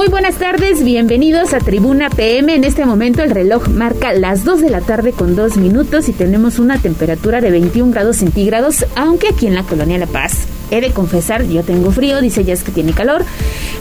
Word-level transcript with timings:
Muy 0.00 0.08
buenas 0.08 0.36
tardes, 0.36 0.82
bienvenidos 0.82 1.52
a 1.52 1.58
Tribuna 1.58 2.08
PM. 2.08 2.54
En 2.54 2.64
este 2.64 2.86
momento 2.86 3.22
el 3.22 3.28
reloj 3.28 3.68
marca 3.68 4.14
las 4.14 4.44
2 4.44 4.62
de 4.62 4.70
la 4.70 4.80
tarde 4.80 5.12
con 5.12 5.36
2 5.36 5.58
minutos 5.58 6.08
y 6.08 6.14
tenemos 6.14 6.58
una 6.58 6.78
temperatura 6.78 7.42
de 7.42 7.50
21 7.50 7.92
grados 7.92 8.16
centígrados, 8.16 8.86
aunque 8.96 9.28
aquí 9.28 9.46
en 9.46 9.54
la 9.54 9.62
colonia 9.62 9.98
La 9.98 10.06
Paz 10.06 10.46
He 10.70 10.80
de 10.80 10.92
confesar, 10.92 11.44
yo 11.46 11.64
tengo 11.64 11.90
frío, 11.90 12.20
dice 12.20 12.44
Jazz 12.44 12.62
que 12.62 12.70
tiene 12.70 12.92
calor. 12.92 13.24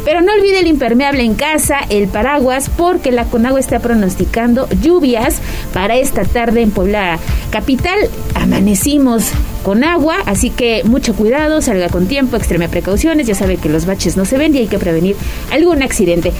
Pero 0.09 0.21
no 0.21 0.33
olvide 0.33 0.61
el 0.61 0.65
impermeable 0.65 1.21
en 1.21 1.35
casa, 1.35 1.81
el 1.87 2.07
paraguas, 2.07 2.71
porque 2.75 3.11
la 3.11 3.25
Conagua 3.25 3.59
está 3.59 3.77
pronosticando 3.77 4.67
lluvias 4.81 5.39
para 5.71 5.97
esta 5.97 6.23
tarde 6.23 6.63
en 6.63 6.71
Puebla 6.71 7.19
Capital. 7.51 8.09
Amanecimos 8.33 9.31
con 9.63 9.83
agua, 9.83 10.15
así 10.25 10.49
que 10.49 10.83
mucho 10.83 11.13
cuidado, 11.13 11.61
salga 11.61 11.89
con 11.89 12.07
tiempo, 12.07 12.37
extreme 12.37 12.69
precauciones, 12.69 13.27
ya 13.27 13.35
sabe 13.35 13.57
que 13.57 13.69
los 13.69 13.85
baches 13.85 14.17
no 14.17 14.25
se 14.25 14.39
ven 14.39 14.55
y 14.55 14.59
hay 14.59 14.67
que 14.67 14.79
prevenir 14.79 15.15
algún 15.51 15.83
accidente. 15.83 16.33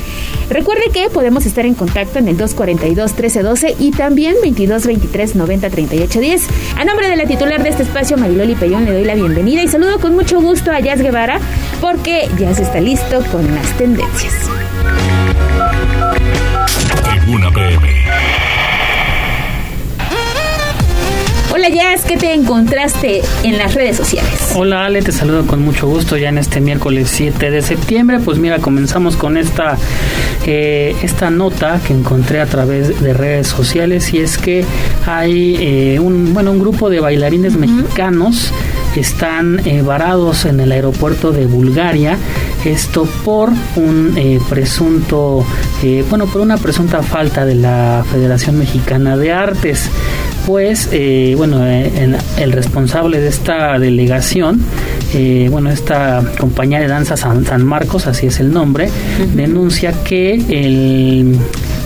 Recuerde 0.50 0.86
que 0.92 1.12
podemos 1.12 1.46
estar 1.46 1.68
en 1.68 1.76
contacto 1.76 2.18
en 2.18 2.28
el 2.28 2.40
242-1312 2.40 3.76
y 3.78 3.92
también 3.92 4.34
2223-903810. 4.44 6.42
A 6.76 6.86
nombre 6.86 7.08
de 7.08 7.18
la 7.18 7.26
titular 7.26 7.62
de 7.62 7.70
este 7.70 7.84
espacio, 7.84 8.18
Mariloli 8.18 8.56
Pellón, 8.56 8.86
le 8.86 8.94
doy 8.94 9.04
la 9.04 9.14
bienvenida 9.14 9.62
y 9.62 9.68
saludo 9.68 10.00
con 10.00 10.16
mucho 10.16 10.42
gusto 10.42 10.72
a 10.72 10.80
Jazz 10.80 11.02
Guevara 11.02 11.40
porque 11.82 12.28
ya 12.40 12.56
se 12.56 12.64
está 12.64 12.80
listo 12.80 13.24
con 13.32 13.59
las 13.62 13.78
tendencias. 13.78 14.34
Tribuna 17.04 17.52
PM. 17.52 17.90
Hola 21.52 21.70
Jazz, 21.70 22.06
¿qué 22.06 22.16
te 22.16 22.34
encontraste 22.34 23.22
en 23.44 23.58
las 23.58 23.74
redes 23.74 23.98
sociales? 23.98 24.54
Hola 24.56 24.86
Ale, 24.86 25.02
te 25.02 25.12
saludo 25.12 25.46
con 25.46 25.62
mucho 25.62 25.88
gusto 25.88 26.16
ya 26.16 26.30
en 26.30 26.38
este 26.38 26.62
miércoles 26.62 27.10
7 27.12 27.52
de 27.52 27.62
septiembre. 27.62 28.20
Pues 28.24 28.38
mira, 28.38 28.60
comenzamos 28.60 29.18
con 29.18 29.36
esta, 29.36 29.76
eh, 30.46 30.96
esta 31.02 31.30
nota 31.30 31.82
que 31.86 31.94
encontré 31.94 32.40
a 32.40 32.46
través 32.46 33.02
de 33.02 33.14
redes 33.14 33.48
sociales 33.48 34.14
y 34.14 34.20
es 34.20 34.38
que 34.38 34.64
hay 35.06 35.58
eh, 35.60 36.00
un, 36.00 36.34
bueno, 36.34 36.52
un 36.52 36.60
grupo 36.60 36.90
de 36.90 37.00
bailarines 37.00 37.56
mexicanos 37.56 38.54
están 39.00 39.62
eh, 39.66 39.82
varados 39.82 40.46
en 40.46 40.60
el 40.60 40.72
aeropuerto 40.72 41.32
de 41.32 41.46
Bulgaria. 41.46 42.18
Esto 42.66 43.06
por 43.24 43.50
un 43.76 44.14
eh, 44.18 44.40
presunto, 44.50 45.46
eh, 45.82 46.04
bueno, 46.10 46.26
por 46.26 46.42
una 46.42 46.58
presunta 46.58 47.02
falta 47.02 47.46
de 47.46 47.56
la 47.56 48.06
Federación 48.12 48.58
Mexicana 48.60 49.16
de 49.16 49.32
Artes. 49.32 49.90
Pues, 50.46 50.90
bueno, 51.38 51.64
el 51.64 52.52
responsable 52.52 53.20
de 53.20 53.28
esta 53.28 53.78
delegación, 53.78 54.60
bueno, 55.52 55.70
esta 55.70 56.24
compañía 56.40 56.80
de 56.80 56.88
danza 56.88 57.16
San, 57.18 57.46
San, 57.46 57.64
Marcos, 57.64 58.08
así 58.08 58.26
es 58.26 58.40
el 58.40 58.52
nombre, 58.52 58.90
denuncia 59.36 59.94
que 60.04 60.34
el 60.34 61.38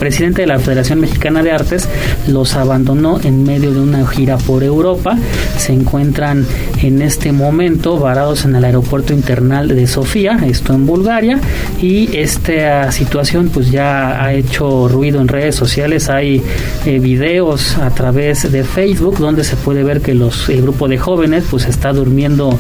presidente 0.04 0.42
de 0.42 0.48
la 0.48 0.60
Federación 0.60 1.00
Mexicana 1.00 1.42
de 1.42 1.52
Artes 1.54 1.88
los 2.28 2.56
abandonó 2.56 3.22
en 3.24 3.46
medio 3.46 3.72
de 3.72 3.80
una 3.80 4.06
gira 4.06 4.38
por 4.38 4.62
Europa. 4.62 5.18
Se 5.58 5.72
encuentran 5.72 6.46
en 6.82 7.02
este 7.02 7.32
momento 7.32 7.98
varados 7.98 8.44
en 8.44 8.54
el 8.54 8.66
aeropuerto 8.66 9.14
internal 9.14 9.70
de 9.70 9.88
Sofía, 9.88 10.40
esto 10.46 10.74
en 10.74 10.86
Bulgaria, 10.86 11.40
y 11.82 12.18
esta 12.18 12.92
situación 12.92 13.48
pues 13.48 13.72
ya 13.72 14.22
ha 14.22 14.34
hecho 14.34 14.90
ruido 14.90 15.22
en 15.22 15.30
redes 15.30 15.56
sociales. 15.56 16.10
Hay 16.10 16.44
eh, 16.86 17.00
videos 17.00 17.78
a 17.78 17.90
través 17.92 18.52
de 18.52 18.66
Facebook 18.66 19.20
donde 19.20 19.46
se 19.46 19.56
puede 19.56 19.86
ver 19.86 20.02
que 20.02 20.14
los, 20.14 20.50
el 20.50 20.64
grupo 20.64 20.90
de 20.90 20.98
jóvenes 20.98 21.46
pues 21.50 21.66
está 21.66 21.94
durmiendo 21.94 22.58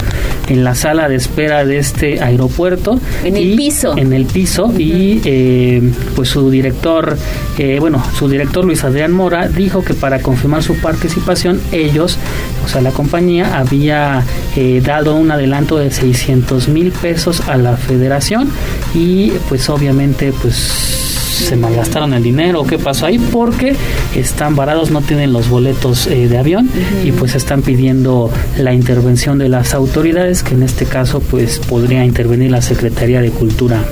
en 0.47 0.63
la 0.63 0.75
sala 0.75 1.09
de 1.09 1.15
espera 1.15 1.65
de 1.65 1.77
este 1.77 2.21
aeropuerto. 2.21 2.99
En 3.23 3.37
el 3.37 3.55
piso. 3.55 3.97
En 3.97 4.13
el 4.13 4.25
piso 4.25 4.73
y 4.77 5.21
eh, 5.23 5.81
pues 6.15 6.29
su 6.29 6.49
director 6.49 7.17
eh, 7.57 7.77
bueno, 7.79 8.03
su 8.17 8.27
director 8.27 8.65
Luis 8.65 8.83
Adrián 8.83 9.11
Mora 9.11 9.47
dijo 9.47 9.83
que 9.83 9.93
para 9.93 10.19
confirmar 10.21 10.63
su 10.63 10.75
participación 10.77 11.61
ellos, 11.71 12.17
o 12.65 12.67
sea, 12.67 12.81
la 12.81 12.91
compañía 12.91 13.57
había 13.59 14.23
eh, 14.55 14.81
dado 14.83 15.15
un 15.15 15.29
adelanto 15.29 15.77
de 15.77 15.91
600 15.91 16.67
mil 16.69 16.91
pesos 16.91 17.41
a 17.47 17.57
la 17.57 17.77
federación 17.77 18.49
y 18.95 19.31
pues 19.49 19.69
obviamente 19.69 20.33
pues 20.41 21.03
se 21.43 21.55
malgastaron 21.55 22.13
el 22.13 22.23
dinero, 22.23 22.63
qué 22.65 22.77
pasó 22.77 23.05
ahí, 23.05 23.19
porque 23.19 23.75
están 24.15 24.55
varados, 24.55 24.91
no 24.91 25.01
tienen 25.01 25.33
los 25.33 25.49
boletos 25.49 26.07
eh, 26.07 26.27
de 26.27 26.37
avión 26.37 26.69
y 27.03 27.11
pues 27.11 27.35
están 27.35 27.61
pidiendo 27.61 28.31
la 28.57 28.73
intervención 28.73 29.37
de 29.37 29.49
las 29.49 29.73
autoridades, 29.73 30.43
que 30.43 30.53
en 30.55 30.63
este 30.63 30.85
caso 30.85 31.19
pues 31.19 31.59
podría 31.59 32.05
intervenir 32.05 32.51
la 32.51 32.61
Secretaría 32.61 33.21
de 33.21 33.29
Cultura 33.29 33.83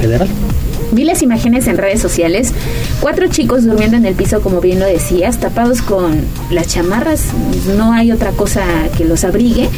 Federal. 0.00 0.28
Vi 0.92 1.04
las 1.04 1.22
imágenes 1.22 1.68
en 1.68 1.78
redes 1.78 2.02
sociales. 2.02 2.52
Cuatro 3.00 3.26
chicos 3.28 3.64
durmiendo 3.64 3.96
en 3.96 4.04
el 4.04 4.14
piso, 4.14 4.42
como 4.42 4.60
bien 4.60 4.78
lo 4.78 4.84
decías, 4.84 5.40
tapados 5.40 5.80
con 5.80 6.20
las 6.50 6.66
chamarras. 6.68 7.28
No 7.78 7.94
hay 7.94 8.12
otra 8.12 8.32
cosa 8.32 8.62
que 8.98 9.06
los 9.06 9.24
abrigue. 9.24 9.70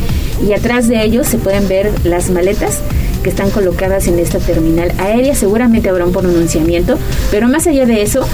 Y 0.44 0.52
atrás 0.54 0.88
de 0.88 1.04
ellos 1.04 1.28
se 1.28 1.38
pueden 1.38 1.68
ver 1.68 1.92
las 2.02 2.30
maletas 2.30 2.80
que 3.24 3.30
están 3.30 3.50
colocadas 3.50 4.06
en 4.06 4.20
esta 4.20 4.38
terminal 4.38 4.92
aérea. 4.98 5.34
Seguramente 5.34 5.88
habrá 5.88 6.04
un 6.04 6.12
pronunciamiento. 6.12 6.96
Pero 7.32 7.48
más 7.48 7.66
allá 7.66 7.86
de 7.86 8.02
eso, 8.02 8.24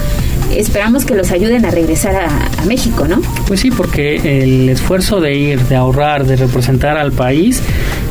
esperamos 0.56 1.04
que 1.04 1.14
los 1.14 1.30
ayuden 1.30 1.64
a 1.64 1.70
regresar 1.70 2.16
a, 2.16 2.30
México, 2.66 3.08
¿no? 3.08 3.20
Pues 3.48 3.60
sí, 3.60 3.70
porque 3.70 4.42
el 4.42 4.68
esfuerzo 4.68 5.20
de 5.20 5.34
ir, 5.34 5.60
de 5.60 5.76
ahorrar, 5.76 6.26
de 6.26 6.36
representar 6.36 6.98
al 6.98 7.10
país, 7.10 7.62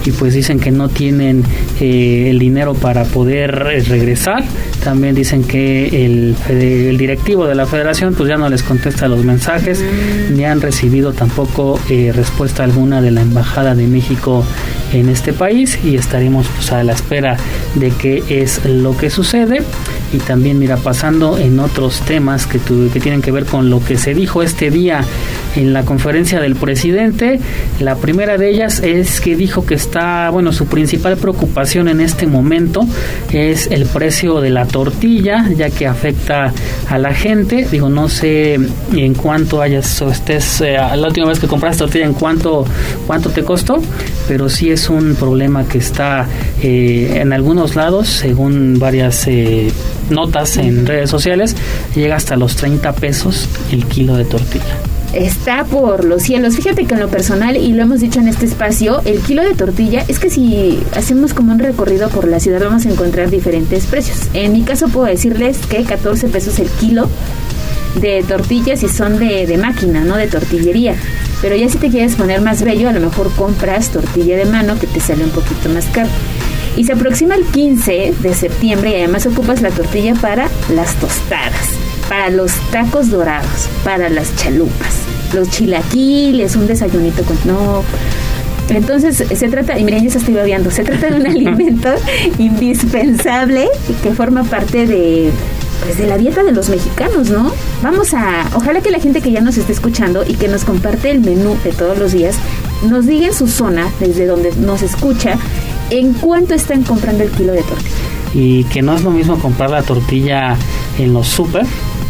y 0.05 0.11
pues 0.11 0.33
dicen 0.33 0.59
que 0.59 0.71
no 0.71 0.89
tienen 0.89 1.43
eh, 1.79 2.29
el 2.31 2.39
dinero 2.39 2.73
para 2.73 3.03
poder 3.03 3.67
eh, 3.71 3.83
regresar. 3.87 4.43
También 4.83 5.13
dicen 5.13 5.43
que 5.43 6.05
el, 6.05 6.35
el, 6.49 6.97
directivo 6.97 7.45
de 7.45 7.53
la 7.53 7.67
federación 7.67 8.15
pues 8.15 8.27
ya 8.27 8.37
no 8.37 8.49
les 8.49 8.63
contesta 8.63 9.07
los 9.07 9.23
mensajes, 9.23 9.81
mm. 9.81 10.35
ni 10.35 10.45
han 10.45 10.61
recibido 10.61 11.13
tampoco 11.13 11.79
eh, 11.89 12.11
respuesta 12.13 12.63
alguna 12.63 13.01
de 13.01 13.11
la 13.11 13.21
Embajada 13.21 13.75
de 13.75 13.85
México 13.85 14.43
en 14.93 15.09
este 15.09 15.33
país 15.33 15.77
y 15.83 15.95
estaremos 15.95 16.47
pues 16.47 16.71
a 16.71 16.83
la 16.83 16.93
espera 16.93 17.37
de 17.75 17.91
qué 17.91 18.23
es 18.29 18.65
lo 18.65 18.97
que 18.97 19.09
sucede 19.09 19.61
y 20.13 20.17
también 20.17 20.59
mira 20.59 20.77
pasando 20.77 21.37
en 21.37 21.59
otros 21.59 22.01
temas 22.01 22.45
que, 22.45 22.59
que 22.59 22.99
tienen 22.99 23.21
que 23.21 23.31
ver 23.31 23.45
con 23.45 23.69
lo 23.69 23.83
que 23.83 23.97
se 23.97 24.13
dijo 24.13 24.43
este 24.43 24.71
día 24.71 25.01
en 25.55 25.73
la 25.73 25.83
conferencia 25.83 26.39
del 26.39 26.55
presidente 26.55 27.39
la 27.79 27.95
primera 27.95 28.37
de 28.37 28.49
ellas 28.49 28.81
es 28.81 29.21
que 29.21 29.35
dijo 29.35 29.65
que 29.65 29.75
está 29.75 30.29
bueno 30.29 30.51
su 30.51 30.65
principal 30.67 31.17
preocupación 31.17 31.87
en 31.87 32.01
este 32.01 32.27
momento 32.27 32.85
es 33.31 33.67
el 33.67 33.85
precio 33.85 34.41
de 34.41 34.49
la 34.49 34.65
tortilla 34.65 35.47
ya 35.55 35.69
que 35.69 35.87
afecta 35.87 36.53
a 36.89 36.97
la 36.97 37.13
gente. 37.13 37.67
Digo 37.69 37.89
no 37.89 38.09
sé 38.09 38.59
en 38.93 39.13
cuánto 39.13 39.61
hayas 39.61 40.01
o 40.01 40.09
estés 40.09 40.61
eh, 40.61 40.73
la 40.73 41.07
última 41.07 41.27
vez 41.27 41.39
que 41.39 41.47
compraste 41.47 41.79
tortilla 41.79 42.05
en 42.05 42.13
cuánto 42.13 42.65
cuánto 43.07 43.29
te 43.29 43.43
costó 43.43 43.81
pero 44.27 44.49
sí 44.49 44.69
es 44.71 44.89
un 44.89 45.15
problema 45.15 45.65
que 45.67 45.77
está 45.77 46.27
eh, 46.61 47.19
en 47.21 47.33
algunos 47.33 47.75
lados 47.75 48.07
según 48.07 48.77
varias 48.79 49.27
eh, 49.27 49.71
notas 50.09 50.57
en 50.57 50.85
redes 50.85 51.09
sociales, 51.09 51.55
llega 51.95 52.15
hasta 52.15 52.35
los 52.35 52.55
30 52.55 52.93
pesos 52.93 53.47
el 53.71 53.85
kilo 53.85 54.15
de 54.15 54.25
tortilla 54.25 54.77
está 55.13 55.65
por 55.65 56.05
los 56.05 56.23
cielos. 56.23 56.55
Fíjate 56.55 56.85
que 56.85 56.93
en 56.93 56.99
lo 56.99 57.09
personal, 57.09 57.57
y 57.57 57.73
lo 57.73 57.83
hemos 57.83 58.01
dicho 58.01 58.19
en 58.19 58.27
este 58.27 58.45
espacio, 58.45 59.01
el 59.05 59.19
kilo 59.21 59.43
de 59.43 59.53
tortilla 59.55 60.03
es 60.07 60.19
que 60.19 60.29
si 60.29 60.79
hacemos 60.95 61.33
como 61.33 61.51
un 61.51 61.59
recorrido 61.59 62.09
por 62.09 62.27
la 62.27 62.39
ciudad 62.39 62.61
vamos 62.61 62.85
a 62.85 62.89
encontrar 62.89 63.29
diferentes 63.29 63.85
precios. 63.85 64.27
En 64.33 64.53
mi 64.53 64.61
caso 64.61 64.87
puedo 64.87 65.07
decirles 65.07 65.57
que 65.69 65.83
14 65.83 66.27
pesos 66.27 66.59
el 66.59 66.69
kilo 66.69 67.09
de 67.99 68.23
tortillas 68.27 68.83
y 68.83 68.87
son 68.87 69.17
de, 69.17 69.47
de 69.47 69.57
máquina, 69.57 70.03
no 70.03 70.15
de 70.15 70.27
tortillería. 70.27 70.95
Pero 71.41 71.55
ya 71.55 71.69
si 71.69 71.77
te 71.77 71.89
quieres 71.89 72.15
poner 72.15 72.41
más 72.41 72.63
bello, 72.63 72.89
a 72.89 72.93
lo 72.93 72.99
mejor 72.99 73.31
compras 73.33 73.89
tortilla 73.89 74.37
de 74.37 74.45
mano 74.45 74.77
que 74.77 74.87
te 74.87 74.99
sale 74.99 75.23
un 75.23 75.31
poquito 75.31 75.69
más 75.69 75.85
caro. 75.85 76.09
Y 76.79 76.85
se 76.85 76.93
aproxima 76.93 77.35
el 77.35 77.43
15 77.43 78.13
de 78.21 78.33
septiembre 78.33 78.91
y 78.91 78.95
además 78.95 79.25
ocupas 79.25 79.61
la 79.61 79.69
tortilla 79.69 80.15
para 80.15 80.47
las 80.73 80.95
tostadas, 80.95 81.71
para 82.07 82.29
los 82.29 82.53
tacos 82.71 83.09
dorados, 83.09 83.67
para 83.83 84.07
las 84.07 84.33
chalupas, 84.37 84.93
los 85.33 85.49
chilaquiles, 85.49 86.55
un 86.55 86.67
desayunito 86.67 87.23
con... 87.25 87.37
No, 87.43 87.83
entonces 88.69 89.25
se 89.37 89.49
trata, 89.49 89.77
y 89.77 89.83
miren, 89.83 90.05
ya 90.05 90.11
se 90.11 90.19
estoy 90.19 90.35
babeando, 90.35 90.71
se 90.71 90.85
trata 90.85 91.09
de 91.09 91.19
un 91.19 91.27
alimento 91.27 91.89
indispensable 92.37 93.67
que 94.01 94.11
forma 94.11 94.45
parte 94.45 94.87
de 94.87 95.31
pues 95.83 95.97
de 95.97 96.07
la 96.07 96.17
dieta 96.17 96.43
de 96.43 96.53
los 96.53 96.69
mexicanos, 96.69 97.29
¿no? 97.29 97.51
Vamos 97.81 98.13
a, 98.13 98.49
ojalá 98.55 98.79
que 98.81 98.91
la 98.91 98.99
gente 98.99 99.21
que 99.21 99.31
ya 99.31 99.41
nos 99.41 99.57
esté 99.57 99.73
escuchando 99.73 100.23
y 100.25 100.35
que 100.35 100.47
nos 100.47 100.63
comparte 100.63 101.11
el 101.11 101.19
menú 101.19 101.57
de 101.63 101.71
todos 101.71 101.97
los 101.97 102.13
días, 102.13 102.35
nos 102.89 103.05
diga 103.05 103.27
en 103.27 103.33
su 103.33 103.47
zona, 103.47 103.91
desde 103.99 104.25
donde 104.25 104.53
nos 104.55 104.81
escucha, 104.81 105.37
en 105.89 106.13
cuánto 106.13 106.53
están 106.53 106.83
comprando 106.83 107.23
el 107.23 107.31
kilo 107.31 107.53
de 107.53 107.63
tortilla. 107.63 107.95
Y 108.33 108.63
que 108.65 108.81
no 108.81 108.95
es 108.95 109.03
lo 109.03 109.11
mismo 109.11 109.39
comprar 109.39 109.71
la 109.71 109.81
tortilla 109.81 110.55
en 110.97 111.13
los 111.13 111.27
super 111.27 111.65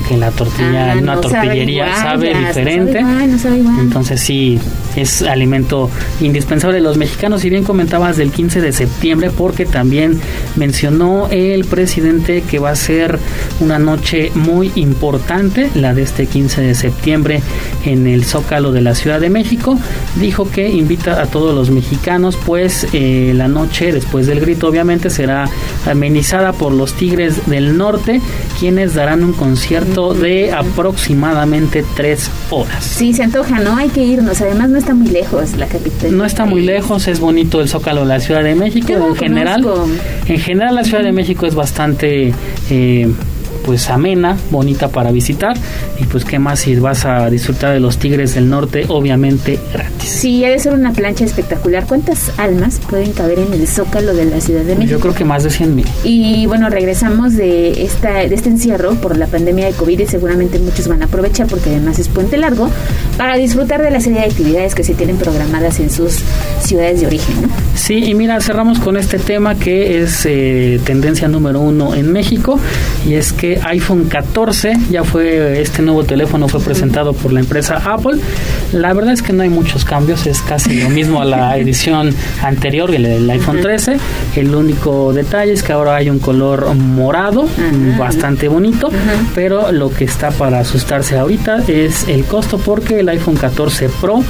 que 0.07 0.17
la 0.17 0.31
tortilla 0.31 0.91
Ah, 0.91 0.93
en 0.93 1.03
una 1.03 1.15
no 1.15 1.23
sabe 1.23 1.33
tortillería 1.47 1.85
igual, 1.87 2.01
sabe 2.01 2.31
ya, 2.31 2.39
no 2.41 2.47
diferente. 2.47 2.93
sabe 2.93 2.99
igual, 3.13 3.31
no 3.31 3.39
sabe 3.39 3.57
igual. 3.59 3.79
Entonces 3.79 4.21
sí, 4.21 4.59
es 4.95 5.21
alimento 5.21 5.89
indispensable 6.21 6.77
de 6.77 6.83
los 6.83 6.97
mexicanos. 6.97 7.43
Y 7.45 7.49
bien 7.49 7.63
comentabas 7.63 8.17
del 8.17 8.31
15 8.31 8.61
de 8.61 8.71
septiembre, 8.71 9.29
porque 9.29 9.65
también 9.65 10.19
mencionó 10.55 11.27
el 11.31 11.65
presidente 11.65 12.43
que 12.43 12.59
va 12.59 12.71
a 12.71 12.75
ser 12.75 13.19
una 13.59 13.79
noche 13.79 14.31
muy 14.35 14.71
importante, 14.75 15.69
la 15.75 15.93
de 15.93 16.03
este 16.03 16.25
15 16.27 16.61
de 16.61 16.75
septiembre 16.75 17.41
en 17.85 18.07
el 18.07 18.25
Zócalo 18.25 18.71
de 18.71 18.81
la 18.81 18.95
Ciudad 18.95 19.19
de 19.19 19.29
México. 19.29 19.77
Dijo 20.19 20.49
que 20.49 20.69
invita 20.69 21.21
a 21.21 21.25
todos 21.25 21.53
los 21.53 21.69
mexicanos, 21.69 22.37
pues 22.45 22.87
eh, 22.93 23.33
la 23.35 23.47
noche 23.47 23.91
después 23.91 24.27
del 24.27 24.39
grito 24.39 24.67
obviamente 24.67 25.09
será 25.09 25.49
amenizada 25.85 26.53
por 26.53 26.71
los 26.73 26.93
Tigres 26.93 27.47
del 27.47 27.77
Norte, 27.77 28.21
quienes 28.59 28.93
darán 28.93 29.23
un 29.23 29.33
concierto 29.33 29.88
de 29.89 30.51
aproximadamente 30.51 31.83
tres 31.95 32.29
horas. 32.49 32.83
Sí, 32.83 33.13
se 33.13 33.23
antoja, 33.23 33.59
¿no? 33.59 33.75
Hay 33.77 33.89
que 33.89 34.03
irnos. 34.03 34.41
Además, 34.41 34.69
no 34.69 34.77
está 34.77 34.93
muy 34.93 35.07
lejos 35.07 35.53
la 35.57 35.67
capital. 35.67 36.15
No 36.15 36.25
está 36.25 36.45
muy 36.45 36.61
lejos, 36.61 37.07
es 37.07 37.19
bonito 37.19 37.61
el 37.61 37.67
Zócalo 37.69 38.01
de 38.01 38.07
la 38.07 38.19
Ciudad 38.19 38.43
de 38.43 38.55
México. 38.55 38.87
Yo 38.89 39.07
En 39.09 39.15
general, 39.15 39.61
conozco. 39.63 39.87
en 40.27 40.39
general 40.39 40.75
la 40.75 40.83
Ciudad 40.83 41.03
de 41.03 41.11
México 41.11 41.45
es 41.45 41.55
bastante 41.55 42.33
eh, 42.69 43.11
pues 43.65 43.89
amena, 43.89 44.37
bonita 44.49 44.89
para 44.89 45.11
visitar 45.11 45.55
y 45.99 46.05
pues 46.05 46.25
qué 46.25 46.39
más 46.39 46.59
si 46.59 46.75
vas 46.75 47.05
a 47.05 47.29
disfrutar 47.29 47.73
de 47.73 47.79
los 47.79 47.97
Tigres 47.97 48.35
del 48.35 48.49
Norte, 48.49 48.85
obviamente 48.87 49.59
gratis. 49.73 50.09
Sí, 50.09 50.43
ha 50.45 50.49
de 50.49 50.59
ser 50.59 50.73
una 50.73 50.91
plancha 50.91 51.25
espectacular. 51.25 51.85
¿Cuántas 51.87 52.31
almas 52.37 52.79
pueden 52.89 53.13
caber 53.13 53.39
en 53.39 53.53
el 53.53 53.67
zócalo 53.67 54.13
de 54.13 54.25
la 54.25 54.41
Ciudad 54.41 54.63
de 54.63 54.75
México? 54.75 54.91
Yo 54.91 54.99
creo 54.99 55.13
que 55.13 55.25
más 55.25 55.43
de 55.43 55.49
100 55.49 55.75
mil. 55.75 55.85
Y 56.03 56.45
bueno, 56.45 56.69
regresamos 56.69 57.35
de 57.35 57.83
esta 57.83 58.13
de 58.13 58.33
este 58.33 58.49
encierro 58.49 58.95
por 58.95 59.17
la 59.17 59.27
pandemia 59.27 59.65
de 59.67 59.73
COVID 59.73 59.99
y 59.99 60.05
seguramente 60.07 60.59
muchos 60.59 60.87
van 60.87 61.01
a 61.01 61.05
aprovechar 61.05 61.47
porque 61.47 61.69
además 61.69 61.99
es 61.99 62.07
puente 62.07 62.37
largo 62.37 62.69
para 63.17 63.37
disfrutar 63.37 63.81
de 63.81 63.91
la 63.91 63.99
serie 63.99 64.19
de 64.19 64.25
actividades 64.25 64.75
que 64.75 64.83
se 64.83 64.93
tienen 64.93 65.17
programadas 65.17 65.79
en 65.79 65.89
sus 65.89 66.19
ciudades 66.61 67.01
de 67.01 67.07
origen, 67.07 67.41
¿no? 67.41 67.47
Sí, 67.75 68.05
y 68.05 68.13
mira, 68.13 68.39
cerramos 68.41 68.79
con 68.79 68.97
este 68.97 69.19
tema 69.19 69.55
que 69.55 70.01
es 70.01 70.25
eh, 70.25 70.79
tendencia 70.85 71.27
número 71.27 71.61
uno 71.61 71.95
en 71.95 72.11
México 72.11 72.59
y 73.07 73.13
es 73.13 73.33
que 73.33 73.48
iPhone 73.63 74.05
14 74.05 74.77
ya 74.89 75.03
fue, 75.03 75.61
este 75.61 75.81
nuevo 75.81 76.03
teléfono 76.03 76.47
fue 76.47 76.59
presentado 76.59 77.13
por 77.13 77.33
la 77.33 77.39
empresa 77.39 77.81
Apple. 77.85 78.19
La 78.71 78.93
verdad 78.93 79.13
es 79.13 79.21
que 79.21 79.33
no 79.33 79.43
hay 79.43 79.49
muchos 79.49 79.85
cambios, 79.85 80.27
es 80.27 80.41
casi 80.41 80.81
lo 80.81 80.89
mismo 80.89 81.21
a 81.21 81.25
la 81.25 81.57
edición 81.63 82.13
anterior, 82.43 82.93
el, 82.93 83.05
el 83.05 83.29
iPhone 83.29 83.61
13. 83.61 83.97
El 84.35 84.53
único 84.53 85.13
detalle 85.13 85.53
es 85.53 85.63
que 85.63 85.73
ahora 85.73 85.95
hay 85.95 86.09
un 86.09 86.19
color 86.19 86.73
morado, 86.75 87.47
bastante 87.97 88.47
bonito, 88.47 88.89
pero 89.35 89.71
lo 89.71 89.91
que 89.91 90.05
está 90.05 90.31
para 90.31 90.59
asustarse 90.59 91.17
ahorita 91.17 91.63
es 91.67 92.07
el 92.07 92.25
costo 92.25 92.57
porque 92.57 92.99
el 92.99 93.09
iPhone 93.09 93.35
14 93.35 93.89
Pro 94.01 94.23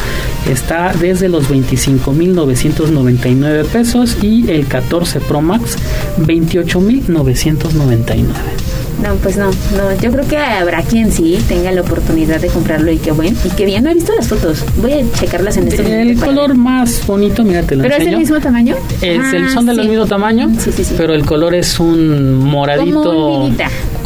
está 0.50 0.92
desde 0.94 1.30
los 1.30 1.50
25.999 1.50 3.66
pesos 3.66 4.18
y 4.22 4.52
el 4.52 4.68
14 4.68 5.22
Pro 5.22 5.42
Max 5.42 5.78
28.999. 6.18 8.89
No, 9.04 9.16
pues 9.16 9.38
no, 9.38 9.46
no, 9.50 9.94
yo 10.02 10.12
creo 10.12 10.28
que 10.28 10.38
habrá 10.38 10.82
quien 10.84 11.12
sí 11.12 11.40
tenga 11.48 11.72
la 11.72 11.82
oportunidad 11.82 12.42
de 12.42 12.48
comprarlo 12.50 12.92
y 12.92 12.98
qué 12.98 13.12
bueno, 13.12 13.38
y 13.46 13.50
qué 13.52 13.66
bien, 13.66 13.84
no 13.86 13.90
he 13.92 13.94
visto 13.94 14.14
las 14.14 14.28
fotos, 14.28 14.64
voy 14.82 14.92
a 14.94 15.12
checarlas 15.18 15.56
en 15.58 15.70
este 15.70 16.02
El 16.02 16.20
color 16.20 16.54
más 16.56 17.06
bonito, 17.08 17.44
mira, 17.46 17.64
te 17.64 17.76
lo 17.78 17.84
¿Pero 17.84 17.96
es 17.96 18.06
del 18.06 18.18
mismo 18.18 18.40
tamaño? 18.40 18.76
Es 19.02 19.18
Ah, 19.20 19.32
el, 19.36 19.50
son 19.52 19.66
del 19.66 19.82
sí. 19.82 19.88
mismo 19.88 20.06
tamaño, 20.06 20.50
Sí, 20.60 20.72
sí, 20.76 20.84
sí. 20.84 20.96
pero 20.98 21.14
el 21.14 21.26
color 21.26 21.56
es 21.56 21.80
un 21.80 22.34
moradito. 22.44 23.04
Como. 23.04 23.52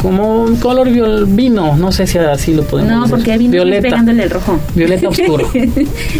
Como 0.00 0.42
un 0.44 0.56
color 0.56 0.90
viol- 0.90 1.24
vino, 1.26 1.76
no 1.76 1.90
sé 1.90 2.06
si 2.06 2.18
así 2.18 2.52
lo 2.52 2.62
podemos 2.64 2.92
No, 2.92 2.98
decir. 3.02 3.10
porque 3.16 3.38
vino 3.38 3.52
Violeta. 3.52 3.82
pegándole 3.82 4.22
el 4.24 4.30
rojo. 4.30 4.58
Violeta 4.74 5.08
oscuro. 5.14 5.50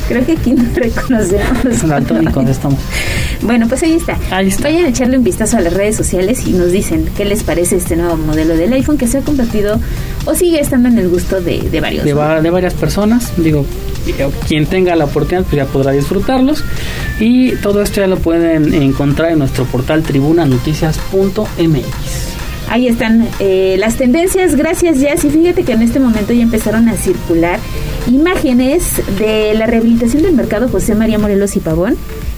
Creo 0.09 0.25
que 0.25 0.33
aquí 0.33 0.53
no 0.53 0.65
reconocemos. 0.75 1.83
Daltónicos 1.89 2.49
estamos. 2.49 2.79
Bueno, 3.43 3.69
pues 3.69 3.83
ahí 3.83 3.93
está. 3.93 4.17
Ahí 4.31 4.49
está. 4.49 4.63
Vayan 4.65 4.87
a 4.87 4.89
echarle 4.89 5.19
un 5.19 5.25
vistazo 5.25 5.59
a 5.59 5.61
las 5.61 5.75
redes 5.75 5.97
sociales 5.97 6.47
y 6.47 6.53
nos 6.53 6.73
dicen 6.73 7.07
qué 7.17 7.27
les 7.27 7.43
parece 7.43 7.77
este 7.77 7.95
nuevo 7.97 8.17
modelo 8.17 8.57
del 8.57 8.73
iPhone 8.73 8.97
que 8.97 9.07
se 9.07 9.19
ha 9.19 9.21
convertido 9.21 9.79
o 10.25 10.35
sigue 10.35 10.61
estando 10.61 10.89
en 10.89 10.97
el 10.99 11.09
gusto 11.11 11.43
de, 11.43 11.61
de 11.61 11.81
varios. 11.83 12.05
de, 12.05 12.15
va- 12.15 12.41
de 12.41 12.49
varias 12.51 12.73
personas. 12.73 13.33
Digo, 13.37 13.67
eh, 14.07 14.29
quien 14.49 14.65
tenga 14.65 14.97
la 14.97 15.05
oportunidad 15.05 15.43
pues 15.45 15.57
ya 15.57 15.67
podrá 15.67 15.91
disfrutarlos. 15.93 16.65
Y 17.21 17.53
todo 17.57 17.83
esto 17.83 18.01
ya 18.01 18.07
lo 18.07 18.17
pueden 18.17 18.73
encontrar 18.73 19.33
en 19.33 19.41
nuestro 19.41 19.67
portal 19.67 20.03
tribunanoticias.mx. 20.03 21.85
Ahí 22.69 22.89
están 22.89 23.29
eh, 23.41 23.77
las 23.79 23.97
tendencias. 23.97 24.57
Gracias, 24.57 25.01
Jazz. 25.01 25.25
Y 25.25 25.31
fíjate 25.31 25.65
que 25.65 25.73
en 25.73 25.83
este 25.83 26.01
momento 26.01 26.33
ya 26.33 26.43
empezaron 26.43 26.89
a 26.89 26.97
circular 26.97 27.59
imágenes 28.07 29.01
de 29.19 29.55
la 29.55 29.67
rehabilitación 29.67 30.23
del 30.23 30.35
mercado 30.35 30.69
José 30.69 30.95
María 30.95 31.19
Morelos 31.19 31.57
y 31.57 31.61
Pavón. 31.61 31.97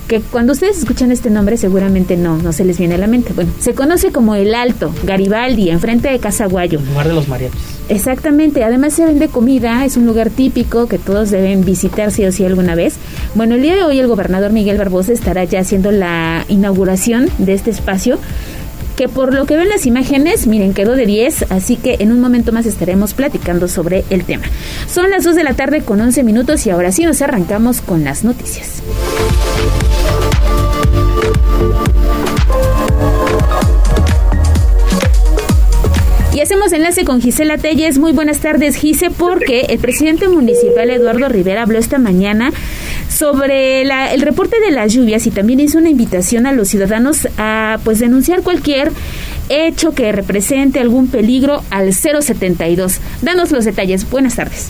Que 0.08 0.20
cuando 0.20 0.52
ustedes 0.52 0.78
escuchan 0.78 1.11
este 1.11 1.31
nombre 1.31 1.56
seguramente 1.56 2.17
no, 2.17 2.37
no 2.38 2.52
se 2.52 2.64
les 2.64 2.78
viene 2.78 2.94
a 2.94 2.99
la 2.99 3.08
mente. 3.08 3.32
Bueno, 3.32 3.50
se 3.58 3.75
conoce 3.75 4.12
como 4.12 4.37
El 4.37 4.55
Alto, 4.55 4.94
Garibaldi, 5.02 5.69
enfrente 5.70 6.08
de 6.08 6.20
Casa 6.20 6.46
Guayo. 6.46 6.79
En 6.79 6.87
lugar 6.87 7.08
de 7.08 7.14
los 7.14 7.26
mariachis. 7.26 7.76
Exactamente, 7.88 8.64
además 8.64 8.94
se 8.94 9.05
vende 9.05 9.29
comida, 9.29 9.84
es 9.84 9.96
un 9.96 10.06
lugar 10.06 10.31
típico 10.31 10.88
que 10.88 10.99
todos 10.99 11.31
deben 11.31 11.64
visitar 11.64 12.11
sí 12.11 12.25
o 12.25 12.32
sí 12.32 12.44
alguna 12.44 12.75
vez. 12.75 12.94
Bueno, 13.34 13.55
el 13.55 13.62
día 13.62 13.76
de 13.76 13.84
hoy 13.84 13.99
el 13.99 14.06
gobernador 14.08 14.52
Miguel 14.52 14.79
Barbosa 14.79 15.12
estará 15.12 15.44
ya 15.44 15.61
haciendo 15.61 15.90
la 15.90 16.44
inauguración 16.49 17.29
de 17.38 17.55
este 17.55 17.70
espacio, 17.70 18.19
que 18.96 19.08
por 19.08 19.34
lo 19.34 19.46
que 19.46 19.56
ven 19.56 19.69
las 19.69 19.87
imágenes, 19.87 20.46
miren, 20.46 20.72
quedó 20.72 20.96
de 20.96 21.06
10, 21.06 21.50
así 21.50 21.76
que 21.76 21.96
en 22.00 22.12
un 22.12 22.20
momento 22.20 22.50
más 22.50 22.66
estaremos 22.66 23.14
platicando 23.14 23.69
sobre 23.69 24.04
el 24.10 24.25
tema. 24.25 24.44
Son 24.88 25.10
las 25.10 25.25
2 25.25 25.37
de 25.37 25.44
la 25.44 25.54
tarde 25.54 25.82
con 25.82 26.00
11 26.00 26.22
minutos 26.25 26.66
y 26.66 26.70
ahora 26.70 26.90
sí 26.93 27.04
nos 27.04 27.20
arrancamos 27.22 27.82
con 27.82 28.04
las 28.04 28.25
noticias. 28.25 28.82
Y 36.37 36.40
hacemos 36.40 36.70
enlace 36.75 37.06
con 37.06 37.22
Gisela 37.22 37.56
Telles. 37.56 37.96
Muy 37.96 38.12
buenas 38.12 38.41
tardes, 38.41 38.76
Gise, 38.76 39.10
porque 39.10 39.60
el 39.70 39.79
presidente 39.79 40.29
municipal 40.29 40.91
Eduardo 40.91 41.31
Rivera 41.31 41.62
habló 41.62 41.79
esta 41.79 41.96
mañana 41.96 42.53
sobre 43.08 43.84
la- 43.84 44.13
el 44.13 44.20
reporte 44.22 44.56
de 44.60 44.70
las 44.70 44.93
lluvias 44.93 45.27
y 45.27 45.31
también 45.31 45.60
hizo 45.60 45.79
una 45.79 45.89
invitación 45.91 46.46
a 46.46 46.53
los 46.53 46.69
ciudadanos 46.69 47.29
a 47.39 47.79
pues 47.84 47.98
denunciar 47.98 48.43
cualquier 48.43 48.93
hecho 49.48 49.93
que 49.94 50.10
represente 50.13 50.81
algún 50.81 51.06
peligro 51.08 51.63
al 51.70 51.93
072. 51.94 52.98
Danos 53.22 53.51
los 53.53 53.65
detalles. 53.65 54.08
Buenas 54.10 54.34
tardes. 54.36 54.69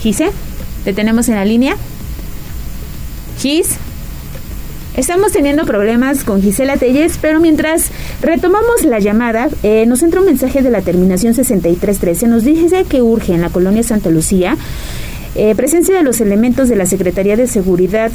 Gise, 0.00 0.30
¿te 0.84 0.92
tenemos 0.92 1.28
en 1.28 1.34
la 1.36 1.44
línea? 1.44 1.76
Gis. 3.40 3.76
Estamos 4.96 5.32
teniendo 5.32 5.64
problemas 5.64 6.22
con 6.22 6.40
Gisela 6.40 6.76
Telles, 6.76 7.18
pero 7.20 7.40
mientras 7.40 7.86
retomamos 8.22 8.84
la 8.84 9.00
llamada, 9.00 9.48
eh, 9.64 9.86
nos 9.88 10.04
entra 10.04 10.20
un 10.20 10.26
mensaje 10.26 10.62
de 10.62 10.70
la 10.70 10.82
terminación 10.82 11.34
6313. 11.34 12.28
Nos 12.28 12.44
dice 12.44 12.84
que 12.88 13.02
urge 13.02 13.32
en 13.34 13.40
la 13.40 13.48
colonia 13.50 13.82
Santa 13.82 14.10
Lucía 14.10 14.56
eh, 15.34 15.54
presencia 15.54 15.96
de 15.96 16.02
los 16.02 16.20
elementos 16.20 16.68
de 16.68 16.76
la 16.76 16.86
Secretaría 16.86 17.36
de 17.36 17.46
Seguridad 17.46 18.10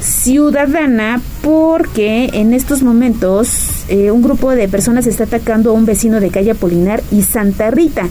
Ciudadana 0.00 1.20
porque 1.42 2.30
en 2.34 2.52
estos 2.52 2.82
momentos 2.82 3.84
eh, 3.88 4.10
un 4.10 4.22
grupo 4.22 4.50
de 4.50 4.68
personas 4.68 5.06
está 5.06 5.24
atacando 5.24 5.70
a 5.70 5.72
un 5.72 5.86
vecino 5.86 6.20
de 6.20 6.30
calle 6.30 6.50
Apolinar 6.50 7.02
y 7.10 7.22
Santa 7.22 7.70
Rita. 7.70 8.08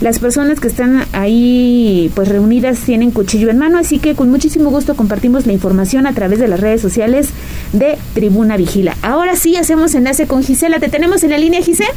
Las 0.00 0.18
personas 0.18 0.58
que 0.58 0.68
están 0.68 1.04
ahí 1.12 2.10
pues 2.14 2.28
reunidas 2.28 2.80
tienen 2.80 3.10
cuchillo 3.10 3.48
en 3.50 3.58
mano, 3.58 3.78
así 3.78 3.98
que 3.98 4.14
con 4.14 4.30
muchísimo 4.30 4.70
gusto 4.70 4.96
compartimos 4.96 5.46
la 5.46 5.52
información 5.52 6.06
a 6.06 6.14
través 6.14 6.38
de 6.38 6.48
las 6.48 6.60
redes 6.60 6.80
sociales 6.80 7.28
de 7.72 7.96
Tribuna 8.12 8.56
Vigila. 8.56 8.96
Ahora 9.02 9.36
sí 9.36 9.56
hacemos 9.56 9.94
enlace 9.94 10.26
con 10.26 10.42
Gisela. 10.42 10.80
¿Te 10.80 10.88
tenemos 10.88 11.22
en 11.24 11.30
la 11.30 11.38
línea, 11.38 11.62
Gisela? 11.62 11.92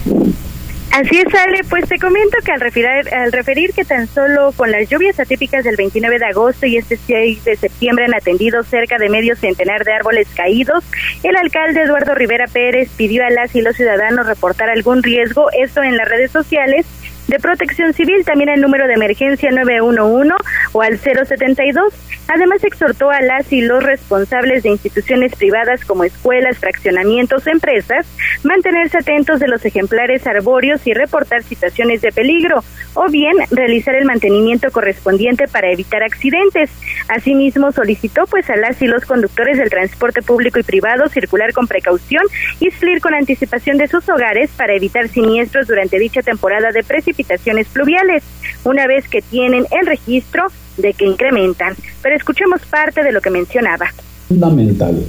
Así 0.91 1.19
es, 1.19 1.35
Ale, 1.35 1.63
pues 1.69 1.87
te 1.87 1.99
comento 1.99 2.37
que 2.43 2.51
al 2.51 2.59
referir, 2.59 2.87
al 3.13 3.31
referir 3.31 3.71
que 3.73 3.85
tan 3.85 4.07
solo 4.07 4.51
con 4.53 4.71
las 4.71 4.89
lluvias 4.89 5.19
atípicas 5.19 5.63
del 5.63 5.75
29 5.75 6.17
de 6.17 6.25
agosto 6.25 6.65
y 6.65 6.77
este 6.77 6.97
6 6.97 7.43
de 7.43 7.55
septiembre 7.55 8.05
han 8.05 8.15
atendido 8.15 8.63
cerca 8.63 8.97
de 8.97 9.09
medio 9.09 9.35
centenar 9.35 9.83
de 9.83 9.93
árboles 9.93 10.27
caídos, 10.35 10.83
el 11.21 11.35
alcalde 11.35 11.83
Eduardo 11.83 12.15
Rivera 12.15 12.47
Pérez 12.47 12.89
pidió 12.97 13.23
a 13.25 13.29
las 13.29 13.53
y 13.55 13.61
los 13.61 13.75
ciudadanos 13.75 14.25
reportar 14.25 14.69
algún 14.69 15.03
riesgo, 15.03 15.49
esto 15.51 15.83
en 15.83 15.97
las 15.97 16.07
redes 16.07 16.31
sociales 16.31 16.85
de 17.27 17.39
protección 17.39 17.93
civil, 17.93 18.23
también 18.25 18.49
el 18.49 18.61
número 18.61 18.87
de 18.87 18.93
emergencia 18.93 19.51
911 19.51 20.33
o 20.73 20.81
al 20.81 20.97
072. 20.97 21.93
Además, 22.27 22.63
exhortó 22.63 23.09
a 23.09 23.21
las 23.21 23.51
y 23.51 23.61
los 23.61 23.83
responsables 23.83 24.63
de 24.63 24.69
instituciones 24.69 25.35
privadas 25.35 25.85
como 25.85 26.03
escuelas, 26.03 26.57
fraccionamientos, 26.57 27.47
empresas, 27.47 28.05
mantenerse 28.43 28.97
atentos 28.97 29.39
de 29.39 29.47
los 29.47 29.63
ejemplares 29.65 30.25
arbóreos 30.27 30.85
y 30.85 30.93
reportar 30.93 31.43
situaciones 31.43 32.01
de 32.01 32.11
peligro, 32.11 32.63
o 32.97 33.09
bien 33.09 33.35
realizar 33.51 33.95
el 33.95 34.05
mantenimiento 34.05 34.71
correspondiente 34.71 35.47
para 35.47 35.71
evitar 35.71 36.01
accidentes. 36.01 36.71
Asimismo, 37.07 37.71
solicitó 37.71 38.23
pues 38.29 38.49
a 38.49 38.57
las 38.57 38.81
y 38.81 38.87
los 38.87 39.05
conductores 39.05 39.57
del 39.57 39.69
transporte 39.69 40.23
público 40.23 40.59
y 40.59 40.63
privado 40.63 41.07
circular 41.07 41.53
con 41.53 41.67
precaución 41.67 42.23
y 42.59 42.71
salir 42.71 42.99
con 42.99 43.13
anticipación 43.13 43.77
de 43.77 43.87
sus 43.87 44.09
hogares 44.09 44.49
para 44.57 44.73
evitar 44.73 45.07
siniestros 45.09 45.67
durante 45.67 45.99
dicha 45.99 46.21
temporada 46.21 46.71
de 46.71 46.83
precipitaciones 46.83 47.67
pluviales, 47.67 48.23
una 48.63 48.87
vez 48.87 49.07
que 49.07 49.21
tienen 49.21 49.65
el 49.71 49.85
registro 49.85 50.47
de 50.77 50.93
que 50.93 51.05
incrementan. 51.05 51.75
Pero 52.01 52.15
escuchemos 52.15 52.61
parte 52.65 53.03
de 53.03 53.11
lo 53.11 53.21
que 53.21 53.29
mencionaba. 53.29 53.93
Fundamental 54.27 55.03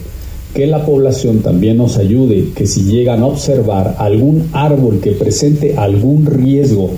que 0.54 0.66
la 0.66 0.84
población 0.84 1.40
también 1.40 1.76
nos 1.76 1.98
ayude, 1.98 2.52
que 2.54 2.66
si 2.66 2.82
llegan 2.82 3.20
a 3.22 3.26
observar 3.26 3.96
algún 3.98 4.48
árbol 4.52 4.98
que 5.00 5.12
presente 5.12 5.76
algún 5.76 6.24
riesgo 6.26 6.90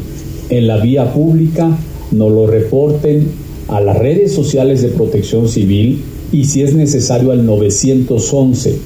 en 0.50 0.66
la 0.66 0.78
vía 0.78 1.12
pública, 1.12 1.76
nos 2.10 2.32
lo 2.32 2.46
reporten 2.46 3.28
a 3.68 3.80
las 3.80 3.96
redes 3.96 4.32
sociales 4.32 4.82
de 4.82 4.88
protección 4.88 5.48
civil 5.48 6.02
y 6.32 6.44
si 6.44 6.62
es 6.62 6.74
necesario 6.74 7.30
al 7.30 7.46
911 7.46 8.78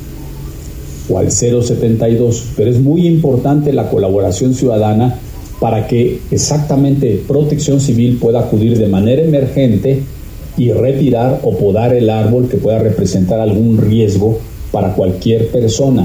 o 1.09 1.19
al 1.19 1.31
072. 1.31 2.45
Pero 2.57 2.71
es 2.71 2.81
muy 2.81 3.07
importante 3.07 3.73
la 3.73 3.89
colaboración 3.89 4.55
ciudadana 4.55 5.19
para 5.61 5.87
que 5.87 6.21
exactamente 6.31 7.23
protección 7.27 7.81
civil 7.81 8.19
pueda 8.21 8.41
acudir 8.41 8.79
de 8.79 8.89
manera 8.89 9.23
emergente 9.23 10.03
y 10.57 10.71
retirar 10.73 11.41
o 11.43 11.57
podar 11.57 11.95
el 11.95 12.11
árbol 12.11 12.49
que 12.49 12.59
pueda 12.59 12.79
representar 12.79 13.41
algún 13.41 13.79
riesgo 13.79 14.39
para 14.71 14.95
cualquier 14.95 15.49
persona. 15.49 16.05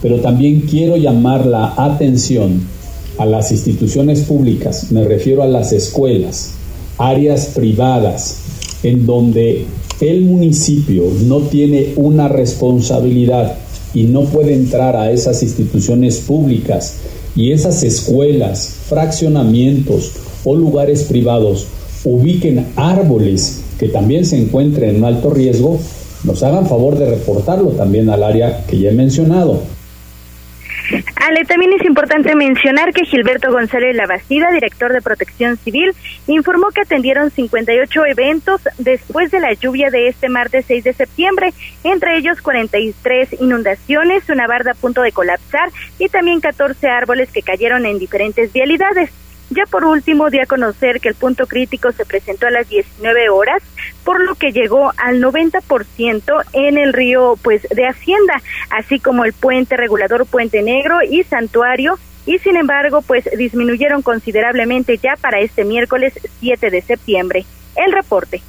Pero 0.00 0.20
también 0.20 0.60
quiero 0.60 0.96
llamar 0.96 1.46
la 1.46 1.74
atención 1.76 2.73
a 3.18 3.26
las 3.26 3.52
instituciones 3.52 4.20
públicas, 4.20 4.90
me 4.90 5.04
refiero 5.04 5.42
a 5.42 5.46
las 5.46 5.72
escuelas, 5.72 6.52
áreas 6.98 7.46
privadas, 7.54 8.38
en 8.82 9.06
donde 9.06 9.66
el 10.00 10.22
municipio 10.22 11.04
no 11.26 11.40
tiene 11.40 11.92
una 11.96 12.28
responsabilidad 12.28 13.56
y 13.94 14.04
no 14.04 14.24
puede 14.24 14.54
entrar 14.54 14.96
a 14.96 15.10
esas 15.12 15.42
instituciones 15.42 16.18
públicas 16.18 16.96
y 17.36 17.52
esas 17.52 17.82
escuelas, 17.82 18.74
fraccionamientos 18.88 20.12
o 20.44 20.54
lugares 20.54 21.04
privados 21.04 21.66
ubiquen 22.04 22.66
árboles 22.76 23.60
que 23.78 23.88
también 23.88 24.26
se 24.26 24.36
encuentren 24.36 24.96
en 24.96 25.04
alto 25.04 25.30
riesgo, 25.30 25.78
nos 26.24 26.42
hagan 26.42 26.66
favor 26.66 26.98
de 26.98 27.10
reportarlo 27.10 27.70
también 27.70 28.08
al 28.10 28.22
área 28.22 28.64
que 28.66 28.78
ya 28.78 28.90
he 28.90 28.94
mencionado. 28.94 29.73
Ale, 31.26 31.46
también 31.46 31.72
es 31.72 31.82
importante 31.86 32.34
mencionar 32.34 32.92
que 32.92 33.06
Gilberto 33.06 33.50
González 33.50 33.96
Labastida, 33.96 34.50
director 34.52 34.92
de 34.92 35.00
Protección 35.00 35.56
Civil, 35.56 35.94
informó 36.26 36.68
que 36.68 36.82
atendieron 36.82 37.30
58 37.30 38.04
eventos 38.04 38.60
después 38.76 39.30
de 39.30 39.40
la 39.40 39.54
lluvia 39.54 39.88
de 39.88 40.08
este 40.08 40.28
martes 40.28 40.66
6 40.68 40.84
de 40.84 40.92
septiembre, 40.92 41.54
entre 41.82 42.18
ellos 42.18 42.42
43 42.42 43.40
inundaciones, 43.40 44.28
una 44.28 44.46
barda 44.46 44.72
a 44.72 44.74
punto 44.74 45.00
de 45.00 45.12
colapsar 45.12 45.70
y 45.98 46.10
también 46.10 46.42
14 46.42 46.88
árboles 46.88 47.32
que 47.32 47.40
cayeron 47.40 47.86
en 47.86 47.98
diferentes 47.98 48.52
vialidades. 48.52 49.23
Ya 49.50 49.64
por 49.70 49.84
último, 49.84 50.30
di 50.30 50.38
a 50.40 50.46
conocer 50.46 51.00
que 51.00 51.08
el 51.08 51.14
punto 51.14 51.46
crítico 51.46 51.92
se 51.92 52.04
presentó 52.04 52.46
a 52.46 52.50
las 52.50 52.68
19 52.68 53.28
horas, 53.28 53.62
por 54.02 54.20
lo 54.20 54.34
que 54.34 54.52
llegó 54.52 54.92
al 54.96 55.20
90% 55.20 56.44
en 56.52 56.78
el 56.78 56.92
río 56.92 57.38
pues 57.42 57.62
de 57.70 57.86
Hacienda, 57.86 58.34
así 58.70 58.98
como 58.98 59.24
el 59.24 59.32
puente 59.32 59.76
regulador 59.76 60.26
Puente 60.26 60.62
Negro 60.62 60.98
y 61.08 61.24
Santuario, 61.24 61.98
y 62.26 62.38
sin 62.38 62.56
embargo 62.56 63.02
pues 63.02 63.28
disminuyeron 63.36 64.02
considerablemente 64.02 64.98
ya 64.98 65.14
para 65.20 65.40
este 65.40 65.64
miércoles 65.64 66.14
7 66.40 66.70
de 66.70 66.80
septiembre. 66.80 67.44
El 67.76 67.92
reporte. 67.92 68.40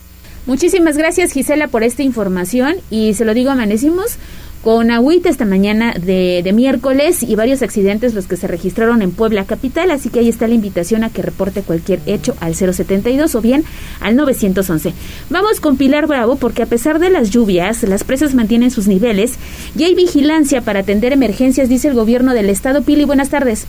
Muchísimas 0.46 0.96
gracias 0.96 1.32
Gisela 1.32 1.68
por 1.68 1.82
esta 1.84 2.04
información 2.04 2.76
y 2.92 3.16
se 3.16 3.26
lo 3.26 3.34
digo, 3.34 3.50
amanecimos 3.50 4.20
con 4.66 4.90
agüita 4.90 5.30
esta 5.30 5.46
mañana 5.46 5.94
de, 5.94 6.42
de, 6.44 6.52
miércoles 6.52 7.22
y 7.22 7.36
varios 7.36 7.62
accidentes 7.62 8.16
los 8.16 8.26
que 8.26 8.36
se 8.36 8.48
registraron 8.48 9.04
en 9.04 9.12
Puebla 9.12 9.46
Capital, 9.46 9.92
así 9.92 10.10
que 10.10 10.22
ahí 10.22 10.28
está 10.28 10.48
la 10.48 10.56
invitación 10.56 11.04
a 11.04 11.12
que 11.12 11.22
reporte 11.22 11.62
cualquier 11.62 12.00
hecho 12.08 12.34
al 12.40 12.56
072 12.56 13.36
o 13.36 13.42
bien 13.42 13.64
al 14.02 14.16
911. 14.16 14.92
Vamos 15.30 15.60
con 15.60 15.78
Pilar 15.78 16.08
Bravo 16.08 16.38
porque 16.38 16.64
a 16.64 16.66
pesar 16.66 16.98
de 16.98 17.12
las 17.12 17.30
lluvias, 17.30 17.84
las 17.84 18.04
presas 18.04 18.34
mantienen 18.34 18.72
sus 18.72 18.88
niveles 18.88 19.38
y 19.78 19.84
hay 19.84 19.94
vigilancia 19.94 20.62
para 20.62 20.80
atender 20.80 21.14
emergencias, 21.14 21.70
dice 21.70 21.90
el 21.90 21.94
gobierno 21.94 22.34
del 22.34 22.50
estado. 22.50 22.82
Pili, 22.82 23.06
buenas 23.06 23.30
tardes. 23.30 23.68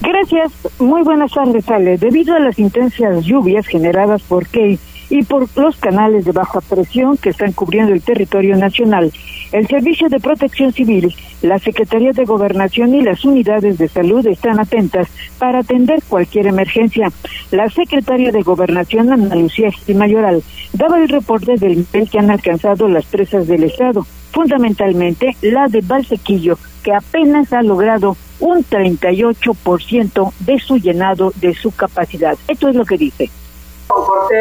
Gracias, 0.00 0.52
muy 0.78 1.02
buenas 1.02 1.32
tardes, 1.32 1.68
Ale. 1.68 1.98
Debido 1.98 2.34
a 2.34 2.38
las 2.38 2.58
intensas 2.58 3.26
lluvias 3.26 3.66
generadas 3.66 4.22
por 4.22 4.46
Key 4.46 4.78
y 5.10 5.24
por 5.24 5.48
los 5.56 5.76
canales 5.76 6.24
de 6.24 6.32
baja 6.32 6.60
presión 6.60 7.16
que 7.16 7.30
están 7.30 7.52
cubriendo 7.52 7.92
el 7.92 8.00
territorio 8.00 8.56
nacional, 8.56 9.12
el 9.52 9.66
Servicio 9.66 10.08
de 10.08 10.20
Protección 10.20 10.72
Civil, 10.72 11.12
la 11.42 11.58
Secretaría 11.58 12.12
de 12.12 12.24
Gobernación 12.24 12.94
y 12.94 13.02
las 13.02 13.24
unidades 13.24 13.76
de 13.78 13.88
salud 13.88 14.24
están 14.26 14.60
atentas 14.60 15.08
para 15.38 15.58
atender 15.58 16.00
cualquier 16.08 16.46
emergencia. 16.46 17.10
La 17.50 17.68
secretaria 17.68 18.30
de 18.30 18.42
Gobernación, 18.42 19.12
Ana 19.12 19.34
Lucía 19.34 19.70
Mayoral, 19.94 20.44
daba 20.72 21.02
el 21.02 21.08
reporte 21.08 21.56
del 21.56 21.78
nivel 21.78 22.08
que 22.08 22.18
han 22.20 22.30
alcanzado 22.30 22.86
las 22.88 23.06
presas 23.06 23.48
del 23.48 23.64
Estado, 23.64 24.06
fundamentalmente 24.30 25.34
la 25.42 25.66
de 25.66 25.80
Valsequillo, 25.80 26.56
que 26.84 26.94
apenas 26.94 27.52
ha 27.52 27.62
logrado 27.62 28.16
un 28.38 28.64
38% 28.64 30.32
de 30.38 30.58
su 30.60 30.78
llenado 30.78 31.32
de 31.40 31.54
su 31.54 31.72
capacidad. 31.72 32.38
Esto 32.46 32.68
es 32.68 32.76
lo 32.76 32.84
que 32.84 32.96
dice 32.96 33.28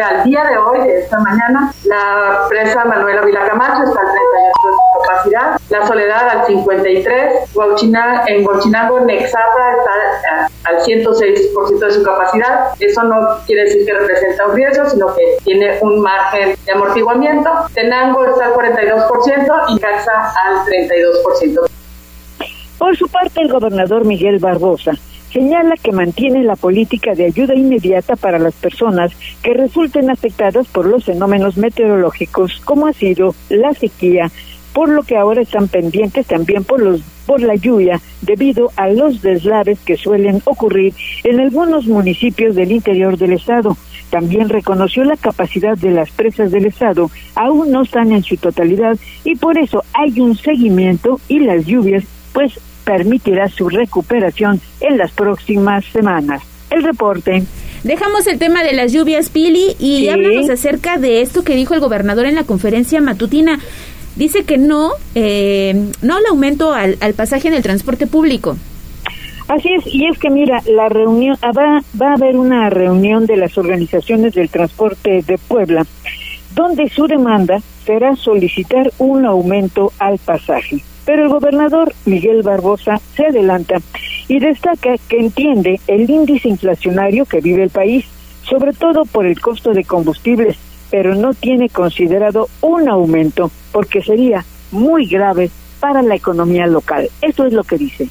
al 0.03 0.23
día 0.23 0.43
de 0.45 0.57
hoy, 0.57 0.87
de 0.87 0.99
esta 0.99 1.19
mañana, 1.19 1.71
la 1.85 2.45
presa 2.49 2.85
Manuela 2.85 3.21
Vilacamacho 3.21 3.83
está 3.83 3.99
al 3.99 4.07
38% 4.07 4.13
de 4.13 5.07
capacidad, 5.07 5.59
la 5.69 5.87
Soledad 5.87 6.29
al 6.29 6.45
53%, 6.47 7.53
Guauchina, 7.53 8.23
en 8.27 8.43
Guachinango, 8.43 8.99
Nexapa 9.01 9.71
está 9.77 10.49
al 10.65 10.79
106% 10.81 11.79
de 11.79 11.91
su 11.91 12.03
capacidad. 12.03 12.69
Eso 12.79 13.03
no 13.03 13.37
quiere 13.45 13.63
decir 13.63 13.85
que 13.85 13.93
representa 13.93 14.47
un 14.47 14.55
riesgo, 14.55 14.89
sino 14.89 15.15
que 15.15 15.37
tiene 15.43 15.77
un 15.81 16.01
margen 16.01 16.55
de 16.65 16.71
amortiguamiento. 16.71 17.49
Tenango 17.73 18.25
está 18.25 18.45
al 18.45 18.53
42% 18.53 19.63
y 19.69 19.79
Caxa 19.79 20.33
al 20.45 20.65
32%. 20.65 21.69
Por 22.77 22.95
su 22.95 23.07
parte, 23.09 23.41
el 23.41 23.51
gobernador 23.51 24.05
Miguel 24.05 24.39
Barbosa 24.39 24.93
señala 25.31 25.75
que 25.75 25.91
mantiene 25.91 26.43
la 26.43 26.55
política 26.55 27.13
de 27.13 27.25
ayuda 27.25 27.55
inmediata 27.55 28.15
para 28.15 28.39
las 28.39 28.53
personas 28.55 29.11
que 29.43 29.53
resulten 29.53 30.09
afectadas 30.09 30.67
por 30.67 30.85
los 30.85 31.05
fenómenos 31.05 31.57
meteorológicos, 31.57 32.61
como 32.65 32.87
ha 32.87 32.93
sido 32.93 33.35
la 33.49 33.73
sequía, 33.73 34.31
por 34.73 34.89
lo 34.89 35.03
que 35.03 35.17
ahora 35.17 35.41
están 35.41 35.67
pendientes 35.67 36.27
también 36.27 36.63
por 36.63 36.81
los 36.81 37.01
por 37.29 37.41
la 37.43 37.53
lluvia 37.53 38.01
debido 38.23 38.71
a 38.75 38.89
los 38.89 39.21
deslaves 39.21 39.77
que 39.85 39.97
suelen 39.97 40.41
ocurrir 40.45 40.95
en 41.23 41.39
algunos 41.39 41.85
municipios 41.85 42.55
del 42.55 42.71
interior 42.71 43.19
del 43.19 43.33
estado. 43.33 43.77
También 44.09 44.49
reconoció 44.49 45.03
la 45.03 45.15
capacidad 45.15 45.77
de 45.77 45.91
las 45.91 46.09
presas 46.09 46.49
del 46.49 46.65
estado, 46.65 47.11
aún 47.35 47.71
no 47.71 47.83
están 47.83 48.11
en 48.13 48.23
su 48.23 48.35
totalidad 48.37 48.97
y 49.23 49.35
por 49.35 49.59
eso 49.59 49.83
hay 49.93 50.19
un 50.19 50.35
seguimiento 50.35 51.19
y 51.27 51.37
las 51.41 51.67
lluvias 51.67 52.03
pues 52.33 52.59
permitirá 52.89 53.47
su 53.49 53.69
recuperación 53.69 54.59
en 54.81 54.97
las 54.97 55.11
próximas 55.11 55.85
semanas. 55.93 56.41
El 56.71 56.81
reporte. 56.81 57.43
Dejamos 57.83 58.25
el 58.25 58.39
tema 58.39 58.63
de 58.63 58.73
las 58.73 58.91
lluvias, 58.91 59.29
Pili, 59.29 59.75
y 59.79 60.07
hablamos 60.07 60.49
acerca 60.49 60.97
de 60.97 61.21
esto 61.21 61.43
que 61.43 61.55
dijo 61.55 61.75
el 61.75 61.81
gobernador 61.81 62.25
en 62.25 62.33
la 62.33 62.45
conferencia 62.45 62.99
matutina. 62.99 63.59
Dice 64.15 64.43
que 64.43 64.57
no, 64.57 64.93
eh, 65.13 65.91
no 66.01 66.17
al 66.17 66.25
aumento 66.31 66.73
al, 66.73 66.97
al 66.99 67.13
pasaje 67.13 67.47
en 67.47 67.53
el 67.53 67.61
transporte 67.61 68.07
público. 68.07 68.57
Así 69.47 69.69
es, 69.71 69.83
y 69.85 70.07
es 70.07 70.17
que 70.17 70.31
mira, 70.31 70.63
la 70.65 70.89
reunión 70.89 71.37
ah, 71.43 71.51
va, 71.55 71.81
va 72.01 72.09
a 72.09 72.15
haber 72.15 72.37
una 72.37 72.71
reunión 72.71 73.27
de 73.27 73.37
las 73.37 73.55
organizaciones 73.55 74.33
del 74.33 74.49
transporte 74.49 75.21
de 75.21 75.37
Puebla, 75.37 75.85
donde 76.55 76.89
su 76.89 77.05
demanda 77.05 77.59
será 77.85 78.15
solicitar 78.15 78.91
un 78.97 79.27
aumento 79.27 79.93
al 79.99 80.17
pasaje. 80.17 80.83
Pero 81.09 81.23
el 81.23 81.29
gobernador 81.29 81.91
Miguel 82.05 82.43
Barbosa 82.43 83.01
se 83.15 83.25
adelanta 83.25 83.77
y 84.27 84.37
destaca 84.37 84.95
que 85.09 85.17
entiende 85.17 85.81
el 85.87 86.07
índice 86.07 86.49
inflacionario 86.49 87.25
que 87.25 87.41
vive 87.41 87.63
el 87.63 87.71
país, 87.71 88.05
sobre 88.43 88.73
todo 88.73 89.05
por 89.05 89.25
el 89.25 89.41
costo 89.41 89.73
de 89.73 89.85
combustibles, 89.85 90.55
pero 90.91 91.15
no 91.15 91.33
tiene 91.33 91.67
considerado 91.69 92.47
un 92.61 92.87
aumento 92.87 93.49
porque 93.71 94.03
sería 94.03 94.45
muy 94.71 95.07
grave 95.07 95.49
para 95.79 96.03
la 96.03 96.13
economía 96.13 96.67
local. 96.67 97.09
Esto 97.23 97.47
es 97.47 97.53
lo 97.53 97.63
que 97.63 97.79
dice. 97.79 98.07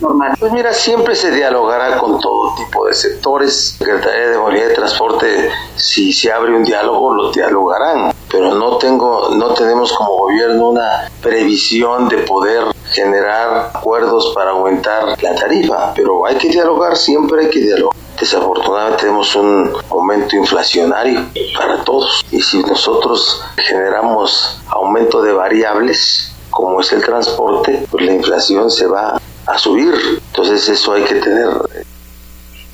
Normales? 0.00 0.36
Pues 0.38 0.52
mira, 0.52 0.72
siempre 0.72 1.14
se 1.14 1.30
dialogará 1.30 1.98
con 1.98 2.18
todo 2.18 2.54
tipo 2.56 2.86
de 2.86 2.94
sectores. 2.94 3.76
Secretaría 3.78 4.30
de 4.30 4.38
Movilidad 4.38 4.70
y 4.70 4.74
Transporte, 4.74 5.50
si 5.76 6.12
se 6.12 6.32
abre 6.32 6.54
un 6.54 6.64
diálogo, 6.64 7.14
lo 7.14 7.32
dialogarán. 7.32 8.12
Pero 8.30 8.54
no 8.54 8.78
tengo, 8.78 9.30
no 9.34 9.54
tenemos 9.54 9.92
como 9.92 10.16
gobierno 10.16 10.70
una 10.70 11.10
previsión 11.22 12.08
de 12.08 12.18
poder 12.18 12.64
generar 12.90 13.70
acuerdos 13.74 14.32
para 14.34 14.50
aumentar 14.50 15.16
la 15.22 15.34
tarifa. 15.34 15.92
Pero 15.94 16.26
hay 16.26 16.36
que 16.36 16.48
dialogar, 16.48 16.96
siempre 16.96 17.44
hay 17.44 17.50
que 17.50 17.60
dialogar. 17.60 17.96
Desafortunadamente 18.18 19.02
tenemos 19.02 19.34
un 19.34 19.72
aumento 19.90 20.36
inflacionario 20.36 21.20
para 21.58 21.82
todos 21.82 22.24
y 22.30 22.40
si 22.40 22.62
nosotros 22.62 23.42
generamos 23.56 24.60
aumento 24.68 25.20
de 25.20 25.32
variables, 25.32 26.32
como 26.50 26.80
es 26.80 26.92
el 26.92 27.02
transporte, 27.04 27.86
pues 27.90 28.04
la 28.04 28.12
inflación 28.12 28.70
se 28.70 28.86
va 28.86 29.20
a 29.46 29.58
subir. 29.58 29.94
Entonces 30.28 30.68
eso 30.68 30.92
hay 30.92 31.04
que 31.04 31.14
tener. 31.16 31.48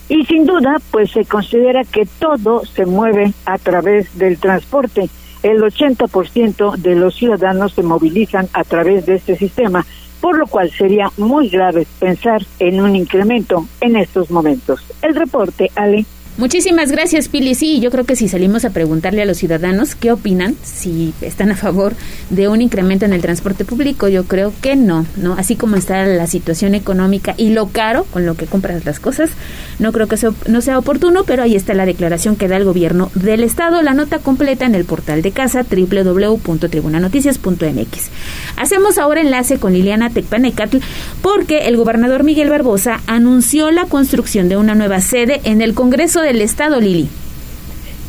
Y 0.09 0.25
sin 0.27 0.45
duda, 0.45 0.77
pues 0.91 1.13
se 1.13 1.25
considera 1.25 1.85
que 1.85 2.07
todo 2.19 2.63
se 2.67 2.85
mueve 2.85 3.33
a 3.45 3.59
través 3.59 4.19
del 4.19 4.39
transporte. 4.39 5.09
El 5.43 5.63
80% 5.63 6.77
de 6.77 6.97
los 6.97 7.15
ciudadanos 7.15 7.73
se 7.75 7.83
movilizan 7.83 8.49
a 8.53 8.65
través 8.65 9.07
de 9.07 9.15
este 9.15 9.37
sistema 9.37 9.87
por 10.21 10.39
lo 10.39 10.47
cual 10.47 10.71
sería 10.71 11.11
muy 11.17 11.49
grave 11.49 11.87
pensar 11.99 12.43
en 12.59 12.81
un 12.81 12.95
incremento 12.95 13.67
en 13.81 13.97
estos 13.97 14.31
momentos. 14.31 14.81
El 15.03 15.15
reporte, 15.15 15.71
Ale. 15.75 16.05
Muchísimas 16.37 16.91
gracias, 16.91 17.29
Pili. 17.29 17.55
Sí, 17.55 17.81
yo 17.81 17.91
creo 17.91 18.05
que 18.05 18.17
si 18.17 18.27
salimos 18.27 18.65
a 18.65 18.71
preguntarle 18.71 19.21
a 19.21 19.27
los 19.27 19.37
ciudadanos 19.37 19.95
qué 19.95 20.11
opinan, 20.11 20.57
si 20.63 21.13
están 21.21 21.51
a 21.51 21.57
favor 21.57 21.93
de 22.31 22.49
un 22.49 22.63
incremento 22.63 23.05
en 23.05 23.13
el 23.13 23.21
transporte 23.21 23.67
público, 23.67 24.09
yo 24.09 24.25
creo 24.25 24.55
que 24.63 24.75
no, 24.75 25.05
¿no? 25.17 25.35
Así 25.35 25.57
como 25.57 25.77
está 25.77 26.07
la 26.07 26.27
situación 26.27 26.75
económica 26.75 27.35
y 27.37 27.51
lo 27.51 27.69
caro 27.69 28.07
con 28.11 28.25
lo 28.25 28.37
que 28.37 28.47
compras 28.47 28.87
las 28.87 29.01
cosas, 29.01 29.29
no 29.79 29.93
creo 29.93 30.09
que 30.09 30.15
eso 30.15 30.35
no 30.49 30.63
sea 30.63 30.79
oportuno, 30.79 31.25
pero 31.25 31.43
ahí 31.43 31.57
está 31.57 31.75
la 31.75 31.85
declaración 31.85 32.37
que 32.37 32.49
da 32.49 32.57
el 32.57 32.65
gobierno 32.65 33.11
del 33.15 33.43
Estado. 33.43 33.83
La 33.83 33.93
nota 33.93 34.19
completa 34.19 34.65
en 34.65 34.75
el 34.75 34.87
portal 34.87 35.21
de 35.23 35.33
casa 35.33 35.67
www.tribunanoticias.mx. 35.69 38.11
Hacemos 38.57 38.97
ahora 38.99 39.21
enlace 39.21 39.59
con 39.59 39.75
Liliana 39.75 40.11
Tecpanecatl 40.11 40.79
porque 41.21 41.69
el 41.69 41.77
gobernador 41.77 42.25
Miguel 42.25 42.51
Barbosa 42.51 43.01
anunció 43.07 43.71
la 43.71 43.85
construcción 43.85 44.49
de 44.49 44.57
una 44.57 44.75
nueva 44.75 45.01
sede 45.01 45.41
en 45.45 45.61
el 45.61 45.75
Congreso 45.75 46.23
de 46.23 46.30
del 46.33 46.43
Estado, 46.43 46.81
Lili. 46.81 47.09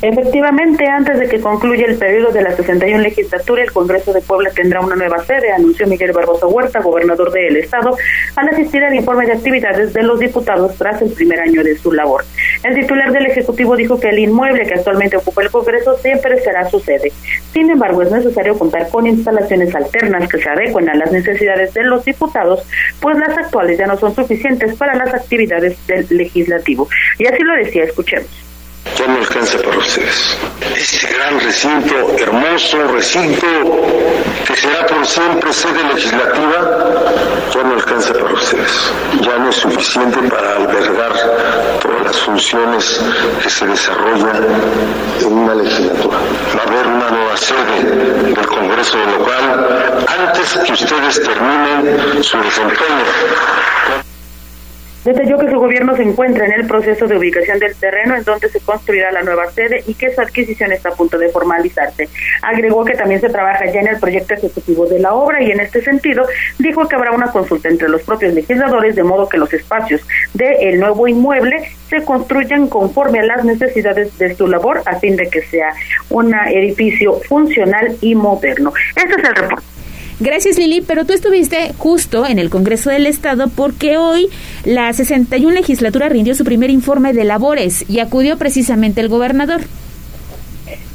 Efectivamente, 0.02 0.88
antes 0.88 1.20
de 1.20 1.28
que 1.28 1.40
concluya 1.40 1.86
el 1.86 1.96
periodo 1.96 2.32
de 2.32 2.42
la 2.42 2.56
61 2.56 3.04
legislatura, 3.04 3.62
el 3.62 3.72
Congreso 3.72 4.12
de 4.12 4.22
Puebla 4.22 4.50
tendrá 4.50 4.80
una 4.80 4.96
nueva 4.96 5.24
sede, 5.26 5.52
anunció 5.52 5.86
Miguel 5.86 6.12
Barbosa 6.12 6.48
Huerta, 6.48 6.80
gobernador 6.80 7.32
del 7.32 7.58
Estado, 7.58 7.96
al 8.36 8.50
asistir 8.50 8.84
al 8.84 8.96
informe 8.96 9.28
de 9.28 9.34
actividades 9.34 9.94
de 9.94 10.02
los 10.02 10.20
diputados 10.20 10.76
tras 10.76 11.04
el 11.04 11.12
primer 11.12 11.40
año 11.42 11.64
de 11.64 11.78
su 11.78 11.92
labor. 11.92 12.26
El 12.64 12.74
titular 12.74 13.12
del 13.12 13.28
Ejecutivo 13.28 13.76
dijo 13.76 14.00
que 14.00 14.10
el 14.10 14.18
inmueble 14.18 14.66
que 14.66 14.74
actualmente 14.74 15.18
ocupa 15.18 15.44
el 15.44 15.52
Congreso 15.52 15.96
siempre 16.00 16.40
será 16.42 16.68
su 16.68 16.80
sede. 16.80 17.12
Sin 17.54 17.70
embargo, 17.70 18.02
es 18.02 18.12
necesario 18.12 18.58
contar 18.58 18.90
con 18.90 19.06
instalaciones 19.06 19.76
alternas 19.76 20.28
que 20.28 20.40
se 20.40 20.50
adecuen 20.50 20.90
a 20.90 20.96
las 20.96 21.12
necesidades 21.12 21.76
de 21.76 21.84
los 21.84 22.04
diputados, 22.06 22.64
pues 23.00 23.20
las 23.20 23.38
actuales 23.38 23.78
ya 23.78 23.86
no 23.86 23.98
son 23.98 24.16
suficientes 24.16 24.76
para 24.78 24.96
las 24.96 25.14
actividades 25.14 25.78
del 25.86 26.08
legislativo. 26.10 26.88
Y 27.20 27.28
así 27.28 27.44
lo 27.44 27.54
decía, 27.54 27.84
escuchemos 27.84 28.51
ya 28.98 29.08
no 29.08 29.18
alcanza 29.18 29.58
para 29.58 29.78
ustedes. 29.78 30.38
Este 30.76 31.08
gran 31.08 31.40
recinto, 31.40 31.96
hermoso 32.18 32.88
recinto, 32.88 33.48
que 34.46 34.56
será 34.56 34.86
por 34.86 35.06
siempre 35.06 35.54
sede 35.54 35.84
legislativa, 35.94 36.94
ya 37.54 37.64
no 37.64 37.74
alcanza 37.74 38.14
para 38.14 38.34
ustedes. 38.34 38.92
Ya 39.22 39.38
no 39.38 39.50
es 39.50 39.56
suficiente 39.56 40.20
para 40.30 40.56
albergar 40.58 41.14
todas 41.82 42.02
las 42.04 42.18
funciones 42.18 43.02
que 43.42 43.50
se 43.50 43.66
desarrollan 43.66 44.48
en 45.20 45.34
una 45.34 45.56
legislatura. 45.56 46.18
Va 46.56 46.64
a 46.64 46.68
haber 46.68 46.88
una 46.88 47.10
nueva 47.10 47.38
sede 47.38 48.34
del 48.34 48.48
Congreso 48.48 48.98
local 48.98 50.06
antes 50.08 50.58
que 50.66 50.74
ustedes 50.74 51.22
terminen 51.22 52.24
su 52.24 52.38
desempeño. 52.38 54.11
Detalló 55.04 55.40
que 55.40 55.50
su 55.50 55.58
gobierno 55.58 55.96
se 55.96 56.04
encuentra 56.04 56.46
en 56.46 56.54
el 56.54 56.68
proceso 56.68 57.08
de 57.08 57.18
ubicación 57.18 57.58
del 57.58 57.76
terreno 57.76 58.16
en 58.16 58.24
donde 58.24 58.50
se 58.50 58.60
construirá 58.60 59.12
la 59.12 59.24
nueva 59.24 59.50
sede 59.52 59.84
y 59.88 59.96
que 59.96 60.14
su 60.14 60.22
adquisición 60.22 60.72
está 60.72 60.90
a 60.90 60.94
punto 60.94 61.18
de 61.18 61.30
formalizarse. 61.30 62.08
Agregó 62.44 62.86
que 62.86 62.94
también 62.94 63.20
se 63.20 63.30
trabaja 63.30 63.66
ya 63.66 63.80
en 63.80 63.88
el 63.88 64.00
proyecto 64.00 64.36
ejecutivo 64.36 64.86
de 64.86 65.00
la 65.00 65.14
obra 65.14 65.42
y 65.42 65.50
en 65.50 65.60
este 65.60 65.82
sentido 65.82 66.24
dijo 66.60 66.88
que 66.88 66.96
habrá 66.96 67.12
una 67.14 67.32
consulta 67.32 67.68
entre 67.68 67.90
los 67.90 68.04
propios 68.04 68.34
legisladores 68.36 68.96
de 68.96 69.04
modo 69.04 69.28
que 69.28 69.38
los 69.38 69.52
espacios 69.54 70.02
del 70.36 70.80
nuevo 70.80 71.08
inmueble 71.08 71.72
se 71.90 72.04
construyan 72.06 72.68
conforme 72.68 73.20
a 73.20 73.24
las 73.24 73.44
necesidades 73.44 74.16
de 74.20 74.36
su 74.36 74.48
labor 74.48 74.84
a 74.86 75.00
fin 75.00 75.16
de 75.16 75.28
que 75.30 75.42
sea 75.42 75.74
un 76.10 76.34
edificio 76.34 77.20
funcional 77.28 77.98
y 78.02 78.14
moderno. 78.14 78.72
Este 78.96 79.20
es 79.20 79.28
el 79.28 79.36
reporte. 79.36 79.66
Gracias 80.22 80.60
Lili, 80.60 80.82
pero 80.82 81.04
tú 81.04 81.14
estuviste 81.14 81.74
justo 81.80 82.28
en 82.28 82.38
el 82.38 82.52
Congreso 82.52 82.92
del 82.92 83.08
Estado 83.08 83.48
porque 83.48 83.98
hoy 83.98 84.30
la 84.66 84.94
61 84.94 85.52
legislatura 85.56 86.10
rindió 86.10 86.36
su 86.36 86.44
primer 86.44 86.70
informe 86.70 87.12
de 87.12 87.24
labores 87.24 87.84
y 87.90 87.98
acudió 87.98 88.38
precisamente 88.38 89.02
el 89.02 89.10
gobernador. 89.10 89.62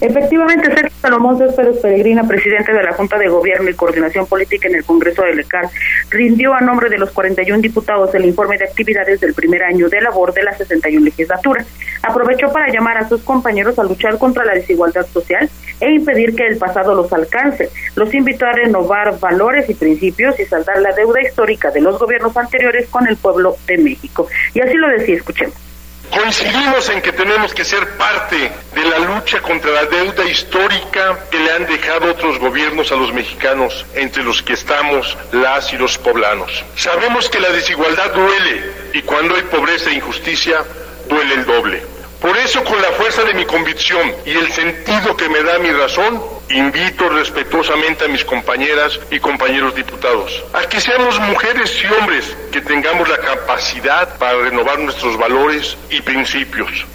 Efectivamente, 0.01 0.67
Sergio 0.67 0.91
Salomón 1.01 1.39
Céspedes 1.39 1.79
Peregrina, 1.79 2.29
presidente 2.29 2.71
de 2.71 2.83
la 2.83 2.93
Junta 2.93 3.17
de 3.17 3.29
Gobierno 3.29 3.71
y 3.71 3.75
Coordinación 3.75 4.27
Política 4.27 4.69
en 4.69 4.75
el 4.75 4.85
Congreso 4.85 5.23
de 5.23 5.35
Lecal, 5.35 5.71
rindió 6.11 6.53
a 6.53 6.61
nombre 6.61 6.91
de 6.91 6.99
los 6.99 7.11
41 7.13 7.63
diputados 7.63 8.15
el 8.15 8.27
informe 8.27 8.59
de 8.59 8.65
actividades 8.65 9.21
del 9.21 9.33
primer 9.33 9.63
año 9.63 9.89
de 9.89 10.03
labor 10.03 10.35
de 10.35 10.43
la 10.43 10.55
61 10.55 11.03
legislatura. 11.03 11.65
Aprovechó 12.03 12.53
para 12.53 12.71
llamar 12.71 12.99
a 12.99 13.09
sus 13.09 13.23
compañeros 13.23 13.79
a 13.79 13.85
luchar 13.85 14.19
contra 14.19 14.45
la 14.45 14.55
desigualdad 14.55 15.07
social 15.07 15.49
e 15.81 15.91
impedir 15.91 16.37
que 16.37 16.47
el 16.47 16.59
pasado 16.59 16.95
los 16.95 17.11
alcance. 17.15 17.71
Los 17.95 18.13
invitó 18.13 18.45
a 18.45 18.53
renovar 18.53 19.19
valores 19.19 19.69
y 19.71 19.75
principios 19.75 20.39
y 20.39 20.45
saldar 20.45 20.79
la 20.83 20.93
deuda 20.93 21.23
histórica 21.23 21.71
de 21.71 21.81
los 21.81 21.99
gobiernos 21.99 22.37
anteriores 22.37 22.87
con 22.91 23.09
el 23.09 23.17
pueblo 23.17 23.57
de 23.67 23.79
México. 23.79 24.29
Y 24.53 24.61
así 24.61 24.75
lo 24.75 24.89
decía, 24.89 25.17
escuchemos. 25.17 25.66
Coincidimos 26.11 26.89
en 26.89 27.03
que 27.03 27.13
tenemos 27.13 27.53
que 27.53 27.65
ser 27.65 27.97
parte 27.97 28.51
de 28.75 28.85
la 28.85 28.99
lucha 28.99 29.41
contra 29.41 29.71
la 29.71 29.85
deuda 29.87 30.25
histórica 30.25 31.19
que 31.31 31.39
le 31.39 31.53
han 31.53 31.67
dejado 31.67 32.11
otros 32.11 32.39
gobiernos 32.39 32.93
a 32.93 32.97
los 32.97 33.13
mexicanos, 33.13 33.85
entre 33.95 34.23
los 34.23 34.43
que 34.43 34.55
estamos 34.55 35.17
las 35.33 35.73
y 35.73 35.77
los 35.77 35.99
poblanos. 35.99 36.65
Sabemos 36.77 37.29
que 37.29 37.41
la 37.41 37.51
desigualdad 37.51 38.13
duele 38.15 38.73
y 38.95 39.03
cuando 39.03 39.35
hay 39.35 39.43
pobreza 39.43 39.91
e 39.91 39.95
injusticia, 39.95 40.65
duele 41.09 41.35
el 41.35 41.45
doble. 41.45 41.96
Por 42.21 42.37
eso, 42.39 42.65
con 42.65 42.81
la 42.81 42.89
fuerza 42.93 43.23
de 43.25 43.35
mi 43.35 43.45
convicción 43.45 44.11
y 44.25 44.31
el 44.31 44.51
sentido 44.51 45.17
que 45.17 45.29
me 45.29 45.43
da 45.43 45.59
mi 45.59 45.71
razón, 45.71 46.21
invito 46.51 47.09
respetuosamente 47.11 48.05
a 48.05 48.09
mis 48.09 48.25
compañeras 48.25 48.99
y 49.11 49.19
compañeros 49.19 49.75
diputados 49.75 50.45
a 50.53 50.69
que 50.69 50.81
seamos 50.81 51.19
mujeres 51.21 51.77
y 51.83 51.87
hombres 52.01 52.37
que 52.53 52.61
tengamos 52.61 53.09
la 53.09 53.19
capacidad 53.19 54.17
para 54.19 54.39
renovar 54.39 54.79
nuestros 54.79 55.19
valores 55.19 55.77
y 55.91 56.01
principios. 56.01 56.87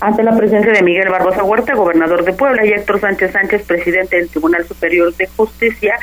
Ante 0.00 0.22
la 0.22 0.34
presencia 0.34 0.72
de 0.72 0.82
Miguel 0.82 1.10
Barbosa 1.10 1.44
Huerta, 1.44 1.74
gobernador 1.74 2.24
de 2.24 2.32
Puebla, 2.32 2.64
y 2.64 2.70
Héctor 2.70 3.00
Sánchez 3.00 3.32
Sánchez, 3.32 3.66
presidente 3.66 4.16
del 4.16 4.30
Tribunal 4.30 4.66
Superior 4.66 5.14
de 5.14 5.26
Justicia, 5.36 5.94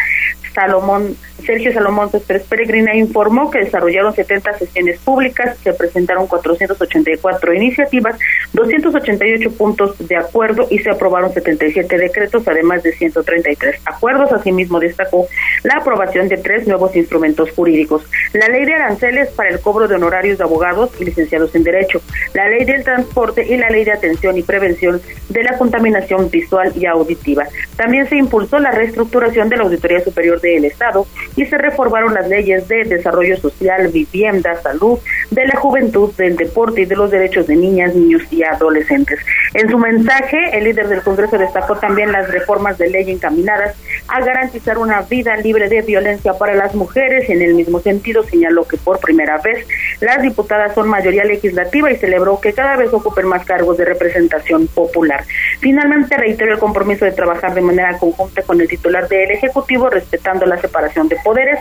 Salomón, 0.53 1.17
Sergio 1.47 1.73
Salomón 1.73 2.11
Céspedes 2.11 2.43
Peregrina 2.43 2.93
informó 2.93 3.49
que 3.49 3.59
desarrollaron 3.59 4.13
70 4.13 4.57
sesiones 4.57 4.99
públicas, 4.99 5.57
se 5.63 5.71
presentaron 5.73 6.27
484 6.27 7.53
iniciativas, 7.53 8.19
288 8.51 9.51
puntos 9.51 9.95
de 10.05 10.17
acuerdo 10.17 10.67
y 10.69 10.79
se 10.79 10.89
aprobaron 10.89 11.31
77 11.33 11.97
decretos, 11.97 12.45
además 12.47 12.83
de 12.83 12.91
133 12.91 13.81
acuerdos. 13.85 14.33
Asimismo, 14.33 14.79
destacó 14.79 15.27
la 15.63 15.75
aprobación 15.75 16.27
de 16.27 16.35
tres 16.37 16.67
nuevos 16.67 16.93
instrumentos 16.97 17.49
jurídicos. 17.51 18.03
La 18.33 18.49
ley 18.49 18.65
de 18.65 18.73
aranceles 18.73 19.29
para 19.29 19.49
el 19.49 19.61
cobro 19.61 19.87
de 19.87 19.95
honorarios 19.95 20.37
de 20.37 20.43
abogados 20.43 20.91
y 20.99 21.05
licenciados 21.05 21.55
en 21.55 21.63
Derecho, 21.63 22.01
la 22.33 22.49
ley 22.49 22.65
del 22.65 22.83
transporte 22.83 23.45
y 23.47 23.55
la 23.55 23.69
ley 23.69 23.85
de 23.85 23.93
atención 23.93 24.37
y 24.37 24.43
prevención 24.43 25.01
de 25.29 25.43
la 25.43 25.57
contaminación 25.57 26.29
visual 26.29 26.73
y 26.75 26.85
auditiva. 26.85 27.45
También 27.77 28.09
se 28.09 28.17
impulsó 28.17 28.59
la 28.59 28.71
reestructuración 28.71 29.47
de 29.47 29.57
la 29.57 29.63
Auditoría 29.63 30.01
Superior 30.01 30.41
de 30.41 30.47
del 30.47 30.65
Estado 30.65 31.05
y 31.37 31.45
se 31.45 31.57
reformaron 31.57 32.13
las 32.15 32.27
leyes 32.27 32.67
de 32.67 32.83
desarrollo 32.83 33.37
social, 33.37 33.87
vivienda, 33.89 34.55
salud, 34.61 34.99
de 35.31 35.45
la 35.45 35.55
juventud, 35.55 36.11
del 36.17 36.35
deporte 36.35 36.81
y 36.81 36.85
de 36.85 36.95
los 36.95 37.11
derechos 37.11 37.47
de 37.47 37.55
niñas, 37.55 37.95
niños 37.95 38.23
y 38.31 38.43
adolescentes. 38.43 39.19
En 39.53 39.69
su 39.69 39.77
mensaje, 39.77 40.57
el 40.57 40.65
líder 40.65 40.89
del 40.89 41.03
Congreso 41.03 41.37
destacó 41.37 41.77
también 41.77 42.11
las 42.11 42.29
reformas 42.29 42.77
de 42.77 42.89
ley 42.89 43.09
encaminadas 43.11 43.77
a 44.07 44.19
garantizar 44.19 44.79
una 44.79 45.01
vida 45.01 45.37
libre 45.37 45.69
de 45.69 45.81
violencia 45.83 46.33
para 46.33 46.55
las 46.55 46.73
mujeres. 46.73 47.29
En 47.29 47.41
el 47.41 47.53
mismo 47.53 47.79
sentido, 47.79 48.23
señaló 48.23 48.67
que 48.67 48.77
por 48.77 48.99
primera 48.99 49.37
vez 49.37 49.65
las 50.01 50.21
diputadas 50.21 50.73
son 50.73 50.89
mayoría 50.89 51.23
legislativa 51.23 51.91
y 51.91 51.97
celebró 51.97 52.41
que 52.41 52.53
cada 52.53 52.75
vez 52.75 52.91
ocupen 52.91 53.27
más 53.27 53.45
cargos 53.45 53.77
de 53.77 53.85
representación 53.85 54.67
popular. 54.67 55.23
Finalmente 55.59 56.17
reiteró 56.17 56.53
el 56.53 56.59
compromiso 56.59 57.05
de 57.05 57.11
trabajar 57.11 57.53
de 57.53 57.61
manera 57.61 57.97
conjunta 57.99 58.41
con 58.41 58.59
el 58.59 58.67
titular 58.67 59.07
del 59.07 59.31
Ejecutivo, 59.31 59.89
respetando 59.89 60.45
la 60.47 60.57
separación 60.57 61.07
de 61.07 61.17
poderes, 61.27 61.59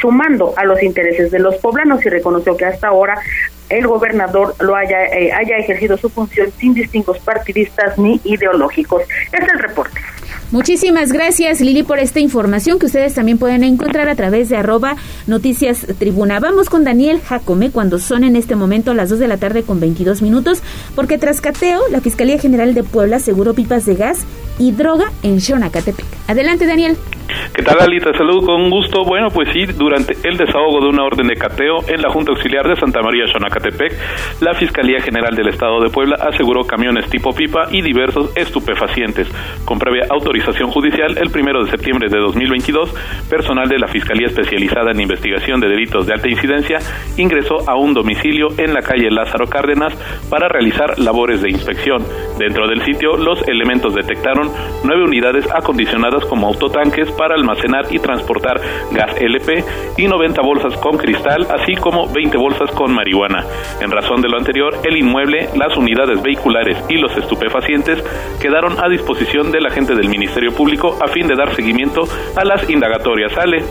sumando 0.00 0.54
a 0.56 0.64
los 0.64 0.82
intereses 0.82 1.30
de 1.30 1.38
los 1.38 1.54
poblanos 1.58 2.04
y 2.04 2.08
reconoció 2.08 2.56
que 2.56 2.64
hasta 2.64 2.88
ahora 2.88 3.16
el 3.68 3.86
gobernador 3.86 4.56
lo 4.58 4.74
haya, 4.74 5.04
eh, 5.04 5.30
haya 5.32 5.56
ejercido 5.56 5.96
su 5.96 6.08
función 6.10 6.50
sin 6.58 6.74
distingos 6.74 7.20
partidistas 7.20 7.96
ni 7.96 8.20
ideológicos. 8.24 9.02
Es 9.30 9.48
el 9.48 9.58
reporte. 9.60 10.00
Muchísimas 10.50 11.12
gracias 11.12 11.60
Lili 11.60 11.84
por 11.84 11.98
esta 11.98 12.20
información 12.20 12.78
que 12.78 12.86
ustedes 12.86 13.14
también 13.14 13.38
pueden 13.38 13.64
encontrar 13.64 14.08
a 14.08 14.16
través 14.16 14.48
de 14.48 14.56
arroba 14.56 14.96
noticias 15.28 15.86
tribuna. 15.98 16.40
Vamos 16.40 16.68
con 16.68 16.82
Daniel 16.84 17.20
Jacome 17.20 17.70
cuando 17.70 17.98
son 18.00 18.24
en 18.24 18.34
este 18.34 18.56
momento 18.56 18.94
las 18.94 19.10
2 19.10 19.20
de 19.20 19.28
la 19.28 19.36
tarde 19.36 19.62
con 19.62 19.78
22 19.78 20.22
minutos 20.22 20.62
porque 20.94 21.18
tras 21.18 21.40
cateo 21.40 21.80
la 21.90 22.00
Fiscalía 22.00 22.38
General 22.38 22.74
de 22.74 22.82
Puebla 22.82 23.16
aseguró 23.16 23.54
pipas 23.54 23.86
de 23.86 23.94
gas 23.94 24.26
y 24.58 24.72
droga 24.72 25.10
en 25.22 25.40
Xonacatepec. 25.40 26.06
Adelante 26.28 26.66
Daniel. 26.66 26.96
¿Qué 27.54 27.62
tal, 27.62 27.80
Alita? 27.80 28.12
Salud 28.12 28.44
con 28.44 28.68
gusto. 28.68 29.04
Bueno, 29.04 29.28
pues 29.30 29.48
sí, 29.52 29.64
durante 29.66 30.14
el 30.28 30.36
desahogo 30.36 30.80
de 30.80 30.88
una 30.88 31.04
orden 31.04 31.26
de 31.28 31.36
cateo 31.36 31.78
en 31.88 32.02
la 32.02 32.10
Junta 32.10 32.32
Auxiliar 32.32 32.68
de 32.68 32.76
Santa 32.76 33.00
María 33.00 33.26
Xonacatepec, 33.32 33.92
la 34.40 34.54
Fiscalía 34.54 35.00
General 35.00 35.34
del 35.34 35.48
Estado 35.48 35.80
de 35.80 35.88
Puebla 35.88 36.16
aseguró 36.20 36.64
camiones 36.66 37.08
tipo 37.08 37.32
pipa 37.32 37.68
y 37.70 37.80
diversos 37.80 38.30
estupefacientes. 38.36 39.28
Con 39.64 39.78
previa 39.78 40.06
autorización 40.10 40.70
judicial, 40.70 41.16
el 41.16 41.30
primero 41.30 41.64
de 41.64 41.70
septiembre 41.70 42.08
de 42.10 42.18
2022, 42.18 42.92
personal 43.30 43.68
de 43.68 43.78
la 43.78 43.88
Fiscalía 43.88 44.26
Especializada 44.26 44.90
en 44.90 45.00
Investigación 45.00 45.60
de 45.60 45.68
Delitos 45.68 46.06
de 46.06 46.14
Alta 46.14 46.28
Incidencia 46.28 46.78
ingresó 47.16 47.68
a 47.68 47.76
un 47.76 47.94
domicilio 47.94 48.48
en 48.58 48.74
la 48.74 48.82
calle 48.82 49.10
Lázaro 49.10 49.46
Cárdenas 49.46 49.94
para 50.28 50.48
realizar 50.48 50.98
labores 50.98 51.40
de 51.40 51.50
inspección. 51.50 52.04
Dentro 52.38 52.66
del 52.68 52.84
sitio, 52.84 53.16
los 53.16 53.46
elementos 53.48 53.94
detectaron 53.94 54.43
nueve 54.84 55.04
unidades 55.04 55.46
acondicionadas 55.52 56.24
como 56.26 56.46
autotanques 56.46 57.10
para 57.12 57.34
almacenar 57.34 57.86
y 57.90 57.98
transportar 57.98 58.60
gas 58.92 59.16
LP 59.20 59.64
y 59.96 60.06
90 60.06 60.42
bolsas 60.42 60.76
con 60.78 60.96
cristal, 60.96 61.46
así 61.50 61.74
como 61.74 62.08
20 62.08 62.36
bolsas 62.36 62.70
con 62.72 62.92
marihuana. 62.92 63.44
En 63.80 63.90
razón 63.90 64.20
de 64.20 64.28
lo 64.28 64.38
anterior, 64.38 64.76
el 64.84 64.96
inmueble, 64.96 65.48
las 65.56 65.76
unidades 65.76 66.22
vehiculares 66.22 66.76
y 66.88 66.96
los 66.98 67.16
estupefacientes 67.16 68.02
quedaron 68.40 68.76
a 68.82 68.88
disposición 68.88 69.50
del 69.50 69.66
agente 69.66 69.94
del 69.94 70.08
Ministerio 70.08 70.52
Público 70.52 70.98
a 71.02 71.08
fin 71.08 71.26
de 71.26 71.36
dar 71.36 71.54
seguimiento 71.54 72.02
a 72.36 72.44
las 72.44 72.68
indagatorias. 72.68 73.36
Ale. 73.38 73.62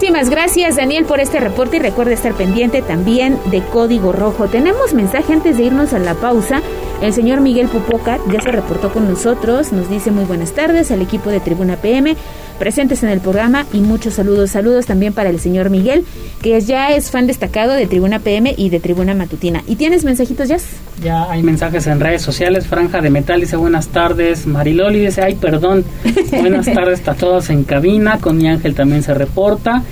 Muchísimas 0.00 0.30
gracias 0.30 0.76
Daniel 0.76 1.04
por 1.04 1.20
este 1.20 1.40
reporte 1.40 1.76
y 1.76 1.78
recuerda 1.78 2.14
estar 2.14 2.32
pendiente 2.32 2.80
también 2.80 3.38
de 3.50 3.60
Código 3.60 4.12
Rojo. 4.12 4.48
Tenemos 4.48 4.94
mensaje 4.94 5.34
antes 5.34 5.58
de 5.58 5.64
irnos 5.64 5.92
a 5.92 5.98
la 5.98 6.14
pausa. 6.14 6.62
El 7.02 7.12
señor 7.12 7.42
Miguel 7.42 7.68
Pupoca 7.68 8.18
ya 8.32 8.40
se 8.40 8.50
reportó 8.50 8.90
con 8.94 9.06
nosotros, 9.06 9.72
nos 9.72 9.90
dice 9.90 10.10
muy 10.10 10.24
buenas 10.24 10.52
tardes 10.52 10.90
al 10.90 11.02
equipo 11.02 11.28
de 11.28 11.40
Tribuna 11.40 11.76
PM 11.76 12.16
presentes 12.60 13.02
en 13.02 13.08
el 13.08 13.20
programa 13.20 13.66
y 13.72 13.80
muchos 13.80 14.14
saludos. 14.14 14.50
Saludos 14.50 14.86
también 14.86 15.12
para 15.12 15.30
el 15.30 15.40
señor 15.40 15.70
Miguel, 15.70 16.04
que 16.42 16.60
ya 16.60 16.90
es 16.90 17.10
fan 17.10 17.26
destacado 17.26 17.72
de 17.72 17.86
Tribuna 17.86 18.20
PM 18.20 18.54
y 18.56 18.68
de 18.68 18.78
Tribuna 18.78 19.14
Matutina. 19.14 19.64
¿Y 19.66 19.76
tienes 19.76 20.04
mensajitos, 20.04 20.46
ya? 20.46 20.58
Ya 21.02 21.30
hay 21.30 21.42
mensajes 21.42 21.86
en 21.86 21.98
redes 21.98 22.20
sociales. 22.20 22.66
Franja 22.66 23.00
de 23.00 23.08
Metal 23.08 23.40
dice 23.40 23.56
buenas 23.56 23.88
tardes. 23.88 24.46
Mariloli 24.46 25.00
dice, 25.00 25.22
ay, 25.22 25.36
perdón. 25.36 25.84
buenas 26.30 26.66
tardes 26.66 27.08
a 27.08 27.14
todos 27.14 27.48
en 27.48 27.64
cabina. 27.64 28.18
Con 28.20 28.36
mi 28.36 28.46
ángel 28.46 28.74
también 28.74 29.02
se 29.02 29.14
reporta. 29.14 29.82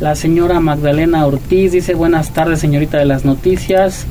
La 0.00 0.16
señora 0.16 0.58
Magdalena 0.58 1.24
Ortiz 1.24 1.72
dice 1.72 1.94
buenas 1.94 2.34
tardes, 2.34 2.58
señorita 2.58 2.98
de 2.98 3.06
las 3.06 3.24
noticias. 3.24 4.04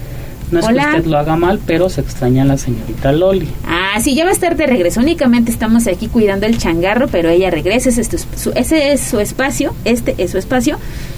No 0.51 0.59
es 0.59 0.67
que 0.67 0.73
usted 0.73 1.05
lo 1.05 1.17
haga 1.17 1.35
mal, 1.35 1.59
pero 1.65 1.89
se 1.89 2.01
extraña 2.01 2.43
a 2.43 2.45
la 2.45 2.57
señorita 2.57 3.11
Loli. 3.11 3.47
Ah, 3.65 3.99
sí, 3.99 4.15
ya 4.15 4.23
va 4.23 4.29
a 4.29 4.33
estar 4.33 4.55
de 4.55 4.67
regreso. 4.67 4.99
Únicamente 4.99 5.51
estamos 5.51 5.87
aquí 5.87 6.07
cuidando 6.07 6.45
el 6.45 6.57
changarro, 6.57 7.07
pero 7.07 7.29
ella 7.29 7.49
regresa. 7.49 7.89
Ese 7.89 8.01
es, 8.01 8.27
su, 8.35 8.51
ese 8.55 8.91
es 8.91 9.01
su 9.01 9.19
espacio, 9.19 9.73
este 9.85 10.15
es 10.17 10.31
su 10.31 10.37
espacio. 10.37 10.77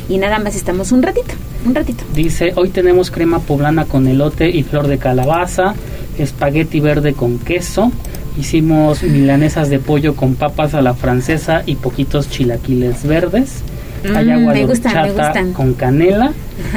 Y 0.10 0.18
nada 0.18 0.40
más 0.40 0.56
estamos 0.56 0.92
un 0.92 1.04
ratito, 1.04 1.34
un 1.66 1.76
ratito. 1.76 2.04
Dice, 2.14 2.54
hoy 2.56 2.70
tenemos 2.70 3.12
crema 3.12 3.40
poblana 3.40 3.86
con 3.86 4.08
elote 4.08 4.50
y 4.50 4.64
flor 4.64 4.88
de 4.88 4.98
calabaza, 4.98 5.76
espagueti 6.18 6.80
verde 6.80 7.14
con 7.14 7.40
queso. 7.40 7.92
Hicimos 8.40 9.04
milanesas 9.04 9.70
de 9.70 9.80
pollo 9.80 10.16
con 10.16 10.36
papas 10.36 10.74
a 10.76 10.82
la 10.82 10.94
francesa 10.94 11.64
y 11.66 11.76
poquitos 11.76 12.30
chilaquiles 12.30 13.06
verdes. 13.06 13.64
Hay 14.04 14.26
mm, 14.26 14.32
agua 14.32 14.54
de 14.54 14.66
horchata 14.66 15.44
con 15.54 15.74
canela 15.74 16.34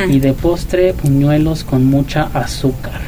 y 0.09 0.21
de 0.21 0.33
postre 0.33 0.93
puñuelos 0.95 1.65
con 1.65 1.85
mucha 1.87 2.29
azúcar. 2.35 3.01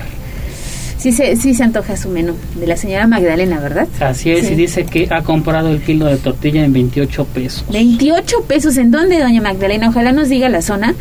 Sí 0.98 1.10
se, 1.10 1.34
sí 1.34 1.52
se 1.52 1.64
antoja 1.64 1.96
su 1.96 2.08
menú 2.10 2.34
de 2.54 2.66
la 2.68 2.76
señora 2.76 3.08
Magdalena, 3.08 3.58
¿verdad? 3.58 3.88
Así 3.98 4.30
es, 4.30 4.48
y 4.52 4.54
dice 4.54 4.84
que 4.84 5.08
ha 5.10 5.22
comprado 5.22 5.70
el 5.70 5.80
kilo 5.82 6.06
de 6.06 6.16
tortilla 6.16 6.64
en 6.64 6.72
28 6.72 7.24
pesos. 7.24 7.64
28 7.72 8.42
pesos, 8.42 8.76
¿en 8.76 8.92
dónde, 8.92 9.18
doña 9.18 9.40
Magdalena? 9.40 9.88
Ojalá 9.88 10.12
nos 10.12 10.28
diga 10.28 10.48
la 10.48 10.62
zona, 10.62 10.94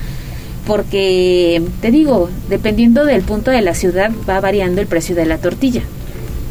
porque 0.65 1.62
te 1.82 1.91
digo, 1.91 2.32
dependiendo 2.50 3.06
del 3.06 3.21
punto 3.21 3.52
de 3.52 3.62
la 3.62 3.76
ciudad 3.76 4.10
va 4.28 4.39
variando 4.39 4.82
el 4.82 4.88
precio 4.88 5.15
de 5.15 5.28
la 5.28 5.38
tortilla. 5.38 5.84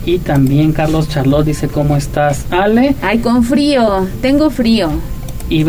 Y 0.07 0.18
también 0.18 0.73
Carlos 0.73 1.09
Charlot 1.09 1.44
dice, 1.44 1.66
¿cómo 1.66 1.96
estás, 1.96 2.46
Ale? 2.51 2.94
Ay, 3.03 3.18
con 3.18 3.42
frío, 3.42 4.07
tengo 4.23 4.51
frío. 4.51 4.90
Y 5.50 5.64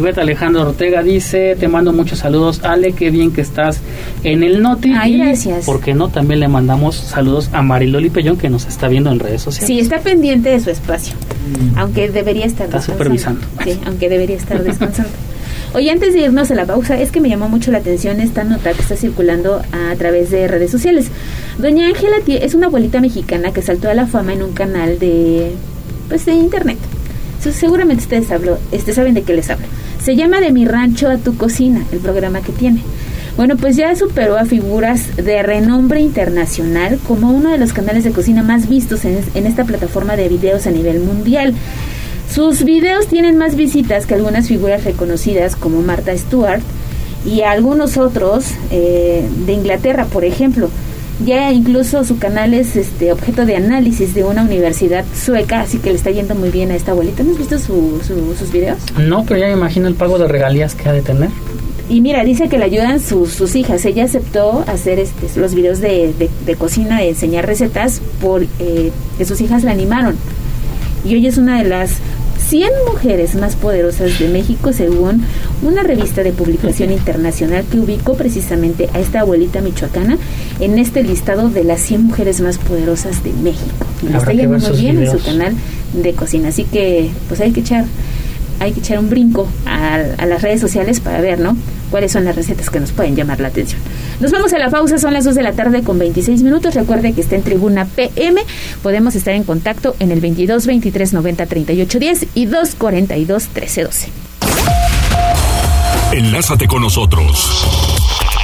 Beta, 0.00 0.20
Alejandro 0.20 0.62
Ortega 0.62 1.02
dice, 1.04 1.56
te 1.58 1.68
mando 1.68 1.92
muchos 1.92 2.18
saludos, 2.18 2.60
Ale, 2.64 2.92
qué 2.92 3.10
bien 3.10 3.32
que 3.32 3.40
estás 3.40 3.80
en 4.24 4.42
el 4.42 4.60
Noti. 4.60 4.92
Ay, 4.92 5.18
gracias. 5.18 5.64
¿Por 5.64 5.80
qué 5.80 5.94
no? 5.94 6.08
También 6.08 6.40
le 6.40 6.48
mandamos 6.48 6.96
saludos 6.96 7.48
a 7.52 7.62
Mariloli 7.62 8.10
Pellón, 8.10 8.36
que 8.36 8.50
nos 8.50 8.66
está 8.66 8.88
viendo 8.88 9.12
en 9.12 9.20
redes 9.20 9.40
sociales. 9.40 9.68
Sí, 9.68 9.78
está 9.78 10.00
pendiente 10.00 10.50
de 10.50 10.58
su 10.58 10.70
espacio, 10.70 11.14
mm. 11.14 11.78
aunque 11.78 12.10
debería 12.10 12.44
estar 12.44 12.66
está 12.66 12.82
supervisando. 12.82 13.40
Sí, 13.62 13.78
aunque 13.86 14.08
debería 14.08 14.36
estar 14.36 14.62
descansando. 14.62 15.12
Oye, 15.74 15.90
antes 15.90 16.12
de 16.12 16.20
irnos 16.20 16.50
a 16.50 16.54
la 16.54 16.66
pausa, 16.66 17.00
es 17.00 17.12
que 17.12 17.20
me 17.20 17.28
llamó 17.28 17.48
mucho 17.48 17.70
la 17.70 17.78
atención 17.78 18.20
esta 18.20 18.42
nota 18.44 18.72
que 18.72 18.82
está 18.82 18.96
circulando 18.96 19.60
a, 19.72 19.94
través 19.96 20.30
de 20.30 20.46
redes 20.48 20.70
sociales. 20.70 21.06
Doña 21.58 21.86
Ángela 21.86 22.16
es 22.26 22.54
una 22.54 22.66
abuelita 22.66 23.00
mexicana 23.00 23.52
que 23.52 23.62
saltó 23.62 23.88
a 23.88 23.94
la 23.94 24.06
fama 24.06 24.32
en 24.32 24.42
un 24.42 24.52
canal 24.52 24.98
de, 24.98 25.52
pues, 26.08 26.26
de 26.26 26.34
internet 26.34 26.78
seguramente 27.52 28.02
ustedes 28.02 28.30
hablo, 28.30 28.58
este, 28.72 28.92
saben 28.92 29.14
de 29.14 29.22
qué 29.22 29.34
les 29.34 29.50
hablo. 29.50 29.66
Se 30.02 30.16
llama 30.16 30.40
De 30.40 30.52
mi 30.52 30.64
rancho 30.66 31.08
a 31.08 31.18
tu 31.18 31.36
cocina, 31.36 31.84
el 31.92 31.98
programa 32.00 32.40
que 32.40 32.52
tiene. 32.52 32.82
Bueno, 33.36 33.56
pues 33.56 33.76
ya 33.76 33.96
superó 33.96 34.36
a 34.36 34.44
figuras 34.44 35.16
de 35.16 35.42
renombre 35.42 36.00
internacional 36.00 37.00
como 37.06 37.32
uno 37.32 37.50
de 37.50 37.58
los 37.58 37.72
canales 37.72 38.04
de 38.04 38.12
cocina 38.12 38.44
más 38.44 38.68
vistos 38.68 39.04
en, 39.04 39.46
esta 39.46 39.64
plataforma 39.64 40.14
de 40.14 40.28
videos 40.28 40.68
a 40.68 40.70
nivel 40.70 41.00
mundial. 41.00 41.52
Sus 42.32 42.62
videos 42.62 43.08
tienen 43.08 43.36
más 43.36 43.56
visitas 43.56 44.06
que 44.06 44.14
algunas 44.14 44.46
figuras 44.46 44.84
reconocidas 44.84 45.56
como 45.56 45.82
Martha 45.82 46.16
Stewart 46.16 46.62
y 47.26 47.42
algunos 47.42 47.96
otros 47.96 48.46
eh, 48.70 49.28
de 49.46 49.52
Inglaterra, 49.52 50.04
por 50.04 50.24
ejemplo. 50.24 50.70
Ya 51.24 51.52
incluso 51.52 52.02
su 52.04 52.18
canal 52.18 52.54
es 52.54 52.74
este 52.74 53.12
objeto 53.12 53.46
de 53.46 53.56
análisis 53.56 54.14
de 54.14 54.24
una 54.24 54.42
universidad 54.42 55.04
sueca, 55.14 55.60
así 55.60 55.78
que 55.78 55.90
le 55.90 55.96
está 55.96 56.10
yendo 56.10 56.34
muy 56.34 56.50
bien 56.50 56.70
a 56.72 56.74
esta 56.74 56.90
abuelita. 56.90 57.22
¿No 57.22 57.32
has 57.32 57.38
visto 57.38 57.58
sus 57.58 58.52
videos? 58.52 58.78
No, 58.98 59.24
pero 59.24 59.38
ya 59.38 59.46
me 59.46 59.52
imagino 59.52 59.86
el 59.86 59.94
pago 59.94 60.18
de 60.18 60.26
regalías 60.26 60.74
que 60.74 60.88
ha 60.88 60.92
de 60.92 61.02
tener. 61.02 61.30
Y 61.88 62.00
mira, 62.00 62.24
dice 62.24 62.48
que 62.48 62.58
le 62.58 62.64
ayudan 62.64 62.98
sus, 62.98 63.30
sus 63.32 63.54
hijas. 63.54 63.84
Ella 63.84 64.04
aceptó 64.04 64.64
hacer 64.66 64.98
este, 64.98 65.38
los 65.38 65.54
videos 65.54 65.80
de, 65.80 66.14
de, 66.46 66.56
cocina, 66.56 66.98
de 66.98 67.10
enseñar 67.10 67.46
recetas, 67.46 68.00
por 68.20 68.42
eh, 68.58 68.90
que 69.18 69.24
sus 69.24 69.40
hijas 69.40 69.64
la 69.64 69.72
animaron. 69.72 70.16
Y 71.04 71.14
hoy 71.14 71.26
es 71.26 71.36
una 71.36 71.62
de 71.62 71.68
las 71.68 71.98
100 72.54 72.70
mujeres 72.86 73.34
más 73.34 73.56
poderosas 73.56 74.16
de 74.20 74.28
México 74.28 74.72
según 74.72 75.24
una 75.62 75.82
revista 75.82 76.22
de 76.22 76.30
publicación 76.30 76.92
internacional 76.92 77.64
que 77.68 77.80
ubicó 77.80 78.14
precisamente 78.14 78.88
a 78.94 79.00
esta 79.00 79.22
abuelita 79.22 79.60
michoacana 79.60 80.18
en 80.60 80.78
este 80.78 81.02
listado 81.02 81.48
de 81.48 81.64
las 81.64 81.80
100 81.80 82.04
mujeres 82.04 82.40
más 82.40 82.58
poderosas 82.58 83.24
de 83.24 83.32
México. 83.32 83.84
está 84.06 84.32
yendo 84.32 84.56
muy 84.56 84.76
bien 84.76 85.02
en 85.02 85.10
su 85.10 85.20
canal 85.20 85.52
de 86.00 86.12
cocina, 86.12 86.50
así 86.50 86.62
que 86.62 87.10
pues 87.26 87.40
hay 87.40 87.50
que 87.50 87.58
echar 87.58 87.86
hay 88.60 88.72
que 88.72 88.80
echar 88.80 88.98
un 88.98 89.10
brinco 89.10 89.48
a, 89.66 89.94
a 89.94 90.26
las 90.26 90.42
redes 90.42 90.60
sociales 90.60 91.00
para 91.00 91.20
ver, 91.20 91.40
¿no? 91.40 91.56
cuáles 91.94 92.10
son 92.10 92.24
las 92.24 92.34
recetas 92.34 92.70
que 92.70 92.80
nos 92.80 92.90
pueden 92.90 93.14
llamar 93.14 93.38
la 93.38 93.46
atención. 93.46 93.80
Nos 94.18 94.32
vamos 94.32 94.52
a 94.52 94.58
la 94.58 94.68
pausa, 94.68 94.98
son 94.98 95.12
las 95.12 95.24
2 95.24 95.36
de 95.36 95.44
la 95.44 95.52
tarde 95.52 95.84
con 95.84 95.96
26 95.96 96.42
minutos. 96.42 96.74
Recuerde 96.74 97.12
que 97.12 97.20
está 97.20 97.36
en 97.36 97.44
Tribuna 97.44 97.84
PM. 97.84 98.42
Podemos 98.82 99.14
estar 99.14 99.32
en 99.32 99.44
contacto 99.44 99.94
en 100.00 100.10
el 100.10 100.20
22 100.20 100.66
23 100.66 101.12
90 101.12 101.46
38 101.46 101.98
10 102.00 102.26
y 102.34 102.46
242 102.46 103.46
13 103.46 103.84
12. 103.84 104.08
Enlázate 106.14 106.66
con 106.66 106.82
nosotros. 106.82 107.64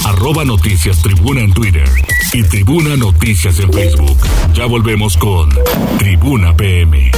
Arroba 0.05 0.45
Noticias 0.45 1.03
Tribuna 1.03 1.41
en 1.41 1.53
Twitter 1.53 1.89
y 2.33 2.45
Tribuna 2.45 2.97
Noticias 2.97 3.59
en 3.59 3.73
Facebook. 3.73 4.17
Ya 4.55 4.67
volvemos 4.67 5.17
con 5.17 5.51
Tribuna 5.99 6.57
PM. 6.57 7.11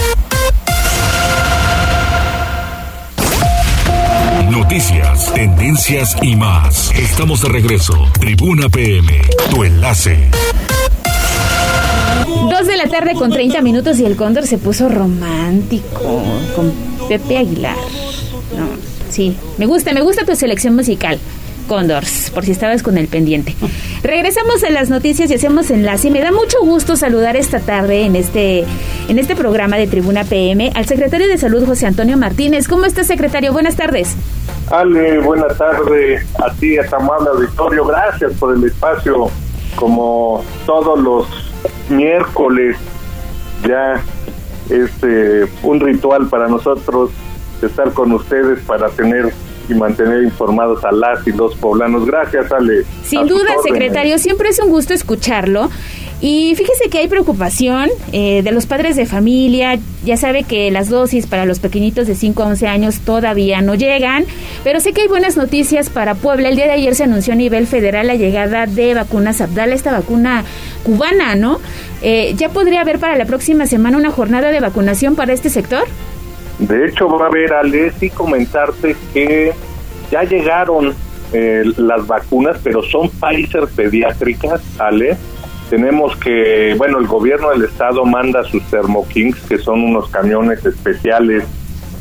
Noticias, 4.62 5.34
tendencias 5.34 6.16
y 6.22 6.36
más. 6.36 6.92
Estamos 6.94 7.42
de 7.42 7.48
regreso. 7.48 7.94
Tribuna 8.20 8.68
PM, 8.68 9.20
tu 9.50 9.64
enlace. 9.64 10.30
Dos 12.48 12.66
de 12.68 12.76
la 12.76 12.88
tarde 12.88 13.14
con 13.14 13.32
30 13.32 13.60
minutos 13.60 13.98
y 13.98 14.04
el 14.04 14.14
cóndor 14.14 14.46
se 14.46 14.58
puso 14.58 14.88
romántico 14.88 16.22
con 16.54 16.72
Pepe 17.08 17.38
Aguilar. 17.38 17.76
No, 18.56 18.68
sí, 19.10 19.36
me 19.58 19.66
gusta, 19.66 19.92
me 19.92 20.00
gusta 20.00 20.24
tu 20.24 20.36
selección 20.36 20.76
musical. 20.76 21.18
Condors, 21.72 22.30
por 22.32 22.44
si 22.44 22.50
estabas 22.50 22.82
con 22.82 22.98
el 22.98 23.08
pendiente. 23.08 23.56
Regresamos 24.02 24.62
a 24.62 24.68
las 24.68 24.90
noticias 24.90 25.30
y 25.30 25.34
hacemos 25.36 25.70
enlace. 25.70 26.10
Me 26.10 26.20
da 26.20 26.30
mucho 26.30 26.58
gusto 26.60 26.96
saludar 26.96 27.34
esta 27.34 27.60
tarde 27.60 28.02
en 28.02 28.14
este, 28.14 28.66
en 29.08 29.18
este 29.18 29.34
programa 29.34 29.78
de 29.78 29.86
Tribuna 29.86 30.24
PM 30.24 30.70
al 30.74 30.84
secretario 30.84 31.28
de 31.28 31.38
Salud, 31.38 31.64
José 31.64 31.86
Antonio 31.86 32.18
Martínez. 32.18 32.68
¿Cómo 32.68 32.84
está, 32.84 33.04
secretario? 33.04 33.54
Buenas 33.54 33.76
tardes. 33.76 34.14
Ale, 34.70 35.18
buenas 35.20 35.56
tardes 35.56 36.26
a 36.44 36.52
ti, 36.56 36.76
a 36.76 36.82
amable 36.94 37.30
auditorio. 37.30 37.86
Gracias 37.86 38.34
por 38.34 38.54
el 38.54 38.64
espacio. 38.64 39.30
Como 39.74 40.44
todos 40.66 41.00
los 41.00 41.26
miércoles, 41.88 42.76
ya 43.66 43.94
es 44.68 44.90
eh, 45.04 45.46
un 45.62 45.80
ritual 45.80 46.28
para 46.28 46.48
nosotros 46.48 47.08
estar 47.62 47.94
con 47.94 48.12
ustedes 48.12 48.60
para 48.60 48.90
tener 48.90 49.32
y 49.72 49.74
mantener 49.74 50.22
informados 50.22 50.84
a 50.84 50.92
las 50.92 51.26
y 51.26 51.32
los 51.32 51.54
poblanos. 51.56 52.06
Gracias, 52.06 52.52
Ale. 52.52 52.84
Sin 53.04 53.26
duda, 53.26 53.50
secretario, 53.64 54.18
siempre 54.18 54.48
es 54.48 54.58
un 54.60 54.70
gusto 54.70 54.94
escucharlo. 54.94 55.68
Y 56.22 56.54
fíjese 56.54 56.88
que 56.88 56.98
hay 56.98 57.08
preocupación 57.08 57.90
eh, 58.12 58.42
de 58.44 58.52
los 58.52 58.66
padres 58.66 58.94
de 58.94 59.06
familia. 59.06 59.80
Ya 60.04 60.16
sabe 60.16 60.44
que 60.44 60.70
las 60.70 60.88
dosis 60.88 61.26
para 61.26 61.46
los 61.46 61.58
pequeñitos 61.58 62.06
de 62.06 62.14
5 62.14 62.44
a 62.44 62.46
11 62.46 62.68
años 62.68 63.00
todavía 63.00 63.60
no 63.60 63.74
llegan, 63.74 64.24
pero 64.62 64.78
sé 64.78 64.92
que 64.92 65.02
hay 65.02 65.08
buenas 65.08 65.36
noticias 65.36 65.90
para 65.90 66.14
Puebla. 66.14 66.48
El 66.48 66.54
día 66.54 66.66
de 66.66 66.74
ayer 66.74 66.94
se 66.94 67.02
anunció 67.02 67.32
a 67.32 67.36
nivel 67.36 67.66
federal 67.66 68.06
la 68.06 68.14
llegada 68.14 68.66
de 68.66 68.94
vacunas 68.94 69.40
Abdala, 69.40 69.74
esta 69.74 69.90
vacuna 69.90 70.44
cubana, 70.84 71.34
¿no? 71.34 71.58
Eh, 72.02 72.34
¿Ya 72.36 72.50
podría 72.50 72.82
haber 72.82 73.00
para 73.00 73.16
la 73.16 73.24
próxima 73.24 73.66
semana 73.66 73.96
una 73.96 74.12
jornada 74.12 74.52
de 74.52 74.60
vacunación 74.60 75.16
para 75.16 75.32
este 75.32 75.50
sector? 75.50 75.88
De 76.68 76.86
hecho, 76.86 77.08
va 77.08 77.24
a 77.24 77.28
haber, 77.28 77.52
Ale, 77.52 77.92
y 78.00 78.10
comentarte 78.10 78.94
que 79.12 79.52
ya 80.12 80.22
llegaron 80.22 80.94
eh, 81.32 81.64
las 81.76 82.06
vacunas, 82.06 82.60
pero 82.62 82.82
son 82.84 83.10
Pfizer 83.10 83.66
pediátricas, 83.74 84.62
Ale. 84.78 85.16
Tenemos 85.70 86.16
que, 86.16 86.74
bueno, 86.78 86.98
el 86.98 87.06
gobierno 87.06 87.50
del 87.50 87.64
estado 87.64 88.04
manda 88.04 88.44
sus 88.44 88.62
Thermokings, 88.70 89.40
que 89.48 89.58
son 89.58 89.82
unos 89.82 90.08
camiones 90.10 90.64
especiales 90.64 91.44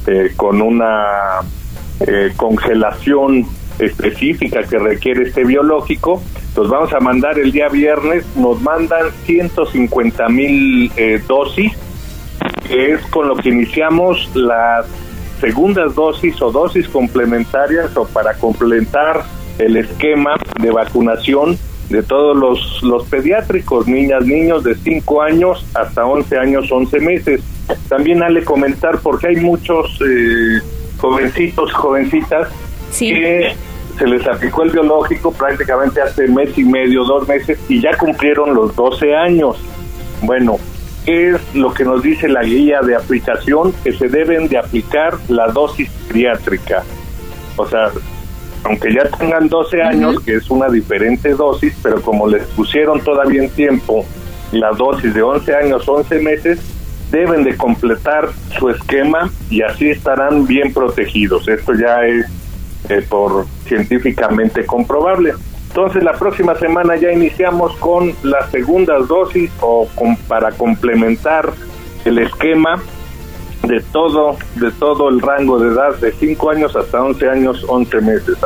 eh, 0.05 0.31
con 0.35 0.61
una 0.61 1.39
eh, 2.01 2.31
congelación 2.35 3.47
específica 3.79 4.61
que 4.63 4.77
requiere 4.77 5.23
este 5.23 5.43
biológico. 5.43 6.21
Los 6.55 6.69
vamos 6.69 6.93
a 6.93 6.99
mandar 6.99 7.39
el 7.39 7.51
día 7.51 7.69
viernes, 7.69 8.25
nos 8.35 8.61
mandan 8.61 9.09
150 9.25 10.29
mil 10.29 10.91
dosis 11.27 11.71
que 12.71 12.93
es 12.93 13.01
con 13.07 13.27
lo 13.27 13.35
que 13.35 13.49
iniciamos 13.49 14.29
las 14.33 14.85
segundas 15.41 15.93
dosis 15.93 16.41
o 16.41 16.51
dosis 16.51 16.87
complementarias 16.87 17.97
o 17.97 18.05
para 18.05 18.33
complementar 18.35 19.23
el 19.59 19.75
esquema 19.75 20.37
de 20.57 20.71
vacunación 20.71 21.57
de 21.89 22.01
todos 22.01 22.37
los, 22.37 22.81
los 22.81 23.03
pediátricos, 23.09 23.87
niñas, 23.87 24.25
niños 24.25 24.63
de 24.63 24.75
5 24.75 25.21
años 25.21 25.65
hasta 25.73 26.05
11 26.05 26.37
años, 26.37 26.71
11 26.71 26.99
meses. 27.01 27.41
También 27.89 28.23
ale 28.23 28.45
comentar 28.45 28.99
porque 28.99 29.27
hay 29.27 29.35
muchos 29.35 29.99
eh, 30.07 30.61
jovencitos, 30.97 31.73
jovencitas 31.73 32.47
que 32.97 33.53
se 33.97 34.07
les 34.07 34.25
aplicó 34.25 34.63
el 34.63 34.71
biológico 34.71 35.33
prácticamente 35.33 36.01
hace 36.01 36.25
mes 36.29 36.57
y 36.57 36.63
medio, 36.63 37.03
dos 37.03 37.27
meses 37.27 37.59
y 37.67 37.81
ya 37.81 37.97
cumplieron 37.97 38.55
los 38.55 38.73
12 38.77 39.13
años. 39.13 39.57
Bueno, 40.21 40.57
es 41.05 41.39
lo 41.55 41.73
que 41.73 41.83
nos 41.83 42.03
dice 42.03 42.27
la 42.27 42.43
guía 42.43 42.81
de 42.81 42.95
aplicación, 42.95 43.73
que 43.83 43.93
se 43.93 44.07
deben 44.07 44.47
de 44.47 44.57
aplicar 44.57 45.17
la 45.29 45.47
dosis 45.47 45.89
pediátrica. 46.07 46.83
O 47.57 47.67
sea, 47.67 47.89
aunque 48.63 48.93
ya 48.93 49.09
tengan 49.09 49.49
12 49.49 49.81
años, 49.81 50.19
que 50.21 50.35
es 50.35 50.49
una 50.49 50.69
diferente 50.69 51.33
dosis, 51.33 51.73
pero 51.81 52.01
como 52.01 52.27
les 52.27 52.43
pusieron 52.47 53.01
todavía 53.01 53.43
en 53.43 53.49
tiempo 53.49 54.05
la 54.51 54.71
dosis 54.71 55.13
de 55.13 55.21
11 55.23 55.55
años, 55.55 55.87
11 55.87 56.19
meses, 56.19 56.59
deben 57.11 57.43
de 57.43 57.57
completar 57.57 58.29
su 58.57 58.69
esquema 58.69 59.29
y 59.49 59.61
así 59.61 59.89
estarán 59.89 60.45
bien 60.45 60.73
protegidos. 60.73 61.47
Esto 61.47 61.73
ya 61.73 62.05
es 62.05 62.25
eh, 62.89 63.05
por 63.07 63.45
científicamente 63.65 64.65
comprobable. 64.65 65.33
Entonces 65.71 66.03
la 66.03 66.11
próxima 66.11 66.53
semana 66.55 66.97
ya 66.97 67.13
iniciamos 67.13 67.73
con 67.77 68.13
las 68.23 68.51
segundas 68.51 69.07
dosis 69.07 69.49
o 69.61 69.87
para 70.27 70.51
complementar 70.51 71.49
el 72.03 72.17
esquema 72.17 72.81
de 73.63 73.79
todo 73.79 74.35
de 74.55 74.69
todo 74.71 75.07
el 75.07 75.21
rango 75.21 75.59
de 75.59 75.69
edad 75.69 75.95
de 75.95 76.11
5 76.11 76.49
años 76.49 76.75
hasta 76.75 77.01
11 77.01 77.29
años, 77.29 77.65
11 77.69 78.01
meses. 78.01 78.37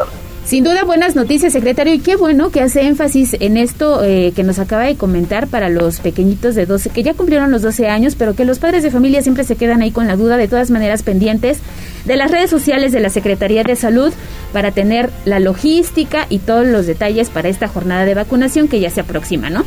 Sin 0.46 0.64
duda, 0.64 0.84
buenas 0.84 1.16
noticias, 1.16 1.54
secretario, 1.54 1.92
y 1.96 2.00
qué 2.00 2.16
bueno 2.16 2.52
que 2.52 2.62
hace 2.62 2.86
énfasis 2.86 3.36
en 3.40 3.58
esto 3.58 4.04
eh, 4.04 4.32
que 4.36 4.44
nos 4.44 4.60
acaba 4.60 4.84
de 4.84 4.96
comentar 4.96 5.48
para 5.48 5.70
los 5.70 6.00
pequeñitos 6.00 6.54
de 6.54 6.68
12, 6.68 6.92
que 6.92 7.02
ya 7.02 7.16
cumplieron 7.16 7.50
los 7.50 7.64
12 7.64 7.90
años, 7.90 8.14
pero 8.16 8.36
que 8.36 8.46
los 8.46 8.60
padres 8.60 8.84
de 8.84 8.92
familia 8.92 9.24
siempre 9.24 9.44
se 9.44 9.56
quedan 9.56 9.82
ahí 9.82 9.90
con 9.90 10.06
la 10.06 10.16
duda, 10.16 10.38
de 10.38 10.48
todas 10.48 10.70
maneras 10.70 11.02
pendientes 11.02 11.62
de 12.06 12.16
las 12.16 12.30
redes 12.30 12.52
sociales 12.52 12.92
de 12.92 13.00
la 13.00 13.10
Secretaría 13.10 13.64
de 13.64 13.76
Salud 13.76 14.14
para 14.54 14.70
tener 14.70 15.10
la 15.26 15.40
logística 15.40 16.28
y 16.30 16.38
todos 16.38 16.68
los 16.68 16.86
detalles 16.86 17.32
para 17.32 17.50
esta 17.50 17.68
jornada 17.68 18.06
de 18.06 18.14
vacunación 18.14 18.68
que 18.68 18.80
ya 18.80 18.92
se 18.92 19.02
aproxima, 19.02 19.50
¿no? 19.50 19.66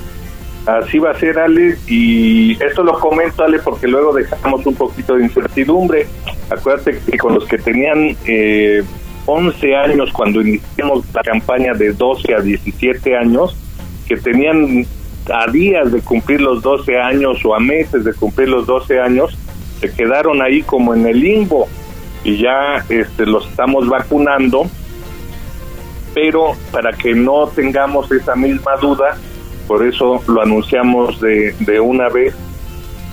Así 0.64 1.00
va 1.00 1.10
a 1.10 1.18
ser, 1.18 1.40
Ale, 1.40 1.76
y 1.88 2.52
esto 2.62 2.84
lo 2.84 2.92
comento, 3.00 3.42
Ale, 3.42 3.58
porque 3.58 3.88
luego 3.88 4.12
dejamos 4.12 4.64
un 4.64 4.76
poquito 4.76 5.16
de 5.16 5.24
incertidumbre. 5.24 6.06
Acuérdate 6.50 7.00
que 7.04 7.18
con 7.18 7.34
los 7.34 7.48
que 7.48 7.58
tenían 7.58 8.16
eh, 8.26 8.84
11 9.30 9.76
años 9.76 10.10
cuando 10.10 10.40
iniciamos 10.40 11.04
la 11.12 11.22
campaña 11.22 11.74
de 11.74 11.92
12 11.92 12.34
a 12.34 12.40
17 12.40 13.14
años, 13.14 13.54
que 14.06 14.16
tenían 14.16 14.86
a 15.30 15.50
días 15.50 15.92
de 15.92 16.00
cumplir 16.00 16.40
los 16.40 16.62
12 16.62 16.98
años 16.98 17.44
o 17.44 17.54
a 17.54 17.60
meses 17.60 18.04
de 18.04 18.14
cumplir 18.14 18.48
los 18.48 18.66
12 18.66 18.98
años, 18.98 19.36
se 19.80 19.92
quedaron 19.92 20.40
ahí 20.40 20.62
como 20.62 20.94
en 20.94 21.06
el 21.06 21.20
limbo 21.20 21.68
y 22.24 22.38
ya 22.38 22.82
este, 22.88 23.26
los 23.26 23.46
estamos 23.50 23.86
vacunando, 23.86 24.66
pero 26.14 26.54
para 26.72 26.94
que 26.94 27.14
no 27.14 27.48
tengamos 27.48 28.10
esa 28.10 28.34
misma 28.34 28.76
duda, 28.80 29.18
por 29.66 29.86
eso 29.86 30.22
lo 30.26 30.40
anunciamos 30.40 31.20
de, 31.20 31.54
de 31.60 31.80
una 31.80 32.08
vez, 32.08 32.34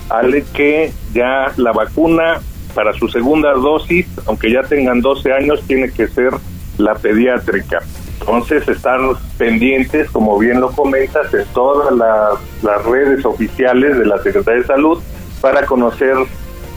Ale, 0.10 0.46
que 0.54 0.94
ya 1.14 1.52
la 1.58 1.74
vacuna 1.74 2.40
para 2.76 2.94
su 2.94 3.08
segunda 3.08 3.54
dosis, 3.54 4.06
aunque 4.28 4.52
ya 4.52 4.62
tengan 4.62 5.02
12 5.02 5.32
años, 5.32 5.64
tiene 5.66 5.90
que 5.92 6.08
ser 6.08 6.32
la 6.78 6.94
pediátrica. 6.94 7.82
Entonces 8.20 8.68
están 8.68 9.12
pendientes, 9.38 10.10
como 10.12 10.38
bien 10.38 10.60
lo 10.60 10.72
comentas, 10.72 11.34
en 11.34 11.46
todas 11.54 11.94
las, 11.96 12.86
redes 12.86 13.26
oficiales 13.26 13.98
de 13.98 14.06
la 14.06 14.18
Secretaría 14.22 14.62
de 14.62 14.68
Salud 14.68 15.02
para 15.42 15.66
conocer 15.66 16.16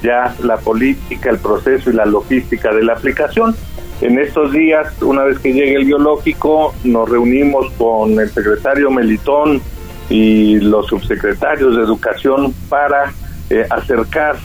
ya 0.03 0.35
la 0.43 0.59
política, 0.59 1.31
el 1.31 1.39
proceso 1.39 1.91
y 1.91 1.95
la 1.95 2.07
logística 2.07 2.73
de 2.73 2.85
la 2.85 2.93
aplicación. 2.93 3.57
En 4.01 4.19
estos 4.19 4.53
días, 4.53 4.95
una 5.03 5.25
vez 5.25 5.39
que 5.41 5.53
llegue 5.53 5.75
el 5.75 5.87
biológico, 5.87 6.75
nos 6.85 7.09
reunimos 7.09 7.71
con 7.73 8.19
el 8.21 8.31
secretario 8.31 8.91
Melitón 8.91 9.61
y 10.09 10.61
los 10.61 10.87
subsecretarios 10.87 11.77
de 11.77 11.83
Educación 11.83 12.55
para 12.69 13.13
eh, 13.51 13.67
acercar 13.71 14.37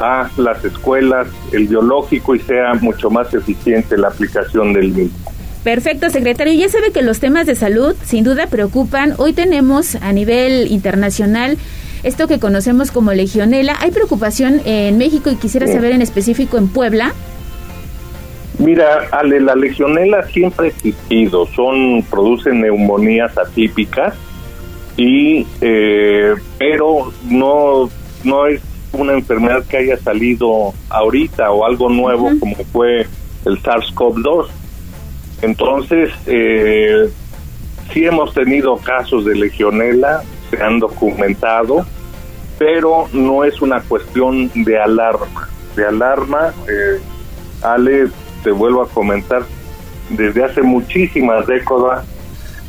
a 0.00 0.30
las 0.36 0.64
escuelas 0.64 1.28
el 1.52 1.68
biológico 1.68 2.34
y 2.34 2.40
sea 2.40 2.74
mucho 2.74 3.10
más 3.10 3.32
eficiente 3.34 3.96
la 3.96 4.08
aplicación 4.08 4.72
del 4.72 4.88
mismo. 4.88 5.18
Perfecto, 5.62 6.08
secretario. 6.08 6.54
Ya 6.54 6.70
sabe 6.70 6.90
que 6.90 7.02
los 7.02 7.20
temas 7.20 7.46
de 7.46 7.54
salud 7.54 7.94
sin 8.02 8.24
duda 8.24 8.46
preocupan. 8.46 9.14
Hoy 9.18 9.34
tenemos 9.34 9.94
a 9.96 10.12
nivel 10.12 10.70
internacional 10.70 11.58
esto 12.02 12.26
que 12.26 12.40
conocemos 12.40 12.90
como 12.90 13.12
legionela. 13.12 13.76
¿Hay 13.78 13.90
preocupación 13.90 14.62
en 14.64 14.96
México 14.96 15.30
y 15.30 15.36
quisiera 15.36 15.66
saber 15.66 15.92
en 15.92 16.00
específico 16.00 16.56
en 16.56 16.68
Puebla? 16.68 17.12
Mira, 18.58 19.08
Ale, 19.12 19.40
la 19.40 19.54
legionela 19.54 20.22
siempre 20.28 20.66
ha 20.66 20.70
existido. 20.70 21.46
Son, 21.46 22.02
producen 22.10 22.62
neumonías 22.62 23.36
atípicas 23.36 24.14
y, 24.96 25.46
eh, 25.60 26.34
pero 26.58 27.12
no, 27.28 27.90
no 28.24 28.46
es 28.46 28.62
una 28.92 29.12
enfermedad 29.12 29.64
que 29.66 29.78
haya 29.78 29.96
salido 29.98 30.74
ahorita 30.88 31.50
o 31.50 31.64
algo 31.64 31.88
nuevo 31.88 32.30
como 32.38 32.56
fue 32.72 33.06
el 33.44 33.62
SARS-CoV-2. 33.62 34.48
Entonces, 35.42 36.10
eh, 36.26 37.10
sí 37.92 38.04
hemos 38.04 38.34
tenido 38.34 38.76
casos 38.76 39.24
de 39.24 39.34
legionela, 39.34 40.22
se 40.50 40.62
han 40.62 40.78
documentado, 40.78 41.86
pero 42.58 43.08
no 43.12 43.44
es 43.44 43.62
una 43.62 43.80
cuestión 43.80 44.50
de 44.54 44.78
alarma. 44.78 45.48
De 45.76 45.86
alarma, 45.86 46.52
eh, 46.68 47.00
Ale, 47.62 48.08
te 48.42 48.50
vuelvo 48.50 48.82
a 48.82 48.88
comentar, 48.88 49.44
desde 50.10 50.44
hace 50.44 50.62
muchísimas 50.62 51.46
décadas 51.46 52.04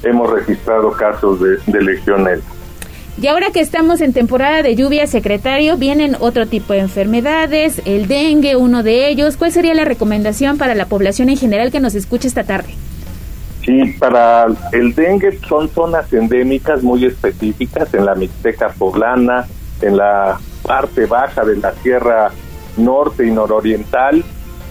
hemos 0.04 0.30
registrado 0.30 0.92
casos 0.92 1.40
de, 1.42 1.58
de 1.66 1.82
legionela. 1.82 2.44
Y 3.22 3.28
ahora 3.28 3.52
que 3.52 3.60
estamos 3.60 4.02
en 4.02 4.14
temporada 4.14 4.64
de 4.64 4.76
lluvia, 4.76 5.06
secretario, 5.06 5.78
vienen 5.78 6.18
otro 6.22 6.48
tipo 6.48 6.74
de 6.74 6.80
enfermedades, 6.80 7.80
el 7.86 8.08
dengue, 8.08 8.56
uno 8.56 8.82
de 8.82 9.10
ellos. 9.10 9.38
¿Cuál 9.38 9.52
sería 9.52 9.76
la 9.76 9.86
recomendación 9.86 10.58
para 10.58 10.74
la 10.74 10.88
población 10.88 11.30
en 11.30 11.38
general 11.38 11.72
que 11.72 11.80
nos 11.80 11.94
escuche 11.94 12.28
esta 12.28 12.46
tarde? 12.46 12.74
Sí, 13.64 13.94
para 14.00 14.48
el 14.72 14.96
dengue 14.96 15.38
son 15.48 15.70
zonas 15.70 16.12
endémicas 16.12 16.82
muy 16.82 17.06
específicas 17.06 17.94
en 17.94 18.08
la 18.08 18.16
Mixteca 18.16 18.70
poblana, 18.70 19.46
en 19.84 19.98
la 19.98 20.40
parte 20.64 21.06
baja 21.06 21.46
de 21.46 21.58
la 21.58 21.74
Sierra 21.84 22.32
Norte 22.76 23.28
y 23.28 23.30
Nororiental 23.30 24.24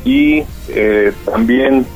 y 0.05 0.43
eh, 0.71 1.13
también 1.25 1.87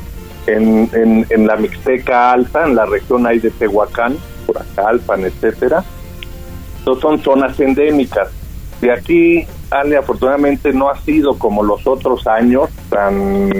en, 0.47 0.89
en, 1.29 1.47
la 1.49 1.57
Mixteca 1.57 2.31
Alta, 2.31 2.65
en 2.65 2.77
la 2.77 2.87
región 2.87 3.27
ahí 3.27 3.41
de 3.41 3.51
Tehuacán, 3.51 4.17
por 4.47 4.59
acá, 4.59 4.91
Alpan, 4.91 5.25
etcétera. 5.25 5.83
Son 6.85 7.21
zonas 7.23 7.59
endémicas. 7.59 8.29
De 8.81 8.93
aquí, 8.93 9.47
Ale, 9.71 9.97
afortunadamente 9.97 10.73
no 10.73 10.91
ha 10.91 10.99
sido 11.01 11.39
como 11.39 11.63
los 11.63 11.87
otros 11.87 12.27
años, 12.27 12.69
tan 12.91 13.51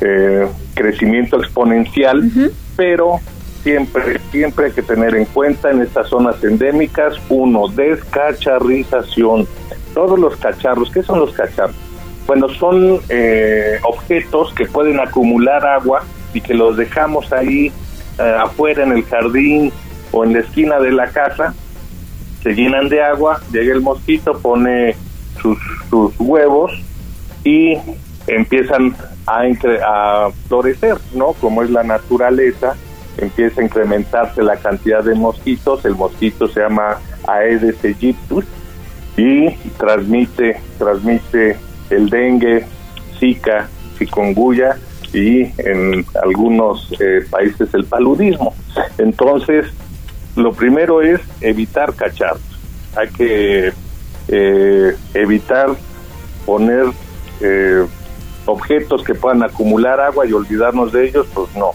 eh, 0.00 0.48
crecimiento 0.74 1.38
exponencial, 1.38 2.30
pero 2.76 3.20
siempre, 3.62 4.20
siempre 4.30 4.66
hay 4.66 4.72
que 4.72 4.82
tener 4.82 5.14
en 5.16 5.24
cuenta 5.24 5.70
en 5.70 5.82
estas 5.82 6.08
zonas 6.08 6.42
endémicas, 6.44 7.14
uno, 7.28 7.68
descacharrización. 7.68 9.48
Todos 9.94 10.18
los 10.18 10.36
cacharros, 10.36 10.90
¿qué 10.90 11.02
son 11.02 11.20
los 11.20 11.32
cacharros? 11.32 11.76
Bueno, 12.26 12.48
son 12.48 13.00
eh, 13.08 13.78
objetos 13.82 14.52
que 14.54 14.66
pueden 14.66 15.00
acumular 15.00 15.66
agua 15.66 16.04
y 16.32 16.40
que 16.40 16.54
los 16.54 16.76
dejamos 16.76 17.32
ahí 17.32 17.72
eh, 18.18 18.36
afuera 18.40 18.82
en 18.82 18.92
el 18.92 19.04
jardín 19.04 19.72
o 20.10 20.24
en 20.24 20.32
la 20.32 20.40
esquina 20.40 20.78
de 20.78 20.92
la 20.92 21.08
casa, 21.08 21.54
se 22.44 22.54
llenan 22.54 22.90
de 22.90 23.02
agua, 23.02 23.40
llega 23.50 23.72
el 23.72 23.80
mosquito, 23.80 24.38
pone 24.38 24.94
sus, 25.40 25.58
huevos 26.18 26.72
y 27.42 27.78
empiezan 28.26 28.94
a, 29.26 29.40
a 29.86 30.30
florecer, 30.46 30.98
¿no? 31.14 31.32
Como 31.32 31.62
es 31.62 31.70
la 31.70 31.82
naturaleza, 31.82 32.76
empieza 33.16 33.62
a 33.62 33.64
incrementarse 33.64 34.42
la 34.42 34.56
cantidad 34.56 35.02
de 35.02 35.14
mosquitos, 35.14 35.86
el 35.86 35.94
mosquito 35.94 36.46
se 36.46 36.60
llama 36.60 36.98
Aedes 37.26 37.82
aegyptus 37.82 38.44
y 39.16 39.50
transmite, 39.78 40.60
transmite 40.78 41.56
el 41.88 42.10
dengue, 42.10 42.66
zika, 43.18 43.70
chikungunya 43.98 44.76
y 45.14 45.44
en 45.62 46.04
algunos 46.22 46.92
eh, 47.00 47.24
países 47.30 47.72
el 47.72 47.84
paludismo. 47.84 48.52
Entonces, 48.98 49.66
lo 50.36 50.52
primero 50.52 51.02
es 51.02 51.20
evitar 51.40 51.94
cacharros. 51.94 52.42
Hay 52.96 53.08
que 53.08 53.72
eh, 54.28 54.96
evitar 55.14 55.70
poner 56.46 56.86
eh, 57.40 57.86
objetos 58.46 59.04
que 59.04 59.14
puedan 59.14 59.42
acumular 59.42 60.00
agua 60.00 60.26
y 60.26 60.32
olvidarnos 60.32 60.92
de 60.92 61.08
ellos, 61.08 61.26
pues 61.34 61.54
no. 61.56 61.72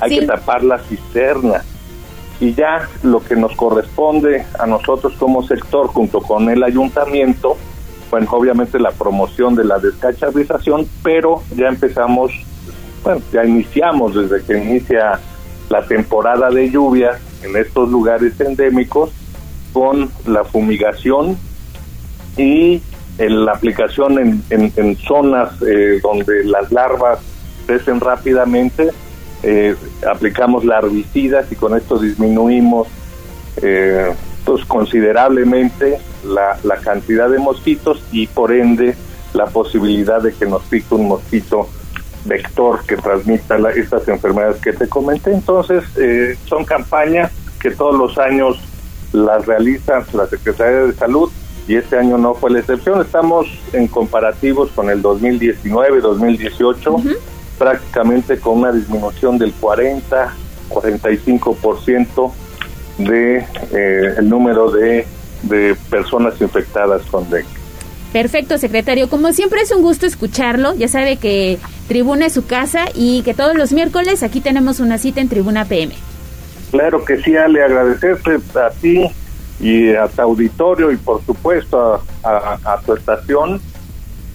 Hay 0.00 0.18
que 0.18 0.26
tapar 0.26 0.64
la 0.64 0.78
cisterna. 0.78 1.62
Y 2.40 2.52
ya 2.52 2.88
lo 3.02 3.22
que 3.22 3.36
nos 3.36 3.54
corresponde 3.54 4.44
a 4.58 4.66
nosotros 4.66 5.14
como 5.18 5.46
sector, 5.46 5.86
junto 5.86 6.20
con 6.20 6.50
el 6.50 6.62
ayuntamiento, 6.64 7.56
bueno, 8.10 8.28
obviamente 8.32 8.78
la 8.78 8.90
promoción 8.90 9.54
de 9.54 9.64
la 9.64 9.78
descacharización, 9.78 10.86
pero 11.02 11.42
ya 11.56 11.68
empezamos, 11.68 12.32
bueno, 13.02 13.20
ya 13.32 13.44
iniciamos 13.44 14.14
desde 14.14 14.44
que 14.44 14.58
inicia 14.58 15.20
la 15.70 15.86
temporada 15.86 16.50
de 16.50 16.70
lluvia 16.70 17.18
en 17.44 17.56
estos 17.56 17.90
lugares 17.90 18.40
endémicos 18.40 19.10
con 19.72 20.10
la 20.26 20.44
fumigación 20.44 21.36
y 22.36 22.80
en 23.18 23.44
la 23.44 23.52
aplicación 23.52 24.42
en, 24.50 24.72
en, 24.76 24.96
zonas 24.96 25.50
eh, 25.62 26.00
donde 26.02 26.44
las 26.44 26.72
larvas 26.72 27.20
crecen 27.66 28.00
rápidamente, 28.00 28.90
eh, 29.42 29.76
aplicamos 30.10 30.64
larvicidas 30.64 31.50
y 31.52 31.54
con 31.54 31.76
esto 31.76 31.98
disminuimos 31.98 32.88
eh, 33.62 34.12
pues 34.44 34.64
considerablemente 34.64 35.98
la, 36.24 36.58
la, 36.64 36.76
cantidad 36.76 37.28
de 37.28 37.38
mosquitos 37.38 38.02
y 38.10 38.26
por 38.26 38.52
ende 38.52 38.94
la 39.32 39.46
posibilidad 39.46 40.20
de 40.20 40.32
que 40.32 40.46
nos 40.46 40.62
pique 40.62 40.94
un 40.94 41.08
mosquito 41.08 41.68
vector 42.24 42.84
que 42.86 42.96
transmita 42.96 43.56
estas 43.70 44.08
enfermedades 44.08 44.60
que 44.60 44.72
te 44.72 44.88
comenté. 44.88 45.32
Entonces, 45.32 45.84
son 46.46 46.64
campañas 46.64 47.30
que 47.60 47.70
todos 47.70 47.96
los 47.96 48.18
años 48.18 48.58
las 49.12 49.46
realiza 49.46 50.04
la 50.12 50.26
Secretaría 50.26 50.86
de 50.86 50.92
Salud 50.92 51.30
y 51.66 51.76
este 51.76 51.96
año 51.98 52.18
no 52.18 52.34
fue 52.34 52.50
la 52.50 52.58
excepción. 52.58 53.00
Estamos 53.00 53.46
en 53.72 53.88
comparativos 53.88 54.70
con 54.72 54.90
el 54.90 55.00
2019, 55.00 56.00
2018, 56.00 56.96
prácticamente 57.58 58.38
con 58.38 58.58
una 58.58 58.72
disminución 58.72 59.38
del 59.38 59.52
40, 59.54 60.34
45% 60.68 62.32
de 62.98 63.36
eh, 63.72 64.14
el 64.18 64.28
número 64.28 64.70
de, 64.70 65.06
de 65.42 65.76
personas 65.88 66.40
infectadas 66.40 67.02
con 67.06 67.28
dengue. 67.30 67.48
Perfecto, 68.12 68.58
secretario. 68.58 69.08
Como 69.08 69.32
siempre 69.32 69.60
es 69.62 69.72
un 69.72 69.82
gusto 69.82 70.06
escucharlo. 70.06 70.74
Ya 70.74 70.86
sabe 70.86 71.16
que 71.16 71.58
Tribuna 71.88 72.26
es 72.26 72.32
su 72.32 72.46
casa 72.46 72.86
y 72.94 73.22
que 73.22 73.34
todos 73.34 73.54
los 73.56 73.72
miércoles 73.72 74.22
aquí 74.22 74.40
tenemos 74.40 74.80
una 74.80 74.96
cita 74.96 75.20
en 75.20 75.28
Tribuna 75.28 75.66
PM. 75.66 75.94
Claro 76.70 77.04
que 77.04 77.22
sí, 77.22 77.36
Ale, 77.36 77.62
agradecerte 77.62 78.38
a 78.58 78.70
ti 78.70 79.06
y 79.60 79.94
a 79.94 80.08
tu 80.08 80.22
auditorio 80.22 80.90
y 80.90 80.96
por 80.96 81.24
supuesto 81.24 82.02
a, 82.22 82.80
tu 82.84 82.94
estación 82.94 83.60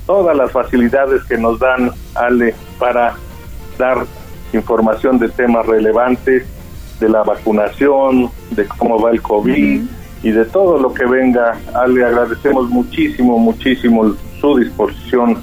todas 0.05 0.37
las 0.37 0.51
facilidades 0.51 1.23
que 1.23 1.37
nos 1.37 1.59
dan, 1.59 1.91
Ale, 2.15 2.53
para 2.77 3.15
dar 3.77 4.05
información 4.53 5.19
de 5.19 5.29
temas 5.29 5.65
relevantes, 5.65 6.45
de 6.99 7.09
la 7.09 7.23
vacunación, 7.23 8.29
de 8.51 8.65
cómo 8.67 9.01
va 9.01 9.11
el 9.11 9.21
COVID 9.21 9.83
y 10.21 10.31
de 10.31 10.45
todo 10.45 10.77
lo 10.77 10.93
que 10.93 11.05
venga. 11.05 11.59
Ale, 11.73 12.05
agradecemos 12.05 12.69
muchísimo, 12.69 13.37
muchísimo 13.39 14.15
su 14.39 14.57
disposición 14.57 15.41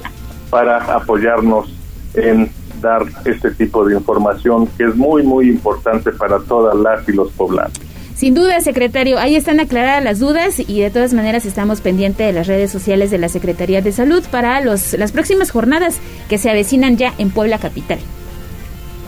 para 0.51 0.79
apoyarnos 0.79 1.76
en 2.17 2.51
dar 2.81 3.03
este 3.25 3.51
tipo 3.53 3.85
de 3.85 3.95
información 3.95 4.67
que 4.77 4.85
es 4.85 4.97
muy, 4.97 5.23
muy 5.23 5.49
importante 5.49 6.13
para 6.13 6.39
todas 6.41 6.77
las 6.77 7.09
y 7.09 7.13
los 7.13 7.31
poblados. 7.33 7.73
Sin 8.15 8.35
duda, 8.35 8.61
secretario, 8.61 9.19
ahí 9.19 9.37
están 9.37 9.61
aclaradas 9.61 10.03
las 10.03 10.19
dudas 10.21 10.59
y 10.59 10.81
de 10.81 10.91
todas 10.91 11.13
maneras 11.13 11.45
estamos 11.45 11.83
pendientes 11.83 12.27
de 12.27 12.33
las 12.33 12.47
redes 12.47 12.71
sociales 12.71 13.11
de 13.11 13.19
la 13.19 13.29
Secretaría 13.29 13.83
de 13.83 13.93
Salud 13.93 14.25
para 14.31 14.61
los, 14.63 14.95
las 14.95 15.13
próximas 15.13 15.51
jornadas 15.51 15.99
que 16.31 16.39
se 16.39 16.49
avecinan 16.49 16.97
ya 16.97 17.13
en 17.19 17.31
Puebla 17.31 17.59
Capital. 17.59 17.99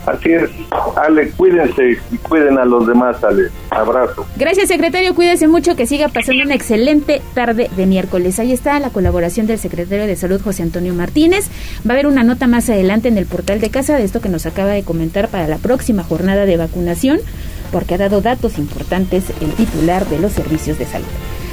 Así 0.05 0.31
es. 0.31 0.49
Ale, 0.95 1.29
cuídense 1.31 1.97
y 2.11 2.17
cuiden 2.17 2.57
a 2.57 2.65
los 2.65 2.87
demás, 2.87 3.23
Ale. 3.23 3.49
Abrazo. 3.69 4.25
Gracias, 4.37 4.67
secretario. 4.67 5.15
Cuídese 5.15 5.47
mucho, 5.47 5.75
que 5.75 5.85
siga 5.85 6.07
pasando 6.07 6.43
una 6.43 6.55
excelente 6.55 7.21
tarde 7.33 7.69
de 7.75 7.85
miércoles. 7.85 8.39
Ahí 8.39 8.51
está 8.51 8.79
la 8.79 8.89
colaboración 8.89 9.47
del 9.47 9.59
secretario 9.59 10.07
de 10.07 10.15
Salud, 10.15 10.41
José 10.41 10.63
Antonio 10.63 10.93
Martínez. 10.93 11.49
Va 11.87 11.91
a 11.91 11.93
haber 11.93 12.07
una 12.07 12.23
nota 12.23 12.47
más 12.47 12.69
adelante 12.69 13.07
en 13.07 13.17
el 13.17 13.25
portal 13.25 13.59
de 13.59 13.69
casa 13.69 13.95
de 13.95 14.03
esto 14.03 14.21
que 14.21 14.29
nos 14.29 14.45
acaba 14.45 14.71
de 14.71 14.83
comentar 14.83 15.27
para 15.29 15.47
la 15.47 15.57
próxima 15.57 16.03
jornada 16.03 16.45
de 16.45 16.57
vacunación 16.57 17.19
porque 17.71 17.95
ha 17.95 17.97
dado 17.97 18.21
datos 18.21 18.57
importantes 18.57 19.25
el 19.41 19.51
titular 19.53 20.05
de 20.07 20.19
los 20.19 20.33
servicios 20.33 20.79
de 20.79 20.85
salud. 20.85 21.07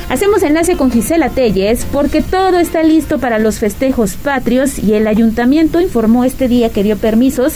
Hacemos 0.09 0.45
enlace 0.45 0.77
con 0.77 0.93
Gisela 0.93 1.31
Telles 1.31 1.85
porque 1.93 2.23
todo 2.23 2.61
está 2.61 2.85
listo 2.85 3.19
para 3.19 3.41
los 3.41 3.59
festejos 3.59 4.15
patrios 4.15 4.79
y 4.79 4.95
el 4.95 5.09
ayuntamiento 5.09 5.81
informó 5.81 6.25
este 6.25 6.47
día 6.47 6.71
que 6.71 6.85
dio 6.85 6.97
permisos 6.97 7.55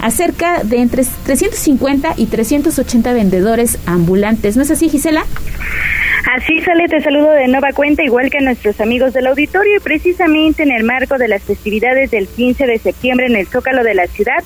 a 0.00 0.10
cerca 0.10 0.64
de 0.64 0.78
entre 0.78 1.04
350 1.04 2.14
y 2.16 2.26
380 2.26 3.12
vendedores 3.12 3.78
ambulantes. 3.86 4.56
¿No 4.56 4.62
es 4.62 4.70
así, 4.72 4.88
Gisela? 4.88 5.24
Así 6.30 6.60
sale, 6.60 6.88
te 6.88 7.00
saludo 7.02 7.30
de 7.32 7.48
nueva 7.48 7.72
cuenta, 7.72 8.02
igual 8.02 8.30
que 8.30 8.38
a 8.38 8.40
nuestros 8.40 8.80
amigos 8.80 9.12
del 9.12 9.26
auditorio, 9.26 9.76
y 9.76 9.80
precisamente 9.80 10.62
en 10.62 10.70
el 10.70 10.84
marco 10.84 11.18
de 11.18 11.28
las 11.28 11.42
festividades 11.42 12.10
del 12.10 12.28
15 12.28 12.66
de 12.66 12.78
septiembre 12.78 13.26
en 13.26 13.36
el 13.36 13.46
Zócalo 13.48 13.82
de 13.82 13.94
la 13.94 14.06
ciudad, 14.06 14.42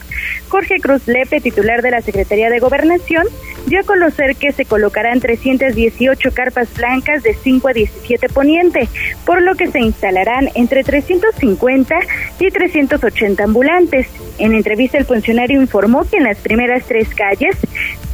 Jorge 0.48 0.80
Cruz 0.80 1.06
Lepe, 1.06 1.40
titular 1.40 1.82
de 1.82 1.90
la 1.90 2.00
Secretaría 2.02 2.50
de 2.50 2.60
Gobernación, 2.60 3.26
dio 3.66 3.80
a 3.80 3.84
conocer 3.84 4.36
que 4.36 4.52
se 4.52 4.64
colocarán 4.64 5.20
318 5.20 6.32
carpas 6.32 6.72
blancas 6.74 7.22
de 7.22 7.34
5 7.34 7.68
a 7.68 7.72
17 7.72 8.28
poniente, 8.28 8.88
por 9.24 9.42
lo 9.42 9.54
que 9.54 9.68
se 9.68 9.80
instalarán 9.80 10.48
entre 10.54 10.84
350 10.84 11.98
y 12.38 12.50
380 12.50 13.44
ambulantes. 13.44 14.06
En 14.38 14.54
entrevista 14.54 14.98
el 14.98 15.04
funcionario 15.04 15.60
informó 15.60 16.04
que 16.04 16.18
en 16.18 16.24
las 16.24 16.38
primeras 16.38 16.84
tres 16.84 17.08
calles 17.14 17.56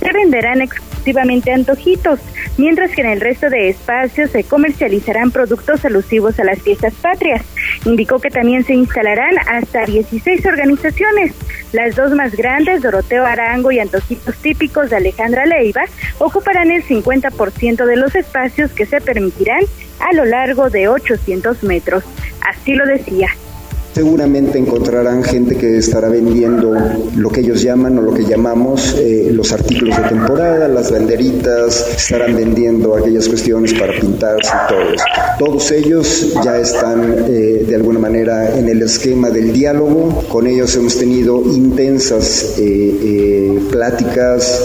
se 0.01 0.13
venderán 0.13 0.63
exclusivamente 0.63 0.92
antojitos, 1.53 2.21
mientras 2.57 2.91
que 2.93 3.03
en 3.03 3.09
el 3.09 3.21
resto 3.21 3.51
de 3.51 3.69
espacios 3.69 4.31
se 4.31 4.45
comercializarán 4.45 5.31
productos 5.31 5.85
alusivos 5.85 6.39
a 6.39 6.45
las 6.45 6.61
fiestas 6.61 6.95
patrias. 6.95 7.43
Indicó 7.85 8.19
que 8.19 8.31
también 8.31 8.65
se 8.65 8.75
instalarán 8.75 9.37
hasta 9.49 9.85
16 9.85 10.45
organizaciones. 10.47 11.35
Las 11.73 11.97
dos 11.97 12.13
más 12.13 12.35
grandes, 12.35 12.83
Doroteo 12.83 13.25
Arango 13.25 13.73
y 13.73 13.79
Antojitos 13.79 14.37
Típicos 14.37 14.91
de 14.91 14.97
Alejandra 14.97 15.47
Leiva, 15.47 15.83
ocuparán 16.19 16.71
el 16.71 16.85
50% 16.85 17.85
de 17.85 17.97
los 17.97 18.15
espacios 18.15 18.73
que 18.73 18.87
se 18.87 19.01
permitirán 19.01 19.65
a 20.01 20.13
lo 20.15 20.25
largo 20.25 20.71
de 20.71 20.89
800 20.89 21.63
metros. 21.63 22.05
Así 22.41 22.75
lo 22.75 22.87
decía. 22.87 23.29
Seguramente 23.95 24.59
encontrarán 24.59 25.23
gente 25.23 25.55
que 25.55 25.77
estará 25.77 26.09
vendiendo 26.09 26.75
lo 27.15 27.29
que 27.29 27.41
ellos 27.41 27.63
llaman 27.63 27.99
o 27.99 28.03
lo 28.03 28.15
que 28.15 28.25
llamamos 28.25 28.95
eh, 28.99 29.31
los 29.31 29.53
artículos 29.53 29.99
de 29.99 30.05
temporada, 30.05 30.67
las 30.67 30.91
banderitas, 30.91 31.87
estarán 31.95 32.35
vendiendo 32.35 32.97
aquellas 32.97 33.29
cuestiones 33.29 33.75
para 33.75 33.93
pintarse 34.01 34.51
y 34.51 34.69
todo 34.69 34.95
eso. 34.95 35.05
Todos 35.39 35.71
ellos 35.73 36.35
ya 36.43 36.59
están 36.59 37.27
eh, 37.29 37.65
de 37.69 37.75
alguna 37.75 37.99
manera 37.99 38.57
en 38.57 38.71
el 38.71 38.81
esquema 38.81 39.29
del 39.29 39.53
diálogo. 39.53 40.25
Con 40.27 40.47
ellos 40.47 40.75
hemos 40.75 40.97
tenido 40.97 41.43
intensas 41.43 42.55
eh, 42.59 43.61
pláticas 43.71 44.63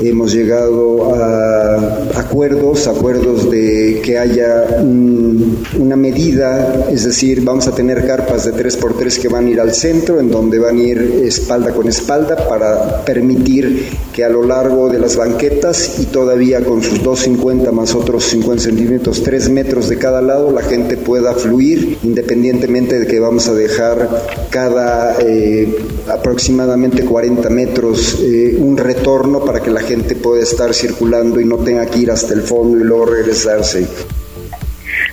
hemos 0.00 0.32
llegado 0.32 1.14
a 1.14 2.20
acuerdos, 2.20 2.86
acuerdos 2.86 3.50
de 3.50 4.00
que 4.04 4.18
haya 4.18 4.64
una 4.80 5.96
medida, 5.96 6.86
es 6.90 7.04
decir, 7.04 7.42
vamos 7.42 7.66
a 7.66 7.74
tener 7.74 8.06
carpas 8.06 8.44
de 8.44 8.52
3x3 8.66 9.20
que 9.20 9.28
van 9.28 9.46
a 9.46 9.50
ir 9.50 9.60
al 9.60 9.72
centro, 9.74 10.20
en 10.20 10.30
donde 10.30 10.58
van 10.58 10.78
a 10.78 10.82
ir 10.82 11.22
espalda 11.24 11.72
con 11.72 11.88
espalda 11.88 12.48
para 12.48 13.04
permitir 13.04 13.86
que 14.12 14.24
a 14.24 14.28
lo 14.28 14.42
largo 14.42 14.88
de 14.88 14.98
las 14.98 15.16
banquetas 15.16 15.98
y 16.00 16.06
todavía 16.06 16.64
con 16.64 16.82
sus 16.82 17.02
2,50 17.02 17.70
más 17.72 17.94
otros 17.94 18.24
50 18.24 18.62
centímetros, 18.62 19.22
3 19.22 19.50
metros 19.50 19.88
de 19.88 19.98
cada 19.98 20.20
lado, 20.20 20.50
la 20.50 20.62
gente 20.62 20.96
pueda 20.96 21.34
fluir 21.34 21.98
independientemente 22.02 22.98
de 22.98 23.06
que 23.06 23.20
vamos 23.20 23.48
a 23.48 23.54
dejar 23.54 24.08
cada 24.50 25.16
eh, 25.20 25.76
aproximadamente 26.08 27.04
40 27.04 27.50
metros 27.50 28.18
eh, 28.20 28.56
un 28.58 28.76
retorno 28.76 29.44
para 29.44 29.60
que 29.60 29.70
la 29.70 29.80
gente 29.80 30.14
pueda 30.14 30.42
estar 30.42 30.74
circulando 30.74 31.40
y 31.40 31.44
no 31.44 31.58
tenga 31.58 31.86
que 31.86 32.00
ir 32.00 32.10
hasta 32.10 32.34
el 32.34 32.42
fondo 32.42 32.78
y 32.78 32.84
luego 32.84 33.06
regresarse. 33.06 33.86